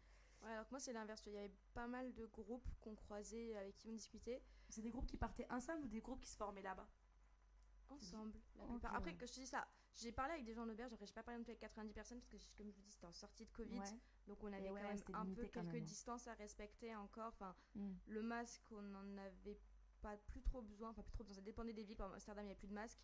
Ouais, 0.41 0.51
alors 0.51 0.65
que 0.65 0.71
moi, 0.71 0.79
c'est 0.79 0.93
l'inverse. 0.93 1.25
Il 1.25 1.33
y 1.33 1.37
avait 1.37 1.53
pas 1.73 1.87
mal 1.87 2.13
de 2.13 2.25
groupes 2.25 2.67
qu'on 2.81 2.95
croisait, 2.95 3.55
avec 3.55 3.77
qui 3.77 3.87
on 3.87 3.93
discutait. 3.93 4.41
C'est 4.69 4.81
des 4.81 4.89
groupes 4.89 5.05
qui 5.05 5.17
partaient 5.17 5.49
ensemble 5.49 5.83
ou 5.85 5.87
des 5.87 6.01
groupes 6.01 6.19
qui 6.21 6.29
se 6.29 6.35
formaient 6.37 6.61
là-bas? 6.61 6.87
Ensemble 7.89 8.39
la. 8.55 8.65
Après 8.89 9.11
ouais. 9.11 9.17
que 9.17 9.25
je 9.25 9.33
te 9.33 9.39
dis 9.39 9.47
ça, 9.47 9.67
j'ai 9.95 10.11
parlé 10.11 10.33
avec 10.33 10.45
des 10.45 10.53
gens 10.53 10.63
en 10.63 10.69
auberge, 10.69 10.91
après 10.93 11.05
j'ai 11.05 11.13
pas 11.13 11.23
parlé 11.23 11.37
non 11.37 11.43
plus 11.43 11.51
avec 11.51 11.59
90 11.61 11.93
personnes 11.93 12.21
parce 12.29 12.43
que 12.45 12.57
comme 12.57 12.69
je 12.71 12.75
vous 12.75 12.81
dis 12.81 12.91
c'était 12.91 13.05
en 13.07 13.13
sortie 13.13 13.45
de 13.45 13.51
Covid, 13.51 13.77
Ouais. 13.79 13.99
donc 14.27 14.43
on 14.43 14.51
avait 14.51 14.69
ouais, 14.69 14.81
quand 14.81 14.87
même 15.13 15.29
un 15.31 15.33
peu 15.33 15.43
quelques 15.47 15.55
même, 15.65 15.75
hein. 15.75 15.79
distances 15.85 16.27
à 16.27 16.33
respecter 16.33 16.95
encore. 16.95 17.27
Enfin, 17.33 17.55
Mm. 17.75 17.91
le 18.07 18.21
masque 18.23 18.63
on 18.71 18.95
en 18.95 19.17
avait 19.17 19.59
pas 20.01 20.17
plus 20.17 20.41
trop 20.41 20.61
besoin, 20.61 20.89
enfin 20.89 21.01
plus 21.03 21.13
trop 21.13 21.23
besoin, 21.23 21.35
ça 21.35 21.41
dépendait 21.45 21.73
des 21.73 21.83
villes. 21.83 21.95
Par 21.95 22.11
Amsterdam 22.11 22.43
il 22.43 22.47
n'y 22.47 22.51
avait 22.51 22.59
plus 22.59 22.67
de 22.67 22.73
masque. 22.73 22.99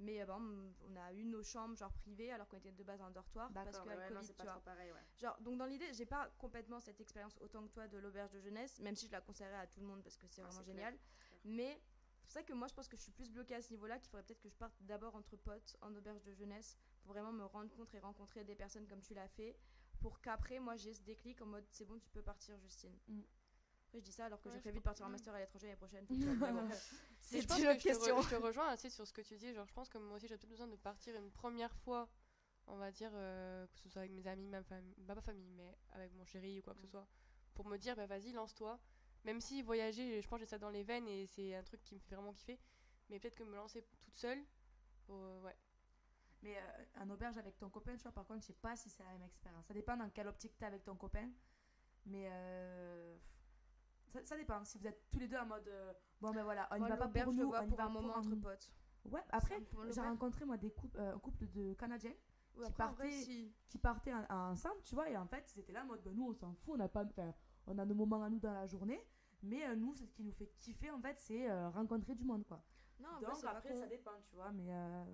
Mais 0.00 0.20
euh, 0.20 0.26
par 0.26 0.36
exemple, 0.38 0.74
on 0.88 0.96
a 0.96 1.12
eu 1.12 1.24
nos 1.24 1.42
chambres 1.44 1.76
genre 1.76 1.92
privées 1.92 2.32
alors 2.32 2.48
qu'on 2.48 2.56
était 2.56 2.72
de 2.72 2.82
base 2.82 3.00
en 3.00 3.10
dortoir 3.12 3.48
parce 3.52 3.66
D'accord, 3.70 3.84
que 3.84 3.96
ouais, 3.96 4.10
non, 4.10 4.20
tu 4.22 4.32
vois. 4.42 4.60
pareil, 4.64 4.90
ouais. 4.90 4.98
Genre, 5.16 5.40
donc 5.40 5.56
dans 5.56 5.66
l'idée, 5.66 5.92
j'ai 5.92 6.04
pas 6.04 6.28
complètement 6.36 6.80
cette 6.80 7.00
expérience 7.00 7.38
autant 7.40 7.64
que 7.64 7.72
toi 7.72 7.86
de 7.86 7.98
l'auberge 7.98 8.32
de 8.32 8.40
jeunesse, 8.40 8.80
même 8.80 8.96
si 8.96 9.06
je 9.06 9.12
la 9.12 9.20
conseillerais 9.20 9.54
à 9.58 9.66
tout 9.68 9.78
le 9.80 9.86
monde 9.86 10.02
parce 10.02 10.16
que 10.16 10.26
c'est 10.26 10.42
Ah, 10.42 10.46
vraiment 10.48 10.64
génial. 10.64 10.98
Mais 11.44 11.80
c'est 12.24 12.28
pour 12.28 12.32
ça 12.32 12.42
que 12.42 12.52
moi 12.54 12.68
je 12.68 12.74
pense 12.74 12.88
que 12.88 12.96
je 12.96 13.02
suis 13.02 13.12
plus 13.12 13.30
bloquée 13.30 13.54
à 13.54 13.62
ce 13.62 13.70
niveau-là, 13.70 13.98
qu'il 13.98 14.08
faudrait 14.08 14.24
peut-être 14.24 14.40
que 14.40 14.48
je 14.48 14.56
parte 14.56 14.74
d'abord 14.82 15.14
entre 15.14 15.36
potes 15.36 15.76
en 15.82 15.94
auberge 15.94 16.22
de 16.24 16.32
jeunesse 16.32 16.76
pour 17.02 17.12
vraiment 17.12 17.32
me 17.32 17.44
rendre 17.44 17.70
compte 17.70 17.92
et 17.94 17.98
rencontrer 17.98 18.44
des 18.44 18.54
personnes 18.54 18.86
comme 18.86 19.00
tu 19.02 19.12
l'as 19.14 19.28
fait, 19.28 19.56
pour 20.00 20.20
qu'après 20.20 20.58
moi 20.58 20.76
j'ai 20.76 20.94
ce 20.94 21.02
déclic 21.02 21.40
en 21.42 21.46
mode 21.46 21.64
c'est 21.70 21.84
bon, 21.84 21.98
tu 21.98 22.10
peux 22.10 22.22
partir, 22.22 22.58
Justine. 22.58 22.96
Mm. 23.08 23.20
Je 23.92 23.98
dis 24.00 24.10
ça 24.10 24.24
alors 24.26 24.40
que 24.40 24.48
Ouais, 24.48 24.54
j'ai 24.54 24.60
prévu 24.60 24.78
de 24.78 24.82
partir 24.82 25.04
en 25.06 25.08
mm. 25.08 25.12
master 25.12 25.34
à 25.34 25.38
l'étranger 25.38 25.66
l'année 25.66 25.76
prochaine. 25.76 26.06
Mais 26.08 26.16
C'est 27.20 27.38
une 27.58 27.66
autre 27.68 27.78
question. 27.82 28.20
je 28.22 28.28
te 28.30 28.34
rejoins 28.34 28.68
assez 28.68 28.90
sur 28.90 29.06
ce 29.06 29.12
que 29.12 29.20
tu 29.22 29.36
dis. 29.36 29.52
Genre, 29.54 29.66
je 29.66 29.72
pense 29.72 29.88
que 29.88 29.98
moi 29.98 30.16
aussi, 30.16 30.26
j'ai 30.26 30.36
peut-être 30.36 30.48
besoin 30.50 30.66
de 30.66 30.76
partir 30.76 31.14
une 31.16 31.30
première 31.30 31.74
fois, 31.76 32.08
on 32.66 32.76
va 32.76 32.90
dire, 32.90 33.10
euh, 33.14 33.66
que 33.68 33.78
ce 33.78 33.88
soit 33.90 34.00
avec 34.00 34.12
mes 34.12 34.26
amis, 34.26 34.48
ma 34.48 34.62
famille, 34.62 34.94
pas 35.06 35.14
ma 35.14 35.20
famille, 35.22 35.50
mais 35.52 35.76
avec 35.92 36.12
mon 36.14 36.24
chéri 36.24 36.58
ou 36.58 36.62
quoi 36.62 36.74
que 36.74 36.80
ce 36.80 36.86
Mm. 36.86 36.90
soit, 36.90 37.06
pour 37.54 37.66
me 37.68 37.76
dire, 37.76 37.94
bah 37.94 38.06
vas-y, 38.06 38.32
lance-toi. 38.32 38.80
Même 39.24 39.40
si 39.40 39.62
voyager, 39.62 40.20
je 40.20 40.28
pense 40.28 40.38
que 40.38 40.44
j'ai 40.44 40.50
ça 40.50 40.58
dans 40.58 40.70
les 40.70 40.82
veines 40.82 41.08
et 41.08 41.26
c'est 41.26 41.54
un 41.54 41.62
truc 41.62 41.82
qui 41.82 41.94
me 41.94 42.00
fait 42.00 42.14
vraiment 42.14 42.32
kiffer. 42.32 42.58
Mais 43.08 43.18
peut-être 43.18 43.34
que 43.36 43.42
me 43.44 43.54
lancer 43.56 43.82
toute 44.00 44.16
seule, 44.16 44.42
euh, 45.10 45.40
ouais. 45.42 45.56
Mais 46.42 46.56
euh, 46.58 46.84
un 46.96 47.08
auberge 47.10 47.38
avec 47.38 47.56
ton 47.58 47.70
copain, 47.70 47.96
tu 47.96 48.02
vois, 48.02 48.12
par 48.12 48.26
contre, 48.26 48.40
je 48.42 48.46
sais 48.48 48.52
pas 48.52 48.76
si 48.76 48.90
c'est 48.90 49.02
la 49.02 49.10
même 49.12 49.22
expérience. 49.22 49.64
Ça 49.66 49.72
dépend 49.74 49.96
dans 49.96 50.10
quelle 50.10 50.28
optique 50.28 50.56
t'es 50.56 50.66
avec 50.66 50.84
ton 50.84 50.94
copain. 50.94 51.30
Mais 52.06 52.28
euh, 52.30 53.16
ça, 54.08 54.22
ça 54.24 54.36
dépend. 54.36 54.62
Si 54.64 54.76
vous 54.78 54.86
êtes 54.86 55.08
tous 55.10 55.18
les 55.18 55.28
deux 55.28 55.38
en 55.38 55.46
mode 55.46 55.66
euh, 55.68 55.92
bon, 56.20 56.32
ben 56.32 56.44
voilà, 56.44 56.68
on 56.70 56.78
Moi, 56.78 56.88
va 56.88 56.96
pas 56.96 57.08
pour 57.08 57.32
nous, 57.32 57.50
on 57.50 57.62
y 57.62 57.68
pour 57.68 57.76
va 57.78 57.84
un 57.84 57.88
moment 57.88 58.08
pour 58.08 58.16
entre 58.18 58.34
potes. 58.36 58.72
Ouais, 59.06 59.22
après, 59.30 59.58
j'ai 59.90 60.00
rencontré 60.00 60.44
moi 60.44 60.56
des 60.58 60.70
couples, 60.70 60.98
euh, 60.98 61.14
un 61.14 61.18
couple 61.18 61.46
de 61.50 61.74
Canadiens 61.74 62.14
Ouais, 62.56 62.66
qui 62.66 62.70
après, 62.72 62.84
en 62.84 62.92
vrai, 62.92 63.08
partaient- 63.08 63.22
si. 63.24 63.52
qui 63.68 63.78
partaient 63.78 64.14
en- 64.14 64.24
en- 64.30 64.50
ensemble, 64.52 64.80
tu 64.84 64.94
vois, 64.94 65.10
et 65.10 65.16
en 65.16 65.26
fait, 65.26 65.50
ils 65.56 65.60
étaient 65.60 65.72
là 65.72 65.82
en 65.82 65.86
mode 65.86 66.02
ben, 66.02 66.14
nous, 66.14 66.28
on 66.28 66.32
s'en 66.34 66.54
fout, 66.54 66.74
on 66.76 66.80
a 66.80 66.88
pas. 66.88 67.04
On 67.66 67.78
a 67.78 67.84
nos 67.84 67.94
moments 67.94 68.22
à 68.22 68.28
nous 68.30 68.38
dans 68.38 68.52
la 68.52 68.66
journée, 68.66 69.02
mais 69.44 69.66
euh, 69.66 69.74
nous, 69.76 69.94
ce 69.94 70.04
qui 70.04 70.22
nous 70.22 70.32
fait 70.32 70.46
kiffer, 70.58 70.90
en 70.90 71.00
fait, 71.00 71.18
c'est 71.18 71.50
euh, 71.50 71.68
rencontrer 71.70 72.14
du 72.14 72.24
monde, 72.24 72.44
quoi. 72.46 72.62
Non, 73.00 73.08
Donc 73.20 73.44
après, 73.44 73.74
ça 73.74 73.86
dépend, 73.86 74.12
tu 74.28 74.34
vois, 74.36 74.52
mais 74.52 74.66
euh, 74.68 75.04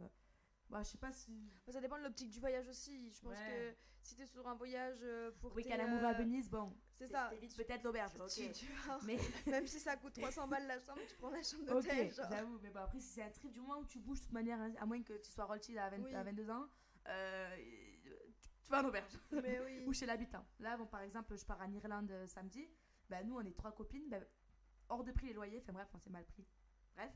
bah, 0.68 0.82
je 0.82 0.88
sais 0.90 0.98
pas 0.98 1.12
si. 1.12 1.50
Bah, 1.66 1.72
ça 1.72 1.80
dépend 1.80 1.98
de 1.98 2.04
l'optique 2.04 2.30
du 2.30 2.38
voyage 2.38 2.68
aussi. 2.68 3.10
Je 3.10 3.20
pense 3.20 3.32
Ouais. 3.32 3.72
que 3.72 3.76
si 4.02 4.16
t'es 4.16 4.26
sur 4.26 4.46
un 4.46 4.54
voyage 4.54 5.04
pour 5.40 5.54
Oui, 5.54 5.62
tes, 5.62 5.70
qu'à 5.70 5.76
l'amour 5.76 6.04
à 6.04 6.12
Venise, 6.12 6.48
bon, 6.48 6.72
C'est 6.94 7.08
ça. 7.08 7.28
t'évites 7.30 7.56
peut-être 7.56 7.82
l'auberge, 7.82 8.12
ok. 8.20 8.28
Tu, 8.28 8.52
tu 8.52 8.66
vois, 8.84 8.98
Mais 9.04 9.16
même 9.46 9.66
si 9.66 9.80
ça 9.80 9.96
coûte 9.96 10.12
300 10.14 10.48
balles 10.48 10.66
la 10.66 10.80
chambre, 10.80 11.00
tu 11.08 11.16
prends 11.16 11.30
la 11.30 11.42
chambre 11.42 11.64
d'hôtel. 11.64 12.12
j'avoue, 12.14 12.58
mais 12.62 12.70
bon, 12.70 12.80
après, 12.80 13.00
si 13.00 13.08
c'est 13.08 13.22
un 13.22 13.30
trip 13.30 13.52
du 13.52 13.60
moment 13.60 13.78
où 13.80 13.86
tu 13.86 13.98
bouges 13.98 14.18
de 14.20 14.24
toute 14.24 14.32
manière, 14.32 14.60
hein, 14.60 14.72
à 14.78 14.86
moins 14.86 15.02
que 15.02 15.14
tu 15.14 15.30
sois 15.30 15.44
rollchill 15.46 15.78
à, 15.78 15.90
20 15.90 15.98
Oui. 16.02 16.14
à 16.14 16.22
22 16.22 16.50
ans, 16.50 16.66
euh, 17.08 17.56
tu, 18.62 18.70
vas 18.70 18.82
en 18.82 18.88
auberge. 18.88 19.18
Mais 19.32 19.60
oui. 19.60 19.84
ou 19.86 19.92
chez 19.92 20.06
l'habitant. 20.06 20.44
Là, 20.60 20.76
bon, 20.76 20.86
par 20.86 21.00
exemple, 21.00 21.36
je 21.36 21.44
pars 21.44 21.60
en 21.60 21.72
Irlande 21.72 22.12
samedi, 22.26 22.68
ben, 23.10 23.26
nous, 23.26 23.36
on 23.36 23.42
est 23.44 23.56
trois 23.56 23.72
copines, 23.72 24.08
ben, 24.08 24.24
hors 24.88 25.04
de 25.04 25.12
prix 25.12 25.26
les 25.28 25.32
loyers, 25.34 25.58
enfin 25.60 25.72
bref, 25.72 25.88
on 25.94 25.98
s'est 25.98 26.10
mal 26.10 26.24
pris. 26.24 26.46
Bref, 26.96 27.12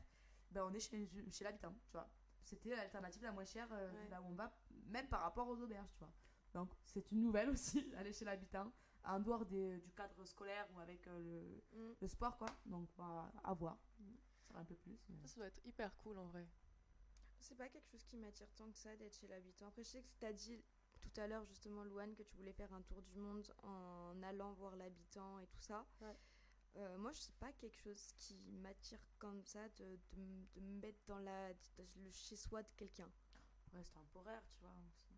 ben, 0.51 0.63
on 0.65 0.73
est 0.73 0.79
chez, 0.79 1.09
chez 1.31 1.43
l'habitant, 1.43 1.73
tu 1.87 1.91
vois. 1.93 2.09
C'était 2.43 2.75
l'alternative 2.75 3.23
la 3.23 3.31
moins 3.31 3.45
chère 3.45 3.67
euh, 3.71 3.91
Ouais. 3.91 4.09
là 4.09 4.21
où 4.21 4.25
on 4.27 4.33
va, 4.35 4.55
même 4.87 5.07
par 5.07 5.21
rapport 5.21 5.47
aux 5.47 5.57
auberges, 5.59 5.91
tu 5.93 5.99
vois. 5.99 6.13
Donc, 6.53 6.71
c'est 6.85 7.11
une 7.11 7.21
nouvelle 7.21 7.49
aussi, 7.49 7.91
aller 7.97 8.13
chez 8.13 8.25
l'habitant, 8.25 8.71
en 9.03 9.19
dehors 9.19 9.45
des- 9.45 9.79
du 9.79 9.91
cadre 9.93 10.23
scolaire 10.25 10.67
ou 10.75 10.79
avec 10.79 11.05
euh, 11.07 11.19
le, 11.73 11.79
Mm. 11.89 11.95
le 12.01 12.07
sport, 12.07 12.37
quoi. 12.37 12.47
Donc, 12.65 12.87
bah, 12.97 13.31
à 13.43 13.53
voir. 13.53 13.77
Ça 13.97 14.47
sera 14.49 14.59
un 14.59 14.65
peu 14.65 14.75
plus. 14.75 14.97
mais- 15.09 15.17
Ça, 15.21 15.27
ça 15.27 15.35
doit 15.37 15.47
être 15.47 15.65
hyper 15.65 15.95
cool 15.97 16.17
en 16.19 16.25
vrai. 16.27 16.47
C'est 17.39 17.55
pas 17.55 17.67
quelque 17.69 17.87
chose 17.87 18.03
qui 18.05 18.17
m'attire 18.17 18.47
tant 18.55 18.71
que 18.71 18.77
ça 18.77 18.95
d'être 18.95 19.15
chez 19.15 19.27
l'habitant. 19.27 19.67
Après, 19.67 19.83
je 19.83 19.89
sais 19.89 20.01
que 20.01 20.07
tu 20.19 20.25
as 20.25 20.33
dit 20.33 20.63
tout 21.13 21.21
à 21.21 21.27
l'heure, 21.27 21.43
justement, 21.45 21.83
Louane, 21.83 22.15
que 22.15 22.23
tu 22.23 22.35
voulais 22.37 22.53
faire 22.53 22.71
un 22.73 22.81
tour 22.81 23.01
du 23.01 23.15
monde 23.15 23.47
en 23.63 24.21
allant 24.23 24.53
voir 24.53 24.75
l'habitant 24.75 25.39
et 25.39 25.47
tout 25.47 25.61
ça. 25.61 25.85
Ouais. 26.01 26.15
Euh, 26.77 26.97
moi, 26.97 27.11
je 27.13 27.19
sais 27.21 27.31
pas 27.39 27.51
quelque 27.53 27.77
chose 27.77 28.11
qui 28.17 28.35
m'attire 28.61 28.99
comme 29.17 29.41
ça 29.45 29.69
de, 29.69 29.85
de, 29.85 30.17
m- 30.17 30.45
de 30.55 30.61
me 30.61 30.81
mettre 30.81 30.99
dans, 31.07 31.19
la, 31.19 31.53
dans 31.77 31.85
le 32.03 32.11
chez-soi 32.11 32.63
de 32.63 32.69
quelqu'un. 32.75 33.09
Ouais, 33.73 33.83
c'est 33.83 33.93
temporaire, 33.93 34.43
tu 34.49 34.59
vois. 34.59 34.73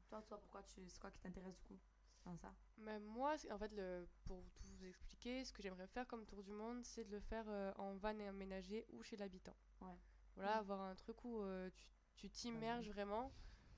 Toi, 0.10 0.22
toi 0.28 0.38
pourquoi 0.40 0.64
tu... 0.64 0.88
c'est 0.90 1.00
quoi 1.00 1.12
qui 1.12 1.20
t'intéresse 1.20 1.56
du 1.58 1.64
coup 1.66 1.80
dans 2.26 2.38
ça? 2.38 2.54
Mais 2.78 3.00
moi, 3.00 3.38
c'est- 3.38 3.52
en 3.52 3.58
fait, 3.58 3.72
le, 3.74 4.08
pour 4.26 4.44
tout 4.56 4.68
vous 4.68 4.86
expliquer, 4.86 5.44
ce 5.46 5.52
que 5.52 5.62
j'aimerais 5.64 5.88
faire 5.88 6.08
comme 6.08 6.26
tour 6.26 6.44
du 6.44 6.52
monde, 6.52 6.84
c'est 6.86 7.04
de 7.06 7.12
le 7.12 7.20
faire 7.20 7.46
euh, 7.50 7.74
en 7.78 7.96
van 7.96 8.18
et 8.20 8.28
aménagé 8.28 8.86
ou 8.90 9.02
chez 9.02 9.18
l'habitant. 9.18 9.56
Ouais. 9.82 9.98
Voilà, 10.36 10.58
Mm. 10.58 10.60
avoir 10.60 10.82
un 10.82 10.96
truc 10.96 11.24
où 11.26 11.42
euh, 11.42 11.70
tu- 11.72 11.88
tu 12.16 12.30
t'immerges 12.30 12.90
vraiment. 12.90 13.32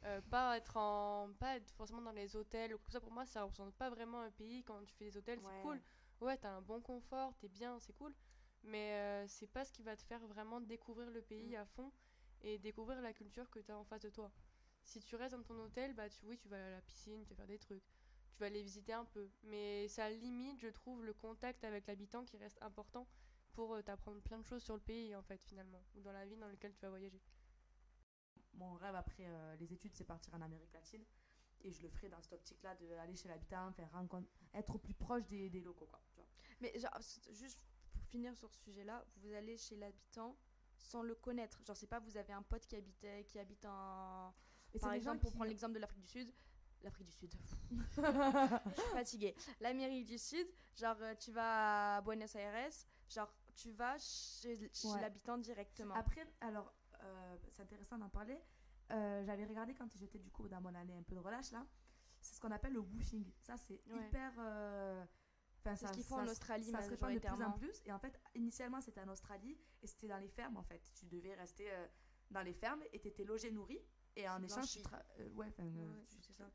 Euh, 0.05 0.21
pas 0.29 0.57
être 0.57 0.77
en 0.77 1.29
pas 1.39 1.57
être 1.57 1.69
forcément 1.71 2.01
dans 2.01 2.11
les 2.11 2.35
hôtels 2.35 2.73
ou 2.73 2.79
ça 2.89 2.99
pour 3.01 3.11
moi 3.11 3.25
ça 3.25 3.43
représente 3.43 3.73
pas 3.75 3.89
vraiment 3.89 4.21
un 4.21 4.31
pays. 4.31 4.63
Quand 4.63 4.81
tu 4.85 4.93
fais 4.95 5.05
des 5.05 5.17
hôtels 5.17 5.39
Ouais. 5.39 5.45
c'est 5.53 5.61
cool. 5.61 5.81
Ouais. 6.21 6.37
T'as 6.37 6.51
un 6.51 6.61
bon 6.61 6.81
confort 6.81 7.33
t'es 7.37 7.49
bien 7.49 7.79
c'est 7.79 7.93
cool. 7.93 8.13
Mais 8.63 8.93
euh, 8.93 9.27
c'est 9.27 9.47
pas 9.47 9.63
ce 9.65 9.71
qui 9.71 9.83
va 9.83 9.95
te 9.95 10.03
faire 10.03 10.25
vraiment 10.27 10.59
découvrir 10.61 11.09
le 11.11 11.21
pays 11.21 11.53
Mm. 11.55 11.61
à 11.61 11.65
fond 11.65 11.91
et 12.41 12.57
découvrir 12.57 13.01
la 13.01 13.13
culture 13.13 13.49
que 13.49 13.59
tu 13.59 13.71
as 13.71 13.77
en 13.77 13.83
face 13.83 14.01
de 14.01 14.09
toi. 14.09 14.31
Si 14.83 15.01
tu 15.01 15.15
restes 15.15 15.35
dans 15.35 15.43
ton 15.43 15.59
hôtel 15.59 15.93
bah 15.93 16.09
tu 16.09 16.25
oui 16.25 16.37
tu 16.37 16.47
vas 16.49 16.65
à 16.65 16.69
la 16.71 16.81
piscine 16.81 17.23
tu 17.23 17.29
vas 17.31 17.35
faire 17.37 17.47
des 17.47 17.59
trucs. 17.59 17.83
Tu 18.33 18.39
vas 18.39 18.45
aller 18.45 18.61
visiter 18.61 18.93
un 18.93 19.05
peu. 19.05 19.29
Mais 19.43 19.87
ça 19.89 20.09
limite 20.09 20.59
je 20.59 20.69
trouve 20.69 21.03
le 21.03 21.13
contact 21.13 21.63
avec 21.65 21.87
l'habitant 21.87 22.23
qui 22.25 22.37
reste 22.37 22.57
important 22.61 23.05
pour 23.53 23.73
euh, 23.75 23.81
t'apprendre 23.81 24.21
plein 24.21 24.37
de 24.39 24.45
choses 24.45 24.63
sur 24.63 24.75
le 24.75 24.79
pays 24.81 25.13
en 25.15 25.23
fait 25.23 25.41
finalement 25.43 25.83
ou 25.95 26.01
dans 26.01 26.13
la 26.13 26.25
ville 26.25 26.39
dans 26.39 26.47
laquelle 26.47 26.73
tu 26.73 26.81
vas 26.81 26.89
voyager 26.89 27.19
Mon 28.59 28.73
rêve 28.75 28.95
après 28.95 29.25
euh, 29.25 29.55
les 29.55 29.73
études, 29.73 29.93
c'est 29.95 30.03
partir 30.03 30.33
en 30.35 30.41
Amérique 30.41 30.71
latine. 30.73 31.03
Et 31.61 31.71
je 31.71 31.81
le 31.81 31.89
ferai 31.89 32.07
dans 32.09 32.21
cette 32.21 32.33
optique-là 32.33 32.75
d'aller 32.75 33.15
chez 33.15 33.27
l'habitant, 33.27 33.71
faire 33.73 33.91
rencontre, 33.91 34.29
être 34.53 34.75
au 34.75 34.77
plus 34.77 34.93
proche 34.93 35.25
des, 35.25 35.49
des 35.49 35.59
locaux, 35.61 35.87
quoi. 35.87 35.99
Tu 36.11 36.15
vois. 36.17 36.27
Mais 36.61 36.77
genre, 36.79 36.97
juste 37.31 37.65
pour 37.91 38.01
finir 38.05 38.35
sur 38.37 38.49
ce 38.53 38.63
sujet-là, 38.63 39.03
vous 39.17 39.33
allez 39.33 39.57
chez 39.57 39.75
l'habitant 39.75 40.37
sans 40.77 41.01
le 41.01 41.15
connaître. 41.15 41.61
Genre, 41.65 41.75
c'est 41.75 41.87
pas 41.87 41.99
vous 41.99 42.15
avez 42.15 42.31
un 42.33 42.41
pote 42.43 42.65
qui 42.65 42.75
habitait, 42.77 43.25
qui 43.25 43.39
habite 43.39 43.65
en. 43.65 44.33
Et 44.73 44.79
Par 44.79 44.93
exemple, 44.93 45.19
pour 45.19 45.31
qui- 45.31 45.35
prendre 45.37 45.49
l'exemple 45.49 45.73
de 45.73 45.79
l'Afrique 45.79 46.01
du 46.03 46.07
Sud. 46.07 46.33
L'Afrique 46.81 47.07
du 47.07 47.13
Sud. 47.13 47.33
Je 47.71 48.71
suis 48.81 48.91
fatiguée. 48.93 49.35
L'Amérique 49.59 50.05
du 50.05 50.17
Sud, 50.17 50.47
genre, 50.77 50.95
euh, 51.01 51.13
tu 51.15 51.31
vas 51.33 51.97
à 51.97 52.01
Buenos 52.01 52.33
Aires, 52.35 52.71
genre, 53.09 53.33
tu 53.55 53.71
vas 53.71 53.97
chez, 53.97 54.69
chez 54.73 54.87
Ouais. 54.87 55.01
l'habitant 55.01 55.37
directement. 55.37 55.93
Après, 55.95 56.25
alors, 56.39 56.71
euh, 57.03 57.37
c'est 57.51 57.61
intéressant 57.61 57.97
d'en 57.97 58.09
parler. 58.09 58.39
Euh, 58.91 59.23
J'avais 59.23 59.45
regardé 59.45 59.73
quand 59.73 59.87
j'étais 59.95 60.19
du 60.19 60.31
coup 60.31 60.47
dans 60.47 60.61
mon 60.61 60.73
année 60.75 60.95
un 60.95 61.03
peu 61.03 61.15
de 61.15 61.19
relâche 61.19 61.51
là. 61.51 61.65
C'est 62.21 62.35
ce 62.35 62.39
qu'on 62.41 62.51
appelle 62.51 62.73
le 62.73 62.79
woofing. 62.81 63.31
Ça, 63.41 63.55
c'est 63.57 63.81
Ouais. 63.87 64.07
hyper. 64.07 64.33
euh, 64.39 65.05
enfin, 65.59 65.75
C'est 65.75 65.87
ce 65.87 65.93
qu'ils 65.93 66.03
font 66.03 66.17
ça 66.17 66.23
en 66.23 66.27
Australie, 66.27 66.65
ça 66.71 66.81
se 66.81 66.89
répand 66.89 67.13
de 67.13 67.19
plus 67.19 67.27
en 67.29 67.37
majoritairement. 67.37 67.57
plus. 67.57 67.81
Et 67.85 67.91
en 67.93 67.99
fait, 67.99 68.19
initialement, 68.35 68.81
c'était 68.81 69.01
en 69.01 69.07
Australie 69.09 69.57
et 69.81 69.87
c'était 69.87 70.07
dans 70.07 70.17
les 70.17 70.27
fermes 70.27 70.57
en 70.57 70.63
fait. 70.63 70.81
Tu 70.95 71.05
devais 71.05 71.33
rester 71.35 71.69
dans 72.31 72.41
les 72.41 72.53
fermes 72.53 72.81
et 72.91 72.99
t'étais 72.99 73.23
logé, 73.23 73.51
nourri. 73.51 73.79
Et 74.15 74.27
en 74.27 74.41
échange, 74.43 74.69
tu 74.71 74.79
euh, 75.19 75.29
ouais, 75.35 75.47
euh, 75.59 75.93
Ouais. 76.39 76.45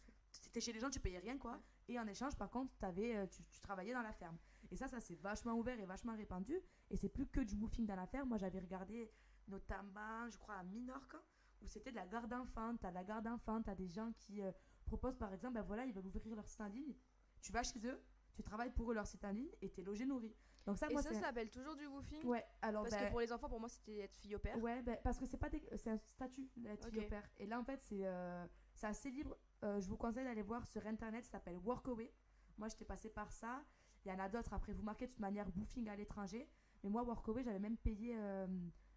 T'étais 0.42 0.60
chez 0.60 0.72
les 0.72 0.80
gens, 0.80 0.90
tu 0.90 1.00
payais 1.00 1.18
rien 1.18 1.38
quoi. 1.38 1.52
Ouais. 1.52 1.58
Et 1.94 1.98
en 1.98 2.06
échange, 2.06 2.36
par 2.36 2.50
contre, 2.50 2.72
avais, 2.82 3.16
euh, 3.16 3.26
tu, 3.26 3.42
tu 3.44 3.60
travaillais 3.60 3.92
dans 3.94 4.02
la 4.02 4.12
ferme. 4.12 4.36
Et 4.70 4.76
ça, 4.76 4.88
ça 4.88 5.00
c'est 5.00 5.14
vachement 5.16 5.54
ouvert 5.54 5.78
et 5.80 5.86
vachement 5.86 6.14
répandu. 6.16 6.60
Et 6.90 6.96
c'est 6.96 7.08
plus 7.08 7.26
que 7.26 7.40
du 7.40 7.54
woofing 7.54 7.86
dans 7.86 7.96
la 7.96 8.06
ferme. 8.06 8.28
Moi, 8.28 8.38
j'avais 8.38 8.58
regardé 8.60 9.10
notamment, 9.48 10.28
je 10.28 10.38
crois, 10.38 10.56
à 10.56 10.62
Minorque, 10.62 11.16
où 11.62 11.66
c'était 11.68 11.90
de 11.90 11.96
la 11.96 12.06
garde 12.06 12.28
d'enfants. 12.30 12.76
T'as 12.76 12.90
de 12.90 12.94
la 12.94 13.04
garde 13.04 13.24
d'enfants, 13.24 13.62
t'as 13.62 13.74
des 13.74 13.88
gens 13.88 14.12
qui 14.12 14.42
euh, 14.42 14.50
proposent, 14.86 15.16
par 15.16 15.32
exemple, 15.32 15.54
ben 15.54 15.62
voilà, 15.62 15.84
ils 15.84 15.92
veulent 15.92 16.06
ouvrir 16.06 16.34
leur 16.34 16.46
site 16.46 16.60
en 16.60 16.68
ligne. 16.68 16.94
Tu 17.40 17.52
vas 17.52 17.62
chez 17.62 17.78
eux, 17.86 18.00
tu 18.34 18.42
travailles 18.42 18.70
pour 18.72 18.90
eux 18.90 18.94
leur 18.94 19.06
site 19.06 19.24
en 19.24 19.30
ligne 19.30 19.50
et 19.60 19.70
t'es 19.70 19.82
logé 19.82 20.04
nourri. 20.06 20.34
Donc 20.66 20.78
ça, 20.78 20.88
Et 20.88 20.92
moi, 20.94 21.02
ça, 21.02 21.12
ça 21.12 21.20
s'appelle 21.20 21.50
toujours 21.50 21.76
du 21.76 21.86
woofing 21.86 22.24
Ouais, 22.24 22.42
alors 22.62 22.84
Parce 22.84 22.94
ben, 22.94 23.04
que 23.06 23.10
pour 23.10 23.20
les 23.20 23.30
enfants, 23.32 23.48
pour 23.50 23.60
moi, 23.60 23.68
c'était 23.68 23.98
être 23.98 24.14
fille 24.16 24.34
au 24.34 24.38
père. 24.38 24.58
Ouais, 24.62 24.80
ben, 24.82 24.96
parce 25.04 25.18
que 25.18 25.26
c'est 25.26 25.36
pas 25.36 25.50
des- 25.50 25.62
c'est 25.76 25.90
un 25.90 25.98
statut 25.98 26.48
d'être 26.56 26.88
fille 26.88 27.04
au 27.04 27.08
père. 27.08 27.28
Et 27.36 27.46
là, 27.46 27.60
en 27.60 27.64
fait, 27.64 27.82
c'est 27.82 28.06
euh, 28.06 28.46
c'est 28.74 28.86
assez 28.86 29.10
libre. 29.10 29.36
Euh, 29.62 29.78
je 29.80 29.88
vous 29.88 29.96
conseille 29.98 30.24
d'aller 30.24 30.42
voir 30.42 30.66
sur 30.66 30.86
internet, 30.86 31.22
ça 31.24 31.32
s'appelle 31.32 31.58
Workaway. 31.58 32.10
Moi, 32.56 32.68
j'étais 32.68 32.86
passée 32.86 33.10
par 33.10 33.30
ça. 33.30 33.62
Il 34.06 34.08
y 34.08 34.12
en 34.14 34.18
a 34.18 34.28
d'autres. 34.28 34.54
Après, 34.54 34.72
vous 34.72 34.82
marquez 34.82 35.06
de 35.06 35.10
toute 35.10 35.20
manière 35.20 35.46
Woofing 35.56 35.88
à 35.88 35.96
l'étranger. 35.96 36.48
Mais 36.82 36.88
moi, 36.90 37.02
Workaway, 37.02 37.42
j'avais 37.42 37.58
même 37.58 37.76
payé 37.76 38.14
euh, 38.16 38.46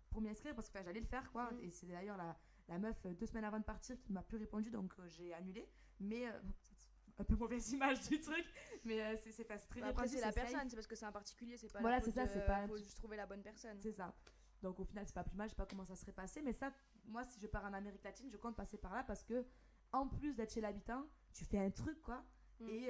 pour 0.10 0.22
m'y 0.22 0.30
inscrire 0.30 0.56
parce 0.56 0.70
que 0.70 0.82
j'allais 0.84 1.00
le 1.00 1.06
faire, 1.06 1.32
quoi. 1.32 1.52
Mm. 1.52 1.60
Et 1.64 1.72
c'est 1.72 1.88
d'ailleurs 1.88 2.18
la, 2.18 2.38
la 2.68 2.78
meuf, 2.80 2.98
euh, 3.06 3.14
deux 3.14 3.26
semaines 3.26 3.46
avant 3.46 3.60
de 3.60 3.64
partir, 3.66 4.00
qui 4.02 4.12
m'a 4.14 4.24
plus 4.24 4.38
répondu, 4.38 4.70
donc 4.72 4.94
euh, 5.00 5.08
j'ai 5.10 5.34
annulé. 5.34 5.68
Mais. 6.00 6.28
euh, 6.28 6.40
un 7.20 7.24
peu 7.24 7.36
mauvaise 7.36 7.72
image 7.72 8.08
du 8.10 8.20
truc, 8.22 8.46
mais 8.86 9.02
euh, 9.02 9.18
c'est 9.24 9.32
c'est 9.32 9.44
pas- 9.44 9.58
très 9.58 9.82
Bah, 9.82 9.88
Après, 9.88 10.08
c'est 10.08 10.22
la 10.22 10.32
personne, 10.32 10.70
c'est 10.70 10.76
parce 10.76 10.86
que 10.86 10.96
c'est 10.96 11.06
un 11.06 11.12
particulier, 11.12 11.58
c'est 11.58 11.74
pas 11.74 11.80
Voilà, 11.82 12.00
c'est 12.00 12.12
ça, 12.12 12.28
c'est 12.28 12.46
pas- 12.46 12.68
faut 12.68 12.78
juste 12.78 12.96
trouver 12.98 13.18
la 13.18 13.26
bonne 13.26 13.42
personne. 13.42 13.76
C'est 13.82 13.92
ça. 13.92 14.14
Donc 14.62 14.80
au 14.80 14.84
final, 14.86 15.04
c'est 15.08 15.16
pas 15.16 15.24
plus 15.24 15.36
mal, 15.36 15.48
je 15.48 15.54
sais 15.54 15.56
pas 15.56 15.66
comment 15.66 15.84
ça 15.84 15.96
serait 15.96 16.12
passé. 16.12 16.44
Mais 16.44 16.54
ça, 16.54 16.72
moi, 17.06 17.24
si 17.24 17.40
je 17.40 17.48
pars 17.48 17.66
en 17.66 17.74
Amérique 17.74 18.04
latine, 18.04 18.30
je 18.30 18.38
compte 18.38 18.56
passer 18.56 18.78
par 18.78 18.94
là 18.94 19.04
parce 19.04 19.24
que, 19.24 19.44
en 19.92 20.08
plus 20.08 20.36
d'être 20.36 20.54
chez 20.54 20.62
l'habitant, 20.62 21.08
tu 21.34 21.44
fais 21.44 21.58
un 21.58 21.72
truc, 21.72 22.00
quoi. 22.04 22.24
Mm. 22.60 22.70
Et 22.70 22.90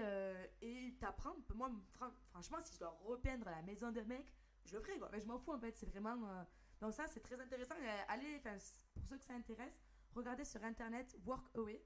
et 0.62 0.96
t'apprends. 1.00 1.36
Moi, 1.56 1.72
fran- 1.94 2.12
franchement, 2.32 2.58
si 2.66 2.74
je 2.74 2.80
dois 2.80 2.98
repeindre 3.06 3.46
la 3.50 3.62
maison 3.62 3.94
de 3.94 4.02
mec, 4.02 4.26
je 4.66 4.76
le 4.76 4.82
ferai, 4.82 4.98
quoi. 5.00 5.08
Mais 5.14 5.22
je 5.22 5.26
m'en 5.26 5.40
fous, 5.40 5.54
en 5.54 5.60
fait. 5.60 5.76
C'est 5.78 5.86
vraiment. 5.86 6.46
Donc 6.82 6.94
ça, 6.94 7.08
c'est 7.08 7.22
très 7.22 7.40
intéressant. 7.40 7.76
Euh, 7.76 8.02
allez, 8.08 8.40
pour 8.94 9.04
ceux 9.06 9.18
que 9.18 9.24
ça 9.26 9.34
intéresse, 9.34 9.74
regardez 10.14 10.46
sur 10.46 10.64
internet 10.64 11.16
Workaway. 11.26 11.82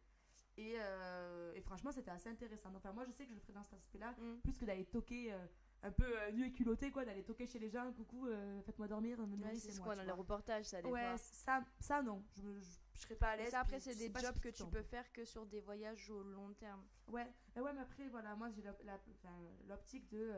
Et, 0.57 0.75
euh, 0.77 1.53
et 1.55 1.61
franchement, 1.61 1.91
c'était 1.93 2.11
assez 2.11 2.29
intéressant. 2.29 2.71
Enfin, 2.75 2.91
moi, 2.91 3.05
je 3.05 3.11
sais 3.11 3.23
que 3.23 3.29
je 3.29 3.35
le 3.35 3.39
ferai 3.39 3.53
dans 3.53 3.63
cet 3.63 3.75
aspect-là 3.75 4.11
Mm. 4.17 4.39
plus 4.41 4.57
que 4.57 4.65
d'aller 4.65 4.85
toquer 4.85 5.31
euh, 5.31 5.37
un 5.83 5.91
peu 5.91 6.03
euh, 6.05 6.31
nu 6.33 6.45
et 6.45 6.51
culotté 6.51 6.91
quoi 6.91 7.05
d'aller 7.05 7.23
toquer 7.23 7.47
chez 7.47 7.57
les 7.57 7.69
gens 7.69 7.91
coucou 7.93 8.27
euh, 8.27 8.61
faites-moi 8.63 8.87
dormir 8.89 9.17
Ouais, 9.19 9.55
c'est 9.55 9.71
ce 9.71 9.79
qu'on 9.79 9.95
dans 9.95 10.03
les 10.03 10.11
reportages, 10.11 10.65
ça, 10.65 10.81
ouais 10.81 11.01
fois. 11.09 11.17
ça 11.17 11.63
ça 11.79 12.01
non 12.03 12.23
je, 12.35 12.41
je, 12.59 12.77
je 12.93 12.99
serais 12.99 13.15
pas 13.15 13.29
à 13.29 13.35
l'aise 13.37 13.49
ça, 13.49 13.61
après, 13.61 13.79
c'est 13.79 13.95
des 13.95 14.11
jobs 14.19 14.39
que 14.39 14.49
tu 14.49 14.63
peux 14.67 14.83
faire 14.83 15.11
que 15.13 15.23
sur 15.25 15.45
des 15.47 15.61
voyages 15.61 16.09
au 16.11 16.21
long 16.21 16.53
terme. 16.53 16.83
ouais 17.07 17.25
mais 17.55 17.61
ouais 17.61 17.73
mais 17.73 17.81
après 17.81 18.07
voilà 18.09 18.35
moi 18.35 18.49
j'ai 18.51 18.61
l'optique 19.67 20.07
de 20.09 20.33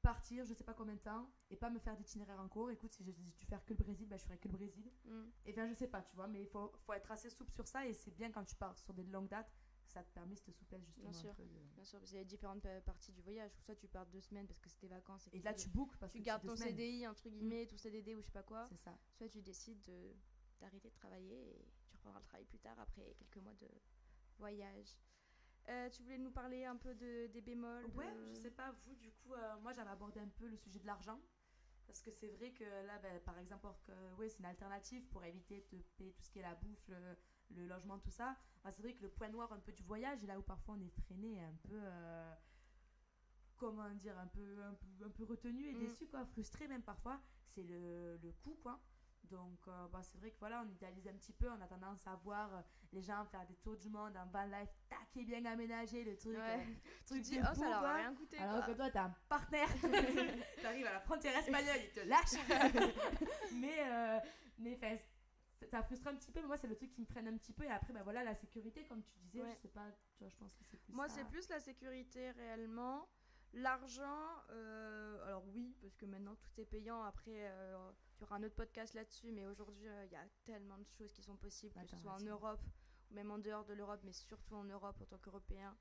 partir 0.00 0.44
je 0.44 0.54
sais 0.54 0.64
pas 0.64 0.74
combien 0.74 0.94
de 0.94 1.00
temps 1.00 1.30
et 1.50 1.56
pas 1.56 1.70
me 1.70 1.78
faire 1.78 1.96
d'itinéraire 1.96 2.40
en 2.40 2.48
cours 2.48 2.70
écoute 2.70 2.92
si 2.92 3.04
j'ai 3.04 3.12
dû 3.12 3.30
faire 3.46 3.64
que 3.64 3.72
le 3.74 3.78
Brésil 3.78 4.08
bah, 4.08 4.16
je 4.16 4.24
ferai 4.24 4.38
que 4.38 4.48
le 4.48 4.54
Brésil 4.54 4.90
Mm. 5.04 5.24
et 5.46 5.52
bien 5.52 5.66
je 5.66 5.74
sais 5.74 5.88
pas 5.88 6.02
tu 6.02 6.14
vois 6.16 6.26
mais 6.28 6.42
il 6.42 6.46
faut, 6.46 6.70
faut 6.84 6.92
être 6.92 7.10
assez 7.10 7.30
souple 7.30 7.52
sur 7.52 7.66
ça 7.66 7.86
et 7.86 7.92
c'est 7.94 8.10
bien 8.10 8.30
quand 8.30 8.44
tu 8.44 8.54
pars 8.54 8.76
sur 8.78 8.92
des 8.94 9.02
longues 9.04 9.28
dates 9.28 9.50
ça 9.86 10.04
te 10.04 10.12
permet 10.12 10.36
cette 10.36 10.54
souplesse 10.54 10.84
justement 10.86 11.12
sûr. 11.12 11.34
peu 11.34 11.42
de- 11.44 11.58
Bien 11.74 11.82
sûr, 11.84 11.98
parce 11.98 12.10
qu'il 12.10 12.18
y 12.18 12.22
a 12.22 12.24
différentes 12.24 12.62
pa- 12.62 12.80
parties 12.82 13.10
du 13.10 13.22
voyage. 13.22 13.50
Soit 13.58 13.74
tu 13.74 13.88
pars 13.88 14.06
deux 14.06 14.20
semaines 14.20 14.46
parce 14.46 14.60
que 14.60 14.68
tes 14.78 14.86
vacances 14.86 15.28
et, 15.32 15.40
là 15.40 15.52
tu, 15.52 15.64
tu 15.64 15.68
bookes 15.70 15.96
parce 15.96 16.12
tu 16.12 16.18
que 16.20 16.22
gardes 16.24 16.42
c'est 16.42 16.46
deux 16.46 16.52
ton 16.54 16.60
semaines. 16.60 16.76
CDI, 16.76 17.06
entre 17.08 17.28
guillemets, 17.28 17.66
ton 17.66 17.76
CDD 17.76 18.14
ou 18.14 18.20
je 18.20 18.26
sais 18.26 18.30
pas 18.32 18.44
quoi. 18.44 18.66
c'est 18.68 18.76
ça 18.76 18.96
Soit 19.16 19.28
tu 19.28 19.42
décides 19.42 19.80
de- 19.80 20.14
d'arrêter 20.60 20.90
de 20.90 20.94
travailler 20.94 21.56
et 21.56 21.64
tu 21.88 21.96
reprendras 21.96 22.20
le 22.20 22.24
travail 22.24 22.44
plus 22.44 22.60
tard 22.60 22.78
après 22.78 23.16
quelques 23.18 23.38
mois 23.38 23.54
de 23.54 23.66
voyage. 24.38 24.96
Euh, 25.70 25.88
tu 25.90 26.02
voulais 26.02 26.18
nous 26.18 26.32
parler 26.32 26.64
un 26.64 26.76
peu 26.76 26.94
de, 26.94 27.28
des 27.28 27.40
bémols 27.40 27.88
de- 27.92 27.96
Ouais, 27.96 28.12
je 28.28 28.34
sais 28.34 28.50
pas, 28.50 28.72
vous, 28.84 28.94
du 28.96 29.10
coup, 29.12 29.34
euh, 29.34 29.56
moi 29.60 29.72
j'avais 29.72 29.90
abordé 29.90 30.18
un 30.20 30.28
peu 30.28 30.46
le 30.48 30.56
sujet 30.56 30.80
de 30.80 30.86
l'argent. 30.86 31.20
Parce 31.86 32.02
que 32.02 32.10
c'est 32.12 32.28
vrai 32.28 32.50
que 32.52 32.64
là, 32.64 32.98
ben, 32.98 33.20
par 33.20 33.38
exemple, 33.38 33.66
que, 33.86 33.92
ouais, 34.14 34.28
c'est 34.28 34.38
une 34.40 34.44
alternative 34.46 35.06
pour 35.08 35.24
éviter 35.24 35.60
de 35.72 35.82
payer 35.96 36.12
tout 36.12 36.22
ce 36.22 36.30
qui 36.30 36.38
est 36.38 36.42
la 36.42 36.54
bouffe, 36.54 36.88
le, 36.88 37.16
le 37.50 37.66
logement, 37.66 37.98
tout 37.98 38.10
ça. 38.10 38.36
Ben, 38.64 38.70
c'est 38.72 38.82
vrai 38.82 38.94
que 38.94 39.02
le 39.02 39.08
point 39.10 39.28
noir 39.28 39.52
un 39.52 39.58
peu 39.60 39.72
du 39.72 39.82
voyage, 39.82 40.22
et 40.22 40.26
là 40.26 40.38
où 40.38 40.42
parfois 40.42 40.74
on 40.76 40.80
est 40.80 40.90
freiné, 41.04 41.40
un 41.42 41.54
peu. 41.62 41.74
euh, 41.80 42.34
comment 43.56 43.90
dire, 43.94 44.16
un 44.18 44.26
peu, 44.28 44.62
un 44.62 44.74
peu, 44.74 45.04
un 45.04 45.10
peu 45.10 45.24
retenu 45.24 45.68
et 45.68 45.74
Mm. 45.74 45.78
déçu, 45.78 46.06
quoi, 46.08 46.24
frustré 46.26 46.66
même 46.68 46.82
parfois, 46.82 47.20
c'est 47.48 47.62
le, 47.62 48.16
le 48.18 48.32
coût, 48.32 48.56
quoi. 48.62 48.80
Donc, 49.30 49.60
euh, 49.68 49.86
bah, 49.92 50.00
c'est 50.02 50.18
vrai 50.18 50.30
que 50.32 50.38
voilà, 50.40 50.62
on 50.66 50.68
idéalise 50.68 51.06
un 51.06 51.12
petit 51.12 51.32
peu, 51.32 51.48
on 51.48 51.60
a 51.60 51.66
tendance 51.68 52.04
à 52.06 52.16
voir 52.16 52.52
euh, 52.52 52.60
les 52.92 53.00
gens 53.00 53.24
faire 53.26 53.46
des 53.46 53.54
tours 53.56 53.76
du 53.76 53.88
monde 53.88 54.16
en 54.16 54.26
van 54.26 54.44
life, 54.46 54.70
taqué, 54.88 55.24
bien 55.24 55.44
aménagé, 55.44 56.02
le 56.02 56.16
truc. 56.16 56.36
Ouais. 56.36 56.58
euh, 56.60 56.74
Tu 56.98 57.04
truc 57.06 57.22
dis, 57.22 57.38
oh, 57.40 57.54
ça 57.54 57.68
leur 57.68 57.84
a 57.84 57.94
rien 57.94 58.14
coûté. 58.14 58.38
Alors 58.38 58.64
quoi. 58.64 58.66
que 58.74 58.76
toi, 58.76 58.90
t'as 58.90 59.04
un 59.04 59.14
partenaire. 59.28 59.68
T'arrives 60.62 60.86
à 60.86 60.92
la 60.94 61.00
frontière 61.00 61.36
espagnole, 61.36 61.76
il 61.80 61.90
te 61.92 62.00
lâche. 62.00 62.90
mais, 63.54 64.20
mais 64.58 64.76
'fin, 64.76 64.96
ça 65.70 65.82
frustre 65.84 66.08
un 66.08 66.16
petit 66.16 66.32
peu. 66.32 66.40
Mais 66.40 66.46
moi, 66.48 66.56
c'est 66.56 66.66
le 66.66 66.74
truc 66.76 66.90
qui 66.90 67.00
me 67.00 67.06
freine 67.06 67.28
un 67.28 67.36
petit 67.36 67.52
peu. 67.52 67.62
Et 67.64 67.70
après, 67.70 67.92
bah 67.92 68.02
voilà, 68.02 68.24
la 68.24 68.34
sécurité, 68.34 68.84
comme 68.86 69.02
tu 69.02 69.12
disais, 69.18 69.42
Ouais. 69.42 69.50
je 69.54 69.62
sais 69.62 69.68
pas, 69.68 69.86
tu 70.16 70.24
vois, 70.24 70.28
je 70.28 70.36
pense 70.36 70.54
que 70.54 70.64
c'est 70.64 70.76
plus 70.78 70.92
Moi, 70.92 71.08
ça. 71.08 71.14
c'est 71.16 71.24
plus 71.24 71.48
la 71.48 71.60
sécurité 71.60 72.30
réellement. 72.32 73.06
L'argent, 73.52 74.26
alors 74.48 75.44
oui, 75.54 75.76
parce 75.80 75.94
que 75.96 76.06
maintenant 76.06 76.34
tout 76.36 76.60
est 76.60 76.64
payant. 76.66 77.02
Après, 77.02 77.48
il 78.20 78.24
y 78.24 78.26
aura 78.26 78.36
un 78.36 78.42
autre 78.42 78.54
podcast 78.54 78.92
là-dessus, 78.92 79.32
mais 79.32 79.46
aujourd'hui, 79.46 79.88
euh, 79.88 80.04
il 80.04 80.12
y 80.12 80.16
a 80.16 80.26
tellement 80.44 80.76
de 80.76 80.84
choses 80.98 81.10
qui 81.12 81.22
sont 81.22 81.36
possibles, 81.36 81.74
que 81.80 81.86
ce 81.88 81.96
soit 81.96 82.12
en. 82.12 82.20
Europe 82.20 82.60
ou 83.10 83.14
même 83.14 83.30
en 83.30 83.38
dehors 83.38 83.64
de 83.64 83.72
l'Europe, 83.72 84.00
mais 84.04 84.12
surtout 84.12 84.54
en 84.56 84.64
Europe 84.64 85.00
en 85.00 85.04
tant 85.06 85.18
qu'Européen. 85.18 85.74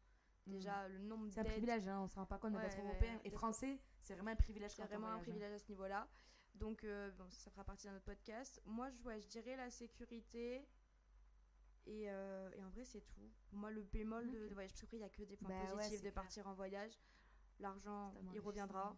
Déjà, 0.48 0.88
le 0.88 0.98
nombre 1.00 1.28
C'est 1.30 1.42
un 1.42 1.44
privilège, 1.44 1.88
hein, 1.88 2.00
on 2.02 2.08
se 2.08 2.16
rend 2.16 2.26
pas 2.26 2.38
compte 2.40 2.56
Ouais, 2.56 2.62
d'être 2.62 2.78
ouais, 2.78 2.84
européen 2.84 3.20
et 3.24 3.30
français, 3.30 3.78
c'est 4.02 4.16
vraiment 4.16 4.32
un 4.32 4.36
privilège 4.36 4.72
c'est 4.72 4.84
vraiment 4.84 5.08
un 5.10 5.18
hein. 5.18 5.20
privilège 5.20 5.52
à 5.54 5.60
ce 5.60 5.68
niveau-là. 5.68 6.08
Donc, 6.56 6.84
euh, 6.84 7.12
bon, 7.12 7.30
ça, 7.30 7.52
fera 7.52 7.64
partie 7.64 7.86
d'un 7.88 7.96
autre 7.96 8.06
podcast. 8.06 8.62
Moi, 8.66 8.90
je, 8.90 8.98
je 9.20 9.28
dirais 9.28 9.56
la 9.58 9.70
sécurité. 9.70 10.66
Et, 11.86 12.10
euh, 12.10 12.50
et 12.56 12.64
en 12.64 12.70
vrai, 12.70 12.84
c'est 12.86 13.02
tout. 13.02 13.30
Moi, 13.52 13.70
le 13.70 13.84
bémol 13.84 14.30
de, 14.32 14.44
Ok. 14.44 14.50
de 14.50 14.54
voyage, 14.54 14.72
parce 14.72 14.82
qu'après, 14.82 14.98
il 14.98 15.02
n'y 15.02 15.06
a 15.06 15.10
que 15.10 15.24
des 15.24 15.38
points 15.38 15.50
Bah 15.50 15.56
ouais, 15.62 15.76
positifs 15.76 15.98
de 16.00 16.02
clair. 16.04 16.14
partir 16.14 16.48
en 16.48 16.54
voyage. 16.54 17.00
L'argent, 17.60 18.14
il 18.34 18.40
reviendra. 18.40 18.96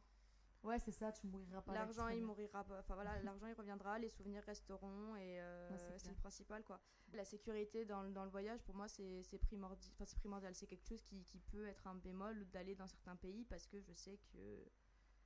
Ouais, 0.63 0.78
c'est 0.80 0.91
ça, 0.91 1.12
tu 1.12 1.26
mouriras 1.28 1.62
pas. 1.62 1.74
L'argent, 1.74 2.08
il 2.10 2.21
mourira 2.24 2.63
pas. 2.63 2.80
Enfin 2.80 2.93
voilà, 2.95 3.19
l'argent, 3.24 3.47
il 3.47 3.54
reviendra. 3.54 3.97
Les 4.00 4.10
souvenirs 4.10 4.43
resteront. 4.43 5.15
Et 5.15 5.41
euh, 5.41 5.69
Ouais, 5.71 5.97
c'est 5.97 6.10
le 6.10 6.15
principal, 6.15 6.63
quoi. 6.63 6.80
La 7.13 7.26
sécurité 7.26 7.84
dans, 7.86 8.04
le- 8.04 8.12
dans 8.12 8.24
le 8.24 8.30
voyage, 8.30 8.62
pour 8.63 8.76
moi, 8.76 8.88
c'est 8.88 9.24
primordial. 9.41 9.91
Enfin, 9.95 10.06
c'est 10.06 10.19
primordial. 10.19 10.54
C'est 10.56 10.67
quelque 10.67 10.86
chose 10.88 11.02
qui, 11.02 11.24
qui 11.24 11.39
peut 11.39 11.67
être 11.67 11.88
un 11.88 11.95
bémol 11.95 12.45
d'aller 12.52 12.76
dans 12.76 12.88
certains 12.88 13.15
pays 13.15 13.43
parce 13.45 13.65
que 13.65 13.80
je 13.82 13.91
sais 13.93 14.19
que 14.32 14.38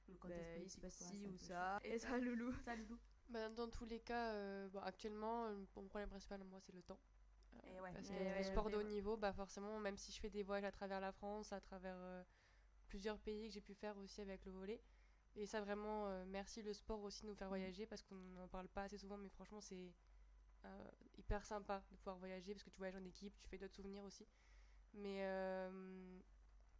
Le 0.07 0.15
contexte 0.15 0.53
ben, 0.55 0.63
il 0.63 0.69
se 0.69 0.79
passe 0.79 0.93
ci 0.93 1.27
ou 1.27 1.37
ça. 1.37 1.79
Et 1.83 1.99
ça, 1.99 2.17
Loulou. 2.17 2.53
Ça, 2.63 2.75
Loulou 2.75 2.97
Bah, 3.29 3.49
dans 3.49 3.69
tous 3.69 3.85
les 3.85 3.99
cas, 3.99 4.31
euh, 4.33 4.69
bon, 4.69 4.79
actuellement, 4.79 5.45
euh, 5.47 5.55
mon 5.75 5.87
problème 5.87 6.09
principal, 6.09 6.43
moi, 6.45 6.59
c'est 6.61 6.73
le 6.73 6.81
temps. 6.83 6.99
Euh, 7.55 7.57
Et 7.77 7.81
ouais. 7.81 7.91
Parce 7.93 8.09
Ouais, 8.09 8.15
que 8.15 8.19
ouais, 8.23 8.29
le 8.29 8.35
ouais, 8.37 8.43
sport 8.43 8.69
de 8.69 8.75
haut 8.77 8.79
ouais. 8.79 8.85
niveau, 8.85 9.17
bah 9.17 9.33
forcément, 9.33 9.79
même 9.79 9.97
si 9.97 10.11
je 10.11 10.19
fais 10.19 10.29
des 10.29 10.43
voyages 10.43 10.65
à 10.65 10.71
travers 10.71 10.99
la 11.01 11.11
France, 11.11 11.51
à 11.53 11.59
travers 11.59 11.95
euh, 11.97 12.23
plusieurs 12.87 13.17
pays 13.19 13.47
que 13.47 13.53
j'ai 13.53 13.61
pu 13.61 13.73
faire 13.73 13.97
aussi 13.97 14.21
avec 14.21 14.45
le 14.45 14.51
volet. 14.51 14.81
Et 15.35 15.45
ça, 15.45 15.61
vraiment, 15.61 16.07
euh, 16.07 16.23
merci 16.27 16.61
le 16.61 16.73
sport 16.73 17.01
aussi 17.03 17.23
de 17.23 17.27
nous 17.29 17.35
faire 17.35 17.49
voyager 17.49 17.85
parce 17.85 18.01
qu'on 18.03 18.15
n'en 18.15 18.47
parle 18.47 18.67
pas 18.69 18.83
assez 18.83 18.97
souvent, 18.97 19.17
mais 19.17 19.29
franchement, 19.29 19.59
c'est 19.61 19.93
euh, 20.65 20.89
hyper 21.17 21.45
sympa 21.45 21.83
de 21.91 21.97
pouvoir 21.97 22.17
voyager 22.17 22.53
parce 22.53 22.63
que 22.63 22.69
tu 22.69 22.77
voyages 22.77 22.95
en 22.95 23.05
équipe, 23.05 23.37
tu 23.41 23.49
fais 23.49 23.57
d'autres 23.57 23.75
souvenirs 23.75 24.03
aussi. 24.03 24.27
Mais 24.93 25.25
euh, 25.25 26.19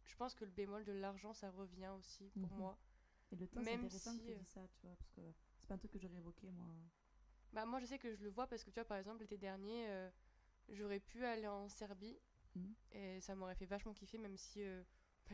je 0.04 0.16
pense 0.16 0.34
que 0.34 0.44
le 0.44 0.50
bémol 0.50 0.84
de 0.84 0.92
l'argent, 0.92 1.34
ça 1.34 1.50
revient 1.50 1.88
aussi 1.98 2.30
pour 2.40 2.50
Mhm. 2.50 2.58
moi. 2.58 2.78
Et 3.32 3.36
le 3.36 3.46
temps, 3.48 3.62
c'est 3.62 3.64
Même 3.64 3.84
intéressant 3.84 4.16
que 4.18 4.18
si, 4.18 4.24
tu 4.24 4.32
euh, 4.32 4.38
dis 4.38 4.44
ça, 4.46 4.66
tu 4.68 4.80
vois, 4.86 4.96
parce 4.96 5.10
que 5.10 5.20
c'est 5.58 5.68
pas 5.68 5.74
un 5.74 5.78
truc 5.78 5.92
que 5.92 5.98
j'aurais 5.98 6.18
évoqué, 6.18 6.50
moi. 6.50 6.66
Bah, 7.52 7.66
moi, 7.66 7.80
je 7.80 7.86
sais 7.86 7.98
que 7.98 8.14
je 8.14 8.22
le 8.24 8.30
vois 8.30 8.46
parce 8.46 8.64
que 8.64 8.70
tu 8.70 8.74
vois, 8.74 8.84
par 8.84 8.98
exemple, 8.98 9.20
l'été 9.20 9.36
dernier, 9.38 9.88
j'aurais 10.68 11.00
pu 11.00 11.24
aller 11.24 11.46
en 11.46 11.68
Serbie 11.68 12.18
Mhm. 12.56 12.74
et 12.92 13.20
ça 13.20 13.34
m'aurait 13.34 13.54
fait 13.54 13.66
vachement 13.66 13.94
kiffer, 13.94 14.18
même 14.18 14.36
si 14.36 14.60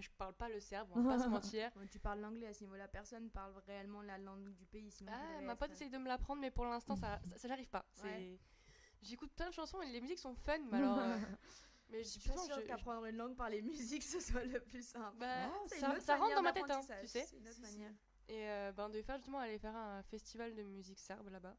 je 0.00 0.10
parle 0.16 0.34
pas 0.34 0.48
le 0.48 0.60
serbe, 0.60 0.88
on 0.94 1.02
va 1.02 1.16
pas 1.16 1.22
se 1.22 1.28
mentir. 1.58 1.70
Bon, 1.74 1.86
tu 1.86 1.98
parles 1.98 2.20
l'anglais 2.20 2.46
à 2.46 2.54
ce 2.54 2.62
niveau-là. 2.64 2.88
Personne 2.88 3.30
parle 3.30 3.52
réellement 3.66 4.02
la 4.02 4.18
langue 4.18 4.54
du 4.54 4.64
pays. 4.66 4.90
Sinon, 4.90 5.12
Ah, 5.14 5.40
ma 5.42 5.56
pote 5.56 5.70
essaye 5.72 5.90
de 5.90 5.98
me 5.98 6.08
l'apprendre, 6.08 6.40
mais 6.40 6.50
pour 6.50 6.64
l'instant, 6.64 6.96
ça, 6.96 7.20
ça, 7.28 7.36
ça, 7.36 7.48
j'arrive 7.48 7.68
pas. 7.68 7.84
Ouais. 8.02 8.38
J'écoute 9.02 9.32
plein 9.34 9.48
de 9.48 9.54
chansons 9.54 9.82
et 9.82 9.90
les 9.90 10.00
musiques 10.00 10.18
sont 10.20 10.34
fun, 10.34 10.58
mais 10.70 10.76
alors. 10.78 10.98
euh, 10.98 11.16
mais 11.90 12.04
Je 12.04 12.08
suis 12.08 12.20
pas 12.30 12.36
sûre 12.38 12.60
je- 12.60 12.66
qu'apprendre 12.66 13.04
une 13.06 13.16
langue 13.16 13.36
par 13.36 13.50
les 13.50 13.60
musiques, 13.62 14.02
ce 14.04 14.20
soit 14.20 14.44
le 14.44 14.60
plus 14.60 14.86
simple. 14.86 15.16
bah, 15.18 15.48
Oh, 15.52 15.62
C'est 15.66 15.80
ça, 16.00 16.16
rentre 16.16 16.34
dans 16.36 16.42
ma 16.42 16.52
tête, 16.52 16.70
hein, 16.70 16.80
tu 17.00 17.06
sais. 17.08 17.24
C'est 17.26 17.36
une 17.36 17.48
autre 17.48 17.60
manière. 17.60 17.92
Et 18.28 18.48
euh, 18.48 18.72
ben, 18.72 18.88
de 18.88 19.02
faire 19.02 19.16
justement 19.16 19.40
aller 19.40 19.58
faire 19.58 19.74
un 19.76 20.02
festival 20.04 20.54
de 20.54 20.62
musique 20.62 21.00
serbe 21.00 21.28
là-bas. 21.28 21.56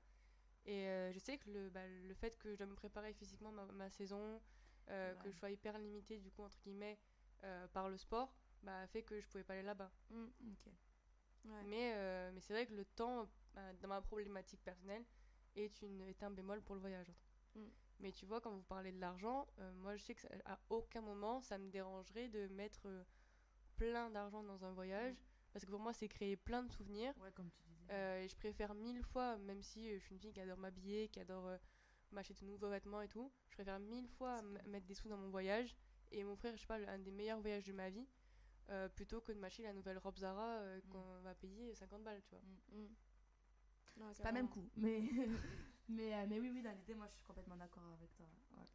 Et 0.65 0.87
euh, 0.87 1.11
je 1.11 1.19
sais 1.19 1.37
que 1.37 1.49
le, 1.51 1.69
bah, 1.69 1.85
le 1.85 2.13
fait 2.13 2.37
que 2.37 2.49
je 2.51 2.55
dois 2.55 2.65
me 2.65 2.75
préparer 2.75 3.13
physiquement 3.13 3.51
ma, 3.51 3.65
ma 3.65 3.89
saison, 3.89 4.41
euh, 4.89 5.13
que 5.15 5.29
je 5.29 5.35
sois 5.37 5.49
hyper 5.51 5.77
limitée 5.77 6.19
du 6.19 6.31
coup 6.31 6.41
entre 6.43 6.57
guillemets 6.61 6.97
euh, 7.43 7.67
par 7.67 7.89
le 7.89 7.97
sport, 7.97 8.33
bah, 8.61 8.87
fait 8.87 9.03
que 9.03 9.19
je 9.19 9.27
pouvais 9.27 9.43
pas 9.43 9.53
aller 9.53 9.63
là-bas. 9.63 9.91
Mm. 10.09 10.25
Ouais. 11.45 11.63
Mais, 11.65 11.93
euh, 11.95 12.31
mais 12.33 12.39
c'est 12.41 12.53
vrai 12.53 12.65
que 12.65 12.73
le 12.73 12.85
temps, 12.85 13.27
bah, 13.53 13.73
dans 13.81 13.87
ma 13.89 14.01
problématique 14.01 14.63
personnelle, 14.63 15.03
est, 15.55 15.81
une, 15.81 16.01
est 16.01 16.23
un 16.23 16.31
bémol 16.31 16.61
pour 16.61 16.75
le 16.75 16.81
voyage. 16.81 17.11
Mm. 17.55 17.65
Mais 17.99 18.11
tu 18.11 18.25
vois, 18.25 18.41
quand 18.41 18.51
vous 18.51 18.63
parlez 18.63 18.91
de 18.91 18.99
l'argent, 18.99 19.47
euh, 19.59 19.71
moi 19.73 19.95
je 19.95 20.03
sais 20.03 20.15
que 20.15 20.21
ça- 20.21 20.29
à 20.45 20.59
aucun 20.69 21.01
moment 21.01 21.41
ça 21.41 21.57
me 21.57 21.69
dérangerait 21.69 22.27
de 22.27 22.47
mettre 22.47 22.81
euh, 22.87 23.03
plein 23.77 24.09
d'argent 24.09 24.43
dans 24.43 24.63
un 24.65 24.71
voyage. 24.71 25.15
Parce 25.51 25.65
que 25.65 25.69
pour 25.69 25.79
moi, 25.79 25.93
c'est 25.93 26.07
créer 26.07 26.35
plein 26.35 26.63
de 26.63 26.71
souvenirs. 26.71 27.13
Ouais, 27.19 27.31
comme 27.31 27.49
tu 27.51 27.61
disais. 27.67 27.93
Euh, 27.93 28.23
et 28.23 28.27
je 28.27 28.35
préfère 28.35 28.73
mille 28.73 29.03
fois, 29.03 29.37
même 29.37 29.61
si 29.61 29.91
euh, 29.91 29.99
je 29.99 30.03
suis 30.05 30.15
une 30.15 30.19
fille 30.19 30.33
qui 30.33 30.39
adore 30.41 30.57
m'habiller, 30.57 31.09
qui 31.09 31.19
adore 31.19 31.45
euh, 31.47 31.57
m'acheter 32.11 32.33
de 32.45 32.49
nouveaux 32.49 32.69
vêtements 32.69 33.01
et 33.01 33.07
tout, 33.07 33.31
je 33.49 33.55
préfère 33.55 33.79
mille 33.79 34.07
fois 34.07 34.41
mettre 34.65 34.87
des 34.87 34.95
sous 34.95 35.09
dans 35.09 35.17
mon 35.17 35.29
voyage 35.29 35.75
et 36.13 36.23
m'offrir, 36.23 36.55
je 36.55 36.61
sais 36.61 36.67
pas, 36.67 36.75
un 36.77 36.99
des 36.99 37.11
meilleurs 37.11 37.39
voyages 37.39 37.65
de 37.65 37.73
ma 37.73 37.89
vie, 37.89 38.07
euh, 38.69 38.87
plutôt 38.89 39.19
que 39.21 39.31
de 39.31 39.39
m'acheter 39.39 39.63
la 39.63 39.73
nouvelle 39.73 39.97
robe 39.97 40.17
Zara 40.17 40.57
euh, 40.59 40.79
Mm. 40.85 40.89
qu'on 40.89 41.19
va 41.21 41.35
payer 41.35 41.73
50 41.75 42.03
balles, 42.03 42.21
tu 42.23 42.31
vois. 42.31 42.43
Mm. 42.71 42.87
Non, 43.97 44.13
C'est 44.13 44.23
pas 44.23 44.31
le 44.31 44.35
même 44.37 44.49
coup, 44.49 44.69
mais, 44.75 45.01
mais, 45.89 46.13
euh, 46.15 46.25
mais 46.27 46.39
oui, 46.39 46.49
oui, 46.51 46.61
dans 46.61 46.71
l'idée, 46.75 46.95
moi, 46.95 47.07
je 47.07 47.13
suis 47.15 47.23
complètement 47.23 47.55
d'accord 47.57 47.83
avec 47.93 48.13
toi. 48.15 48.25
ouais. 48.57 48.67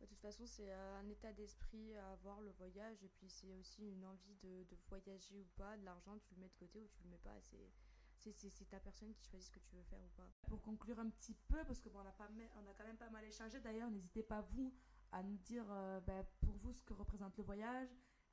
De 0.00 0.06
toute 0.06 0.20
façon, 0.20 0.44
c'est 0.46 0.70
un 0.72 1.08
état 1.08 1.32
d'esprit 1.32 1.96
à 1.96 2.12
avoir 2.12 2.40
le 2.42 2.50
voyage, 2.52 3.02
et 3.02 3.08
puis 3.08 3.28
c'est 3.30 3.52
aussi 3.54 3.82
une 3.88 4.04
envie 4.04 4.34
de, 4.36 4.64
de 4.64 4.76
voyager 4.88 5.38
ou 5.38 5.46
pas. 5.56 5.76
De 5.78 5.84
l'argent, 5.84 6.18
tu 6.18 6.34
le 6.34 6.40
mets 6.40 6.48
de 6.48 6.54
côté 6.54 6.80
ou 6.82 6.88
tu 6.88 7.02
le 7.04 7.10
mets 7.10 7.18
pas. 7.18 7.40
C'est 7.40 7.70
c'est- 8.18 8.32
c'est 8.32 8.50
c'est 8.50 8.64
ta 8.64 8.80
personne 8.80 9.12
qui 9.14 9.24
choisit 9.24 9.46
ce 9.46 9.52
que 9.52 9.58
tu 9.60 9.74
veux 9.76 9.82
faire 9.84 10.02
ou 10.02 10.08
pas. 10.16 10.28
Pour 10.48 10.60
conclure 10.62 10.98
un 10.98 11.08
petit 11.10 11.34
peu, 11.48 11.62
parce 11.64 11.80
que 11.80 11.88
bon, 11.90 12.00
on, 12.00 12.06
a 12.06 12.12
pas, 12.12 12.28
on 12.56 12.66
a 12.66 12.74
quand 12.74 12.84
même 12.84 12.96
pas 12.96 13.10
mal 13.10 13.24
échangé 13.24 13.60
d'ailleurs, 13.60 13.90
n'hésitez 13.90 14.22
pas 14.22 14.40
vous 14.40 14.72
à 15.12 15.22
nous 15.22 15.36
dire 15.38 15.64
euh, 15.70 16.00
ben, 16.00 16.24
pour 16.40 16.54
vous 16.56 16.72
ce 16.72 16.82
que 16.82 16.94
représente 16.94 17.36
le 17.36 17.44
voyage. 17.44 17.88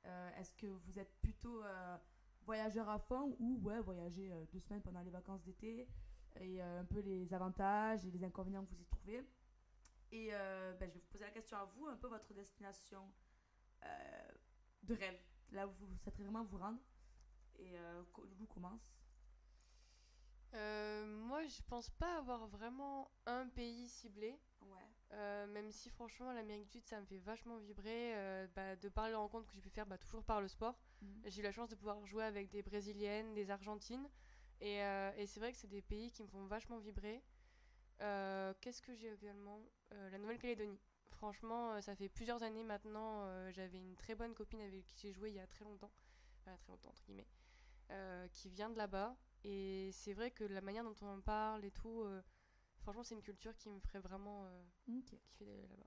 Euh, 0.06 0.30
Est-ce 0.38 0.54
que 0.54 0.66
vous 0.66 0.98
êtes 0.98 1.12
plutôt 1.20 1.62
euh, 1.64 1.96
voyageur 2.42 2.88
à 2.88 2.98
fond 2.98 3.36
ou 3.38 3.58
ouais, 3.62 3.80
voyager 3.80 4.30
deux 4.52 4.60
semaines 4.60 4.82
pendant 4.82 5.00
les 5.00 5.10
vacances 5.10 5.42
d'été 5.42 5.88
et 6.40 6.60
un 6.60 6.84
peu 6.84 7.00
les 7.00 7.32
avantages 7.32 8.04
et 8.04 8.10
les 8.10 8.22
inconvénients 8.24 8.64
que 8.64 8.70
vous 8.74 8.80
y 8.80 8.84
trouvez? 8.84 9.26
Et 10.12 10.28
ben, 10.30 10.74
je 10.80 10.94
vais 10.94 11.00
vous 11.00 11.08
poser 11.10 11.24
la 11.24 11.30
question 11.30 11.56
à 11.56 11.64
vous, 11.64 11.86
un 11.86 11.96
peu 11.96 12.08
votre 12.08 12.32
destination 12.34 13.10
de 14.82 14.94
rêve, 14.94 15.18
là 15.52 15.66
où 15.66 15.70
vous 15.80 15.96
souhaiterez 15.96 16.22
vraiment 16.24 16.44
vous 16.44 16.58
rendre. 16.58 16.80
Et 17.58 17.76
Loulou 18.18 18.46
commence. 18.46 18.94
Moi, 20.52 21.46
je 21.46 21.62
pense 21.68 21.88
pas 21.90 22.18
avoir 22.18 22.46
vraiment 22.48 23.10
un 23.26 23.48
pays 23.48 23.88
ciblé. 23.88 24.38
Ouais. 24.70 24.94
Euh, 25.12 25.46
même 25.46 25.70
si 25.70 25.90
franchement 25.90 26.32
l'Amérique 26.32 26.64
du 26.64 26.70
Sud 26.72 26.86
ça 26.86 27.00
me 27.00 27.06
fait 27.06 27.18
vachement 27.18 27.58
vibrer 27.58 28.14
euh, 28.16 28.46
bah, 28.56 28.74
de 28.74 28.88
par 28.88 29.08
les 29.08 29.14
rencontres 29.14 29.46
que 29.46 29.52
j'ai 29.52 29.60
pu 29.60 29.70
faire 29.70 29.86
bah, 29.86 29.98
toujours 29.98 30.24
par 30.24 30.40
le 30.40 30.48
sport. 30.48 30.76
Mhm. 31.02 31.22
j'ai 31.26 31.40
eu 31.40 31.44
la 31.44 31.52
chance 31.52 31.68
de 31.68 31.76
pouvoir 31.76 32.04
jouer 32.06 32.24
avec 32.24 32.50
des 32.50 32.62
brésiliennes 32.62 33.34
des 33.34 33.50
argentines. 33.50 34.08
Et, 34.60 34.82
euh, 34.82 35.12
et 35.16 35.26
c'est 35.26 35.40
vrai 35.40 35.52
que 35.52 35.58
c'est 35.58 35.68
des 35.68 35.82
pays 35.82 36.10
qui 36.10 36.22
me 36.22 36.28
font 36.28 36.44
vachement 36.46 36.78
vibrer. 36.78 37.22
Euh, 38.00 38.54
qu'est-ce 38.60 38.82
que 38.82 38.94
j'ai 38.94 39.12
également? 39.12 39.60
La 40.10 40.18
Nouvelle-Calédonie. 40.18 40.80
Franchement 41.10 41.80
ça 41.80 41.94
fait 41.94 42.08
plusieurs 42.08 42.42
années 42.42 42.64
maintenant 42.64 43.50
j'avais 43.52 43.78
une 43.78 43.94
très 43.94 44.16
bonne 44.16 44.34
copine 44.34 44.60
avec 44.60 44.84
qui 44.84 44.96
j'ai 44.98 45.12
joué 45.12 45.30
il 45.30 45.36
y 45.36 45.40
a 45.40 45.46
très 45.46 45.64
longtemps. 45.64 45.92
Enfin 46.40 46.56
très 46.56 46.72
longtemps 46.72 46.88
entre 46.88 47.04
guillemets. 47.04 47.28
Qui 48.32 48.48
vient 48.48 48.70
de 48.70 48.76
là-bas. 48.76 49.16
Et 49.44 49.90
c'est 49.92 50.14
vrai 50.14 50.32
que 50.32 50.42
la 50.42 50.60
manière 50.60 50.82
dont 50.82 50.96
on 51.02 51.06
en 51.06 51.20
parle 51.20 51.64
et 51.64 51.70
tout 51.70 52.04
franchement 52.84 53.02
c'est 53.02 53.14
une 53.14 53.22
culture 53.22 53.56
qui 53.56 53.70
me 53.70 53.80
ferait 53.80 54.00
vraiment 54.00 54.44
euh, 54.46 54.62
Ok. 54.88 55.14
kiffer 55.26 55.46
d'aller 55.46 55.66
là-bas 55.66 55.86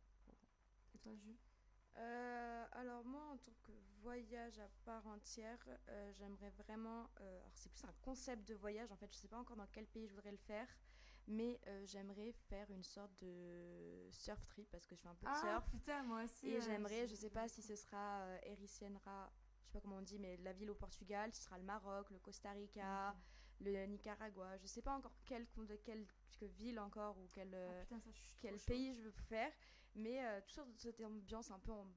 Et 0.93 0.99
toi, 0.99 1.13
Jules? 1.15 1.38
Euh, 1.97 2.65
alors 2.73 3.03
moi, 3.05 3.23
en 3.33 3.38
tant 3.38 3.53
que 3.63 3.71
voyage 4.01 4.60
à 4.60 4.69
part 4.86 5.07
entière, 5.07 5.57
euh, 5.89 6.12
j'aimerais 6.13 6.51
vraiment... 6.51 7.10
euh, 7.21 7.39
alors 7.39 7.51
c'est 7.55 7.71
plus 7.71 7.83
un 7.86 7.93
concept 8.01 8.47
de 8.47 8.53
voyage, 8.55 8.91
en 8.91 8.95
fait, 8.97 9.12
je 9.12 9.17
sais 9.17 9.27
pas 9.27 9.39
encore 9.39 9.57
dans 9.57 9.67
quel 9.67 9.88
pays 9.88 10.07
je 10.07 10.13
voudrais 10.13 10.31
le 10.31 10.38
faire, 10.38 10.67
mais 11.27 11.60
euh, 11.67 11.86
j'aimerais 11.86 12.31
faire 12.33 12.69
une 12.71 12.83
sorte 12.83 13.15
de 13.23 14.07
surf 14.12 14.45
trip, 14.47 14.69
parce 14.69 14.86
que 14.86 14.95
je 14.95 15.01
fais 15.01 15.10
un 15.10 15.15
peu 15.15 15.27
de 15.27 15.33
Ah 15.33 15.36
surf. 15.36 15.65
putain, 15.71 16.03
moi 16.03 16.23
aussi. 16.23 16.47
Et 16.47 16.62
euh, 16.62 16.62
j'aimerais, 16.62 17.07
je 17.07 17.15
j'ai- 17.15 17.15
sais 17.15 17.29
pas 17.29 17.47
si 17.47 17.62
ce 17.62 17.75
sera 17.75 18.21
euh, 18.21 18.39
Ericienra, 18.43 19.31
je 19.62 19.67
sais 19.67 19.71
pas 19.73 19.81
comment 19.81 19.97
on 19.97 20.01
dit, 20.01 20.19
mais 20.19 20.38
la 20.38 20.53
ville 20.53 20.69
au 20.71 20.75
Portugal, 20.75 21.33
ce 21.33 21.41
sera 21.43 21.57
le 21.57 21.63
Maroc, 21.63 22.10
le 22.12 22.19
Costa 22.19 22.51
Rica, 22.51 23.15
le 23.60 23.86
Nicaragua, 23.86 24.58
je 24.58 24.67
sais 24.67 24.82
pas 24.82 24.93
encore 24.96 25.15
quelle, 25.26 25.48
ville 26.42 26.79
encore 26.79 27.17
ou 27.17 27.27
quelle, 27.31 27.54
Ah, 27.54 27.58
euh, 27.71 27.81
putain, 27.81 28.00
ça, 28.00 28.10
je 28.12 28.17
suis 28.19 28.38
trop 28.38 28.42
quel 28.42 28.60
chaud. 28.60 28.65
pays 28.67 28.94
je 28.96 29.02
veux 29.02 29.12
faire, 29.12 29.52
mais 29.96 30.23
euh, 30.25 30.42
toujours 30.42 30.65
dans 30.65 30.77
cette 30.77 31.02
ambiance 31.02 31.52
un 31.52 31.60
peu 31.60 31.71
en 31.71 31.88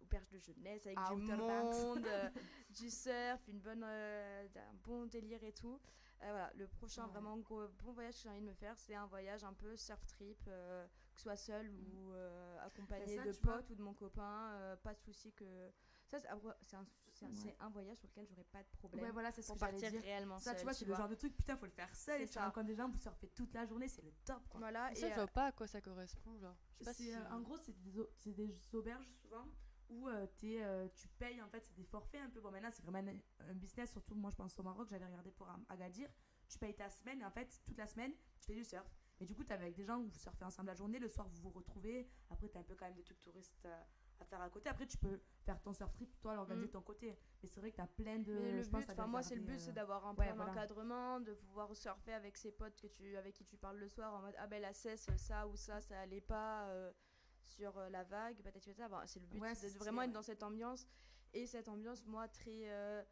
auberge 0.00 0.28
de 0.28 0.38
jeunesse 0.38 0.86
avec 0.86 0.98
Ah, 0.98 1.14
du 1.14 1.22
monde, 1.22 2.06
euh, 2.06 2.30
du 2.70 2.90
surf, 2.90 3.48
une 3.48 3.60
bonne, 3.60 3.82
euh, 3.84 4.46
un 4.56 4.74
bon 4.74 5.06
délire 5.06 5.42
et 5.42 5.52
tout. 5.52 5.80
Voilà, 6.18 6.50
le 6.54 6.66
prochain 6.66 7.06
Ouais. 7.06 7.12
vraiment 7.12 7.36
gros, 7.38 7.68
bon 7.68 7.92
voyage 7.92 8.16
que 8.16 8.22
j'ai 8.22 8.28
envie 8.30 8.40
de 8.40 8.46
me 8.46 8.54
faire, 8.54 8.78
c'est 8.78 8.94
un 8.94 9.06
voyage 9.06 9.44
un 9.44 9.52
peu 9.52 9.76
surf 9.76 10.04
trip, 10.06 10.44
que 10.44 10.86
ce 11.14 11.22
soit 11.22 11.36
seul 11.36 11.70
ou 11.70 12.12
euh, 12.12 12.58
accompagné 12.60 13.16
ça, 13.16 13.22
de 13.24 13.32
vois- 13.32 13.56
potes 13.58 13.70
ou 13.70 13.74
de 13.74 13.82
mon 13.82 13.94
copain, 13.94 14.76
pas 14.82 14.94
de 14.94 15.00
souci 15.00 15.32
que 15.32 15.70
ça 16.06 16.20
c'est 16.20 16.28
un, 16.28 16.40
c'est 16.62 16.76
un- 16.76 16.86
Ouais. 17.22 17.28
c'est 17.34 17.56
un 17.60 17.70
voyage 17.70 17.96
sur 17.96 18.08
lequel 18.08 18.26
j'aurais 18.28 18.44
pas 18.44 18.62
de 18.62 18.68
problème 18.78 19.04
Ouais, 19.06 19.10
voilà, 19.10 19.32
c'est 19.32 19.40
ce 19.42 19.46
pour 19.46 19.56
que 19.56 19.60
partir 19.60 19.90
dire. 19.90 20.02
réellement 20.02 20.38
Ça, 20.38 20.50
seul, 20.50 20.58
tu 20.58 20.64
vois, 20.64 20.74
c'est 20.74 20.84
le 20.84 20.94
genre 20.94 21.08
de 21.08 21.14
truc, 21.14 21.34
putain, 21.34 21.56
faut 21.56 21.64
le 21.64 21.72
faire 21.72 21.94
seul. 21.94 22.20
Et 22.20 22.26
tu 22.26 22.34
ça. 22.34 22.44
rencontres 22.44 22.66
des 22.66 22.74
gens, 22.74 22.88
vous 22.90 22.98
surfez 22.98 23.28
toute 23.28 23.54
la 23.54 23.64
journée, 23.64 23.88
c'est 23.88 24.02
le 24.02 24.12
top, 24.24 24.46
quoi. 24.48 24.60
Voilà, 24.60 24.90
Mais 24.90 24.98
et 24.98 25.00
ça, 25.00 25.08
je 25.08 25.12
euh, 25.12 25.16
vois 25.16 25.26
pas 25.28 25.46
à 25.46 25.52
quoi 25.52 25.66
ça 25.66 25.80
correspond, 25.80 26.36
genre. 26.38 26.56
Je 26.72 26.78
sais 26.78 26.84
pas 26.84 26.92
C'est, 26.94 27.04
si... 27.04 27.12
euh, 27.14 27.30
en 27.30 27.40
gros, 27.40 27.56
c'est 27.56 28.32
des, 28.34 28.54
auberges 28.74 29.08
souvent 29.22 29.46
où 29.88 30.08
euh, 30.08 30.26
t'es, 30.36 30.62
euh, 30.62 30.88
tu 30.94 31.08
payes, 31.08 31.40
en 31.40 31.48
fait, 31.48 31.64
c'est 31.64 31.74
des 31.76 31.84
forfaits 31.84 32.20
un 32.20 32.28
peu. 32.28 32.40
Bon, 32.40 32.50
maintenant, 32.50 32.70
c'est 32.70 32.84
vraiment 32.84 33.12
un, 33.40 33.54
business, 33.54 33.92
surtout 33.92 34.14
moi, 34.14 34.30
je 34.30 34.36
pense 34.36 34.58
au 34.58 34.62
Maroc, 34.62 34.88
j'avais 34.90 35.06
regardé 35.06 35.30
pour 35.30 35.48
Agadir. 35.68 36.10
Tu 36.48 36.58
payes 36.58 36.74
ta 36.74 36.90
semaine 36.90 37.20
et 37.20 37.24
en 37.24 37.30
fait, 37.30 37.60
toute 37.64 37.78
la 37.78 37.86
semaine, 37.86 38.12
tu 38.40 38.46
fais 38.46 38.54
du 38.54 38.64
surf. 38.64 38.86
Et 39.20 39.24
du 39.24 39.34
coup, 39.34 39.44
t'es 39.44 39.54
avec 39.54 39.74
des 39.74 39.84
gens 39.84 39.98
où 39.98 40.08
vous 40.08 40.18
surfez 40.18 40.44
ensemble 40.44 40.68
la 40.68 40.74
journée, 40.74 40.98
le 40.98 41.08
soir, 41.08 41.26
vous 41.28 41.40
vous 41.40 41.50
retrouvez. 41.50 42.10
Après, 42.30 42.48
t'as 42.48 42.60
un 42.60 42.64
peu 42.64 42.74
quand 42.74 42.84
même 42.84 42.94
des 42.94 43.02
trucs 43.02 43.20
touristes 43.22 43.64
euh, 43.64 43.82
à 44.20 44.24
faire 44.24 44.40
à 44.40 44.48
côté. 44.50 44.68
Après, 44.68 44.86
tu 44.86 44.96
peux 44.98 45.20
faire 45.44 45.60
ton 45.62 45.72
surf 45.72 45.92
trip, 45.92 46.18
toi, 46.20 46.34
l'organiser 46.34 46.64
Mm. 46.64 46.68
de 46.68 46.72
ton 46.72 46.82
côté. 46.82 47.18
Mais 47.42 47.48
c'est 47.48 47.60
vrai 47.60 47.70
que 47.70 47.76
tu 47.76 47.82
as 47.82 47.86
plein 47.86 48.18
de. 48.18 48.32
Mais 48.32 48.52
le 48.52 48.62
je 48.62 48.70
but, 48.70 48.90
enfin 48.90 49.06
moi 49.06 49.22
c'est 49.22 49.34
le 49.36 49.42
but, 49.42 49.58
c'est 49.58 49.70
euh, 49.70 49.74
d'avoir 49.74 50.06
un 50.06 50.14
ouais, 50.14 50.28
un 50.28 50.34
voilà. 50.34 50.52
encadrement, 50.52 51.20
de 51.20 51.34
pouvoir 51.34 51.74
surfer 51.76 52.12
avec 52.14 52.36
ses 52.36 52.50
potes 52.52 52.76
que 52.80 52.86
tu, 52.86 53.16
avec 53.16 53.34
qui 53.34 53.44
tu 53.44 53.56
parles 53.56 53.78
le 53.78 53.88
soir 53.88 54.14
en 54.14 54.20
mode 54.22 54.34
ah 54.38 54.46
ben 54.46 54.60
la 54.62 54.72
cesse 54.72 55.08
ça 55.16 55.46
ou 55.46 55.56
ça 55.56 55.80
ça 55.80 56.00
allait 56.00 56.20
pas 56.20 56.68
euh, 56.68 56.90
sur 57.42 57.76
euh, 57.78 57.88
la 57.90 58.04
vague, 58.04 58.40
patati 58.42 58.72
patata. 58.74 59.06
C'est 59.06 59.20
le 59.20 59.26
but, 59.26 59.40
Ouais, 59.40 59.54
c'est 59.54 59.68
vraiment 59.76 60.00
stylé, 60.00 60.04
être 60.04 60.08
ouais. 60.08 60.14
dans 60.14 60.22
cette 60.22 60.42
ambiance 60.42 60.86
et 61.34 61.46
cette 61.46 61.68
ambiance 61.68 62.06
moi 62.06 62.26
très 62.28 62.70
euh, 62.70 63.02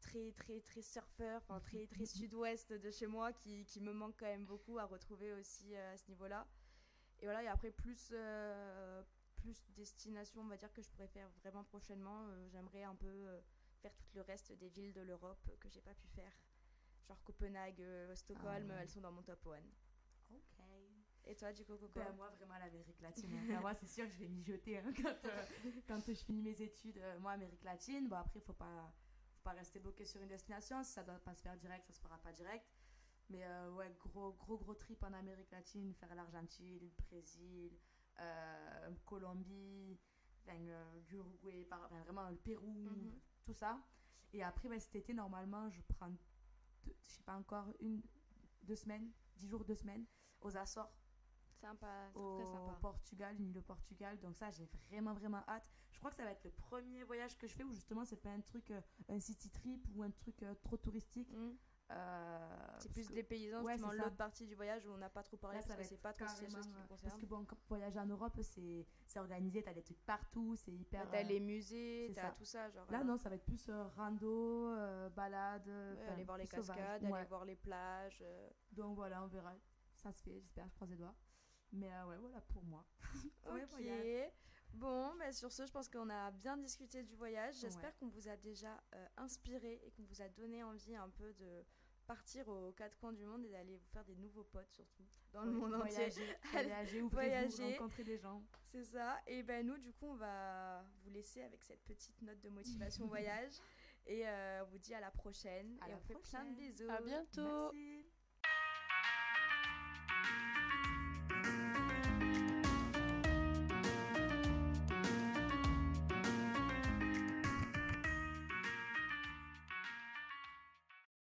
très 0.00 0.32
très 0.32 0.60
très 0.60 0.82
surfeur, 0.82 1.40
enfin 1.42 1.60
très 1.60 1.86
très 1.88 2.04
sud-ouest 2.06 2.72
de 2.72 2.90
chez 2.90 3.06
moi 3.06 3.32
qui, 3.32 3.64
qui 3.64 3.80
me 3.80 3.92
manque 3.92 4.16
quand 4.18 4.26
même 4.26 4.44
beaucoup 4.44 4.78
à 4.78 4.84
retrouver 4.84 5.32
aussi 5.32 5.74
à 5.74 5.96
ce 5.96 6.06
niveau-là. 6.08 6.46
Et 7.20 7.24
voilà, 7.24 7.42
et 7.42 7.48
après 7.48 7.70
plus 7.70 8.10
euh, 8.12 9.02
plus 9.44 9.62
destination, 9.76 10.40
on 10.40 10.46
va 10.48 10.56
dire 10.56 10.72
que 10.72 10.80
je 10.80 10.88
pourrais 10.88 11.08
faire 11.08 11.28
vraiment 11.42 11.64
prochainement, 11.64 12.26
euh, 12.28 12.48
j'aimerais 12.48 12.84
un 12.84 12.94
peu 12.94 13.06
euh, 13.06 13.40
faire 13.82 13.94
tout 13.96 14.08
le 14.14 14.22
reste 14.22 14.52
des 14.52 14.68
villes 14.70 14.94
de 14.94 15.02
l'Europe 15.02 15.50
que 15.60 15.68
j'ai 15.68 15.82
pas 15.82 15.92
pu 15.94 16.06
faire. 16.08 16.32
Genre 17.06 17.22
Copenhague, 17.24 17.82
euh, 17.82 18.16
Stockholm, 18.16 18.68
Ah 18.70 18.74
ouais. 18.76 18.80
elles 18.82 18.88
sont 18.88 19.02
dans 19.02 19.12
mon 19.12 19.22
top 19.22 19.46
1. 19.46 19.58
Ok. 20.30 20.40
Et 21.26 21.36
toi, 21.36 21.52
du 21.52 21.64
coup, 21.64 21.76
Coco 21.76 21.92
Ben, 21.94 22.14
moi, 22.16 22.28
vraiment, 22.30 22.58
l'Amérique 22.58 23.00
latine. 23.00 23.30
moi, 23.60 23.74
c'est 23.74 23.86
sûr 23.86 24.04
que 24.06 24.12
je 24.12 24.18
vais 24.20 24.28
m'y 24.28 24.42
jeter 24.42 24.78
hein, 24.78 24.92
quand, 24.96 25.24
euh, 25.26 25.44
quand 25.86 26.00
je 26.06 26.12
finis 26.14 26.42
mes 26.42 26.60
études. 26.62 26.98
Euh, 26.98 27.18
moi, 27.18 27.32
Amérique 27.32 27.64
latine, 27.64 28.08
bon, 28.08 28.16
après, 28.16 28.38
il 28.40 28.42
faut 28.42 28.52
pas, 28.54 28.92
faut 29.36 29.42
pas 29.42 29.52
rester 29.52 29.78
bloqué 29.80 30.04
sur 30.06 30.20
une 30.22 30.28
destination. 30.28 30.82
Si 30.82 30.92
ça 30.92 31.02
doit 31.02 31.18
pas 31.18 31.34
se 31.34 31.42
faire 31.42 31.56
direct, 31.58 31.86
ça 31.86 31.92
se 31.92 32.00
fera 32.00 32.18
pas 32.18 32.32
direct. 32.32 32.66
Mais 33.30 33.42
euh, 33.44 33.72
ouais, 33.72 33.90
gros, 34.00 34.32
gros, 34.32 34.58
gros 34.58 34.74
trip 34.74 35.02
en 35.02 35.12
Amérique 35.14 35.50
latine, 35.50 35.94
faire 35.94 36.14
l'Argentine, 36.14 36.78
le 36.78 36.90
Brésil, 37.06 37.72
euh, 38.20 38.90
Colombie, 39.06 39.98
euh, 40.48 41.00
l'Uruguay, 41.10 41.64
par- 41.64 41.84
enfin, 41.84 42.00
vraiment 42.02 42.28
le 42.28 42.36
Pérou, 42.36 42.66
Mhm. 42.90 43.18
tout 43.44 43.52
ça. 43.54 43.78
Et 44.32 44.42
après, 44.42 44.68
ben, 44.68 44.78
cet 44.80 44.94
été, 44.96 45.12
normalement, 45.14 45.68
je 45.70 45.80
prends, 45.82 46.08
deux- 46.08 46.94
je 47.00 47.08
sais 47.08 47.22
pas 47.22 47.36
encore, 47.36 47.66
une, 47.80 48.02
deux 48.62 48.76
semaines, 48.76 49.10
dix 49.36 49.48
jours, 49.48 49.64
deux 49.64 49.74
semaines, 49.76 50.04
aux 50.40 50.56
Açores 50.56 50.92
Sympa, 51.60 52.10
au 52.14 52.34
très 52.42 52.46
sympa. 52.46 52.78
Portugal, 52.80 53.36
une 53.38 53.48
île 53.48 53.58
au 53.58 53.62
Portugal. 53.62 54.18
Donc 54.20 54.36
ça, 54.36 54.50
j'ai 54.50 54.66
vraiment, 54.88 55.14
vraiment 55.14 55.42
hâte. 55.48 55.66
Je 55.92 55.98
crois 55.98 56.10
que 56.10 56.16
ça 56.16 56.24
va 56.24 56.32
être 56.32 56.44
le 56.44 56.50
premier 56.50 57.04
voyage 57.04 57.38
que 57.38 57.46
je 57.46 57.54
fais 57.54 57.62
où 57.64 57.72
justement 57.72 58.04
c'est 58.04 58.16
pas 58.20 58.30
un 58.30 58.40
truc, 58.40 58.70
euh, 58.70 58.80
un 59.08 59.18
city 59.20 59.48
trip 59.48 59.80
ou 59.94 60.02
un 60.02 60.10
truc 60.10 60.42
euh, 60.42 60.54
trop 60.56 60.76
touristique. 60.76 61.32
Mm. 61.32 61.52
Euh, 61.94 62.76
C'est 62.78 62.92
plus 62.92 63.08
des 63.10 63.22
paysans, 63.22 63.62
ouais, 63.62 63.72
justement 63.72 63.92
l'autre 63.92 64.16
partie 64.16 64.46
du 64.46 64.54
voyage 64.54 64.84
où 64.86 64.90
on 64.90 64.96
n'a 64.98 65.08
pas 65.08 65.22
trop 65.22 65.36
parlé 65.36 65.58
Là, 65.58 65.62
ça 65.62 65.68
parce 65.76 65.80
que 65.88 65.94
c'est 65.94 66.00
pas 66.00 66.12
trop 66.12 66.26
choses 66.26 66.38
qui 66.38 66.44
euh, 66.46 66.82
me 66.82 66.88
Parce 66.88 67.16
que 67.16 67.26
bon, 67.26 67.44
quand 67.44 67.56
voyager 67.68 67.98
en 68.00 68.06
Europe, 68.06 68.38
c'est 68.42 68.86
organisé, 69.18 69.62
t'as 69.62 69.74
des 69.74 69.82
trucs 69.82 70.04
partout, 70.04 70.56
c'est 70.56 70.72
hyper. 70.72 71.08
T'as 71.10 71.20
euh, 71.20 71.22
les 71.22 71.40
musées, 71.40 72.12
t'as 72.14 72.32
tout 72.32 72.44
ça. 72.44 72.68
Genre, 72.70 72.90
Là, 72.90 73.04
non, 73.04 73.16
ça 73.16 73.28
va 73.28 73.36
être 73.36 73.44
plus 73.44 73.68
euh, 73.68 73.84
rando, 73.96 74.74
balade. 75.14 75.68
aller 76.08 76.24
voir 76.24 76.38
les 76.38 76.46
cascades, 76.46 77.04
aller 77.04 77.24
voir 77.26 77.44
les 77.44 77.56
plages. 77.56 78.24
Donc 78.72 78.96
voilà, 78.96 79.22
on 79.22 79.26
verra. 79.28 79.54
Ça 79.96 80.12
se 80.12 80.22
fait, 80.22 80.40
j'espère, 80.40 80.68
je 80.68 80.74
croise 80.74 80.90
les 80.90 80.96
doigts. 80.96 81.14
Mais 81.72 81.92
euh, 81.92 82.06
ouais, 82.06 82.16
voilà 82.18 82.40
pour 82.42 82.62
moi. 82.64 82.84
Ok. 83.46 83.68
voyage. 83.70 84.30
Bon, 84.74 85.14
bah 85.16 85.32
sur 85.32 85.52
ce, 85.52 85.66
je 85.66 85.72
pense 85.72 85.88
qu'on 85.88 86.10
a 86.10 86.30
bien 86.32 86.56
discuté 86.56 87.02
du 87.04 87.14
voyage. 87.14 87.54
J'espère 87.60 87.90
Ouais. 87.90 87.96
qu'on 88.00 88.08
vous 88.08 88.28
a 88.28 88.36
déjà 88.36 88.82
euh, 88.94 89.06
inspiré 89.18 89.80
et 89.84 89.90
qu'on 89.92 90.02
vous 90.02 90.20
a 90.20 90.28
donné 90.28 90.64
envie 90.64 90.96
un 90.96 91.08
peu 91.10 91.32
de 91.34 91.64
partir 92.06 92.48
aux 92.48 92.72
quatre 92.72 92.96
coins 92.98 93.12
du 93.12 93.24
monde 93.24 93.44
et 93.44 93.50
d'aller 93.50 93.76
vous 93.76 93.88
faire 93.92 94.04
des 94.04 94.16
nouveaux 94.16 94.44
potes 94.44 94.70
surtout 94.70 95.04
dans 95.32 95.42
le 95.44 95.52
monde 95.52 95.74
entier. 95.74 95.90
voyager, 95.94 96.36
Allez, 96.54 96.68
voyager, 96.68 97.00
voyager. 97.00 97.72
rencontrer 97.72 98.04
des 98.04 98.18
gens. 98.18 98.42
C'est 98.64 98.84
ça. 98.84 99.20
Et 99.26 99.42
ben 99.42 99.66
nous, 99.66 99.78
du 99.78 99.92
coup, 99.92 100.06
on 100.06 100.16
va 100.16 100.84
vous 101.02 101.10
laisser 101.10 101.42
avec 101.42 101.62
cette 101.62 101.82
petite 101.84 102.20
note 102.22 102.40
de 102.40 102.48
motivation 102.50 103.06
voyage 103.08 103.54
et 104.06 104.26
euh, 104.26 104.64
on 104.64 104.70
vous 104.70 104.78
dit 104.78 104.94
à 104.94 105.00
la 105.00 105.10
prochaine. 105.10 105.78
À 105.80 105.86
et 105.88 105.90
la 105.90 105.96
on 105.96 106.00
fait 106.00 106.14
plein 106.14 106.44
de 106.44 106.54
bisous. 106.54 106.90
À 106.90 107.00
bientôt. 107.00 107.72
Merci. 107.72 108.03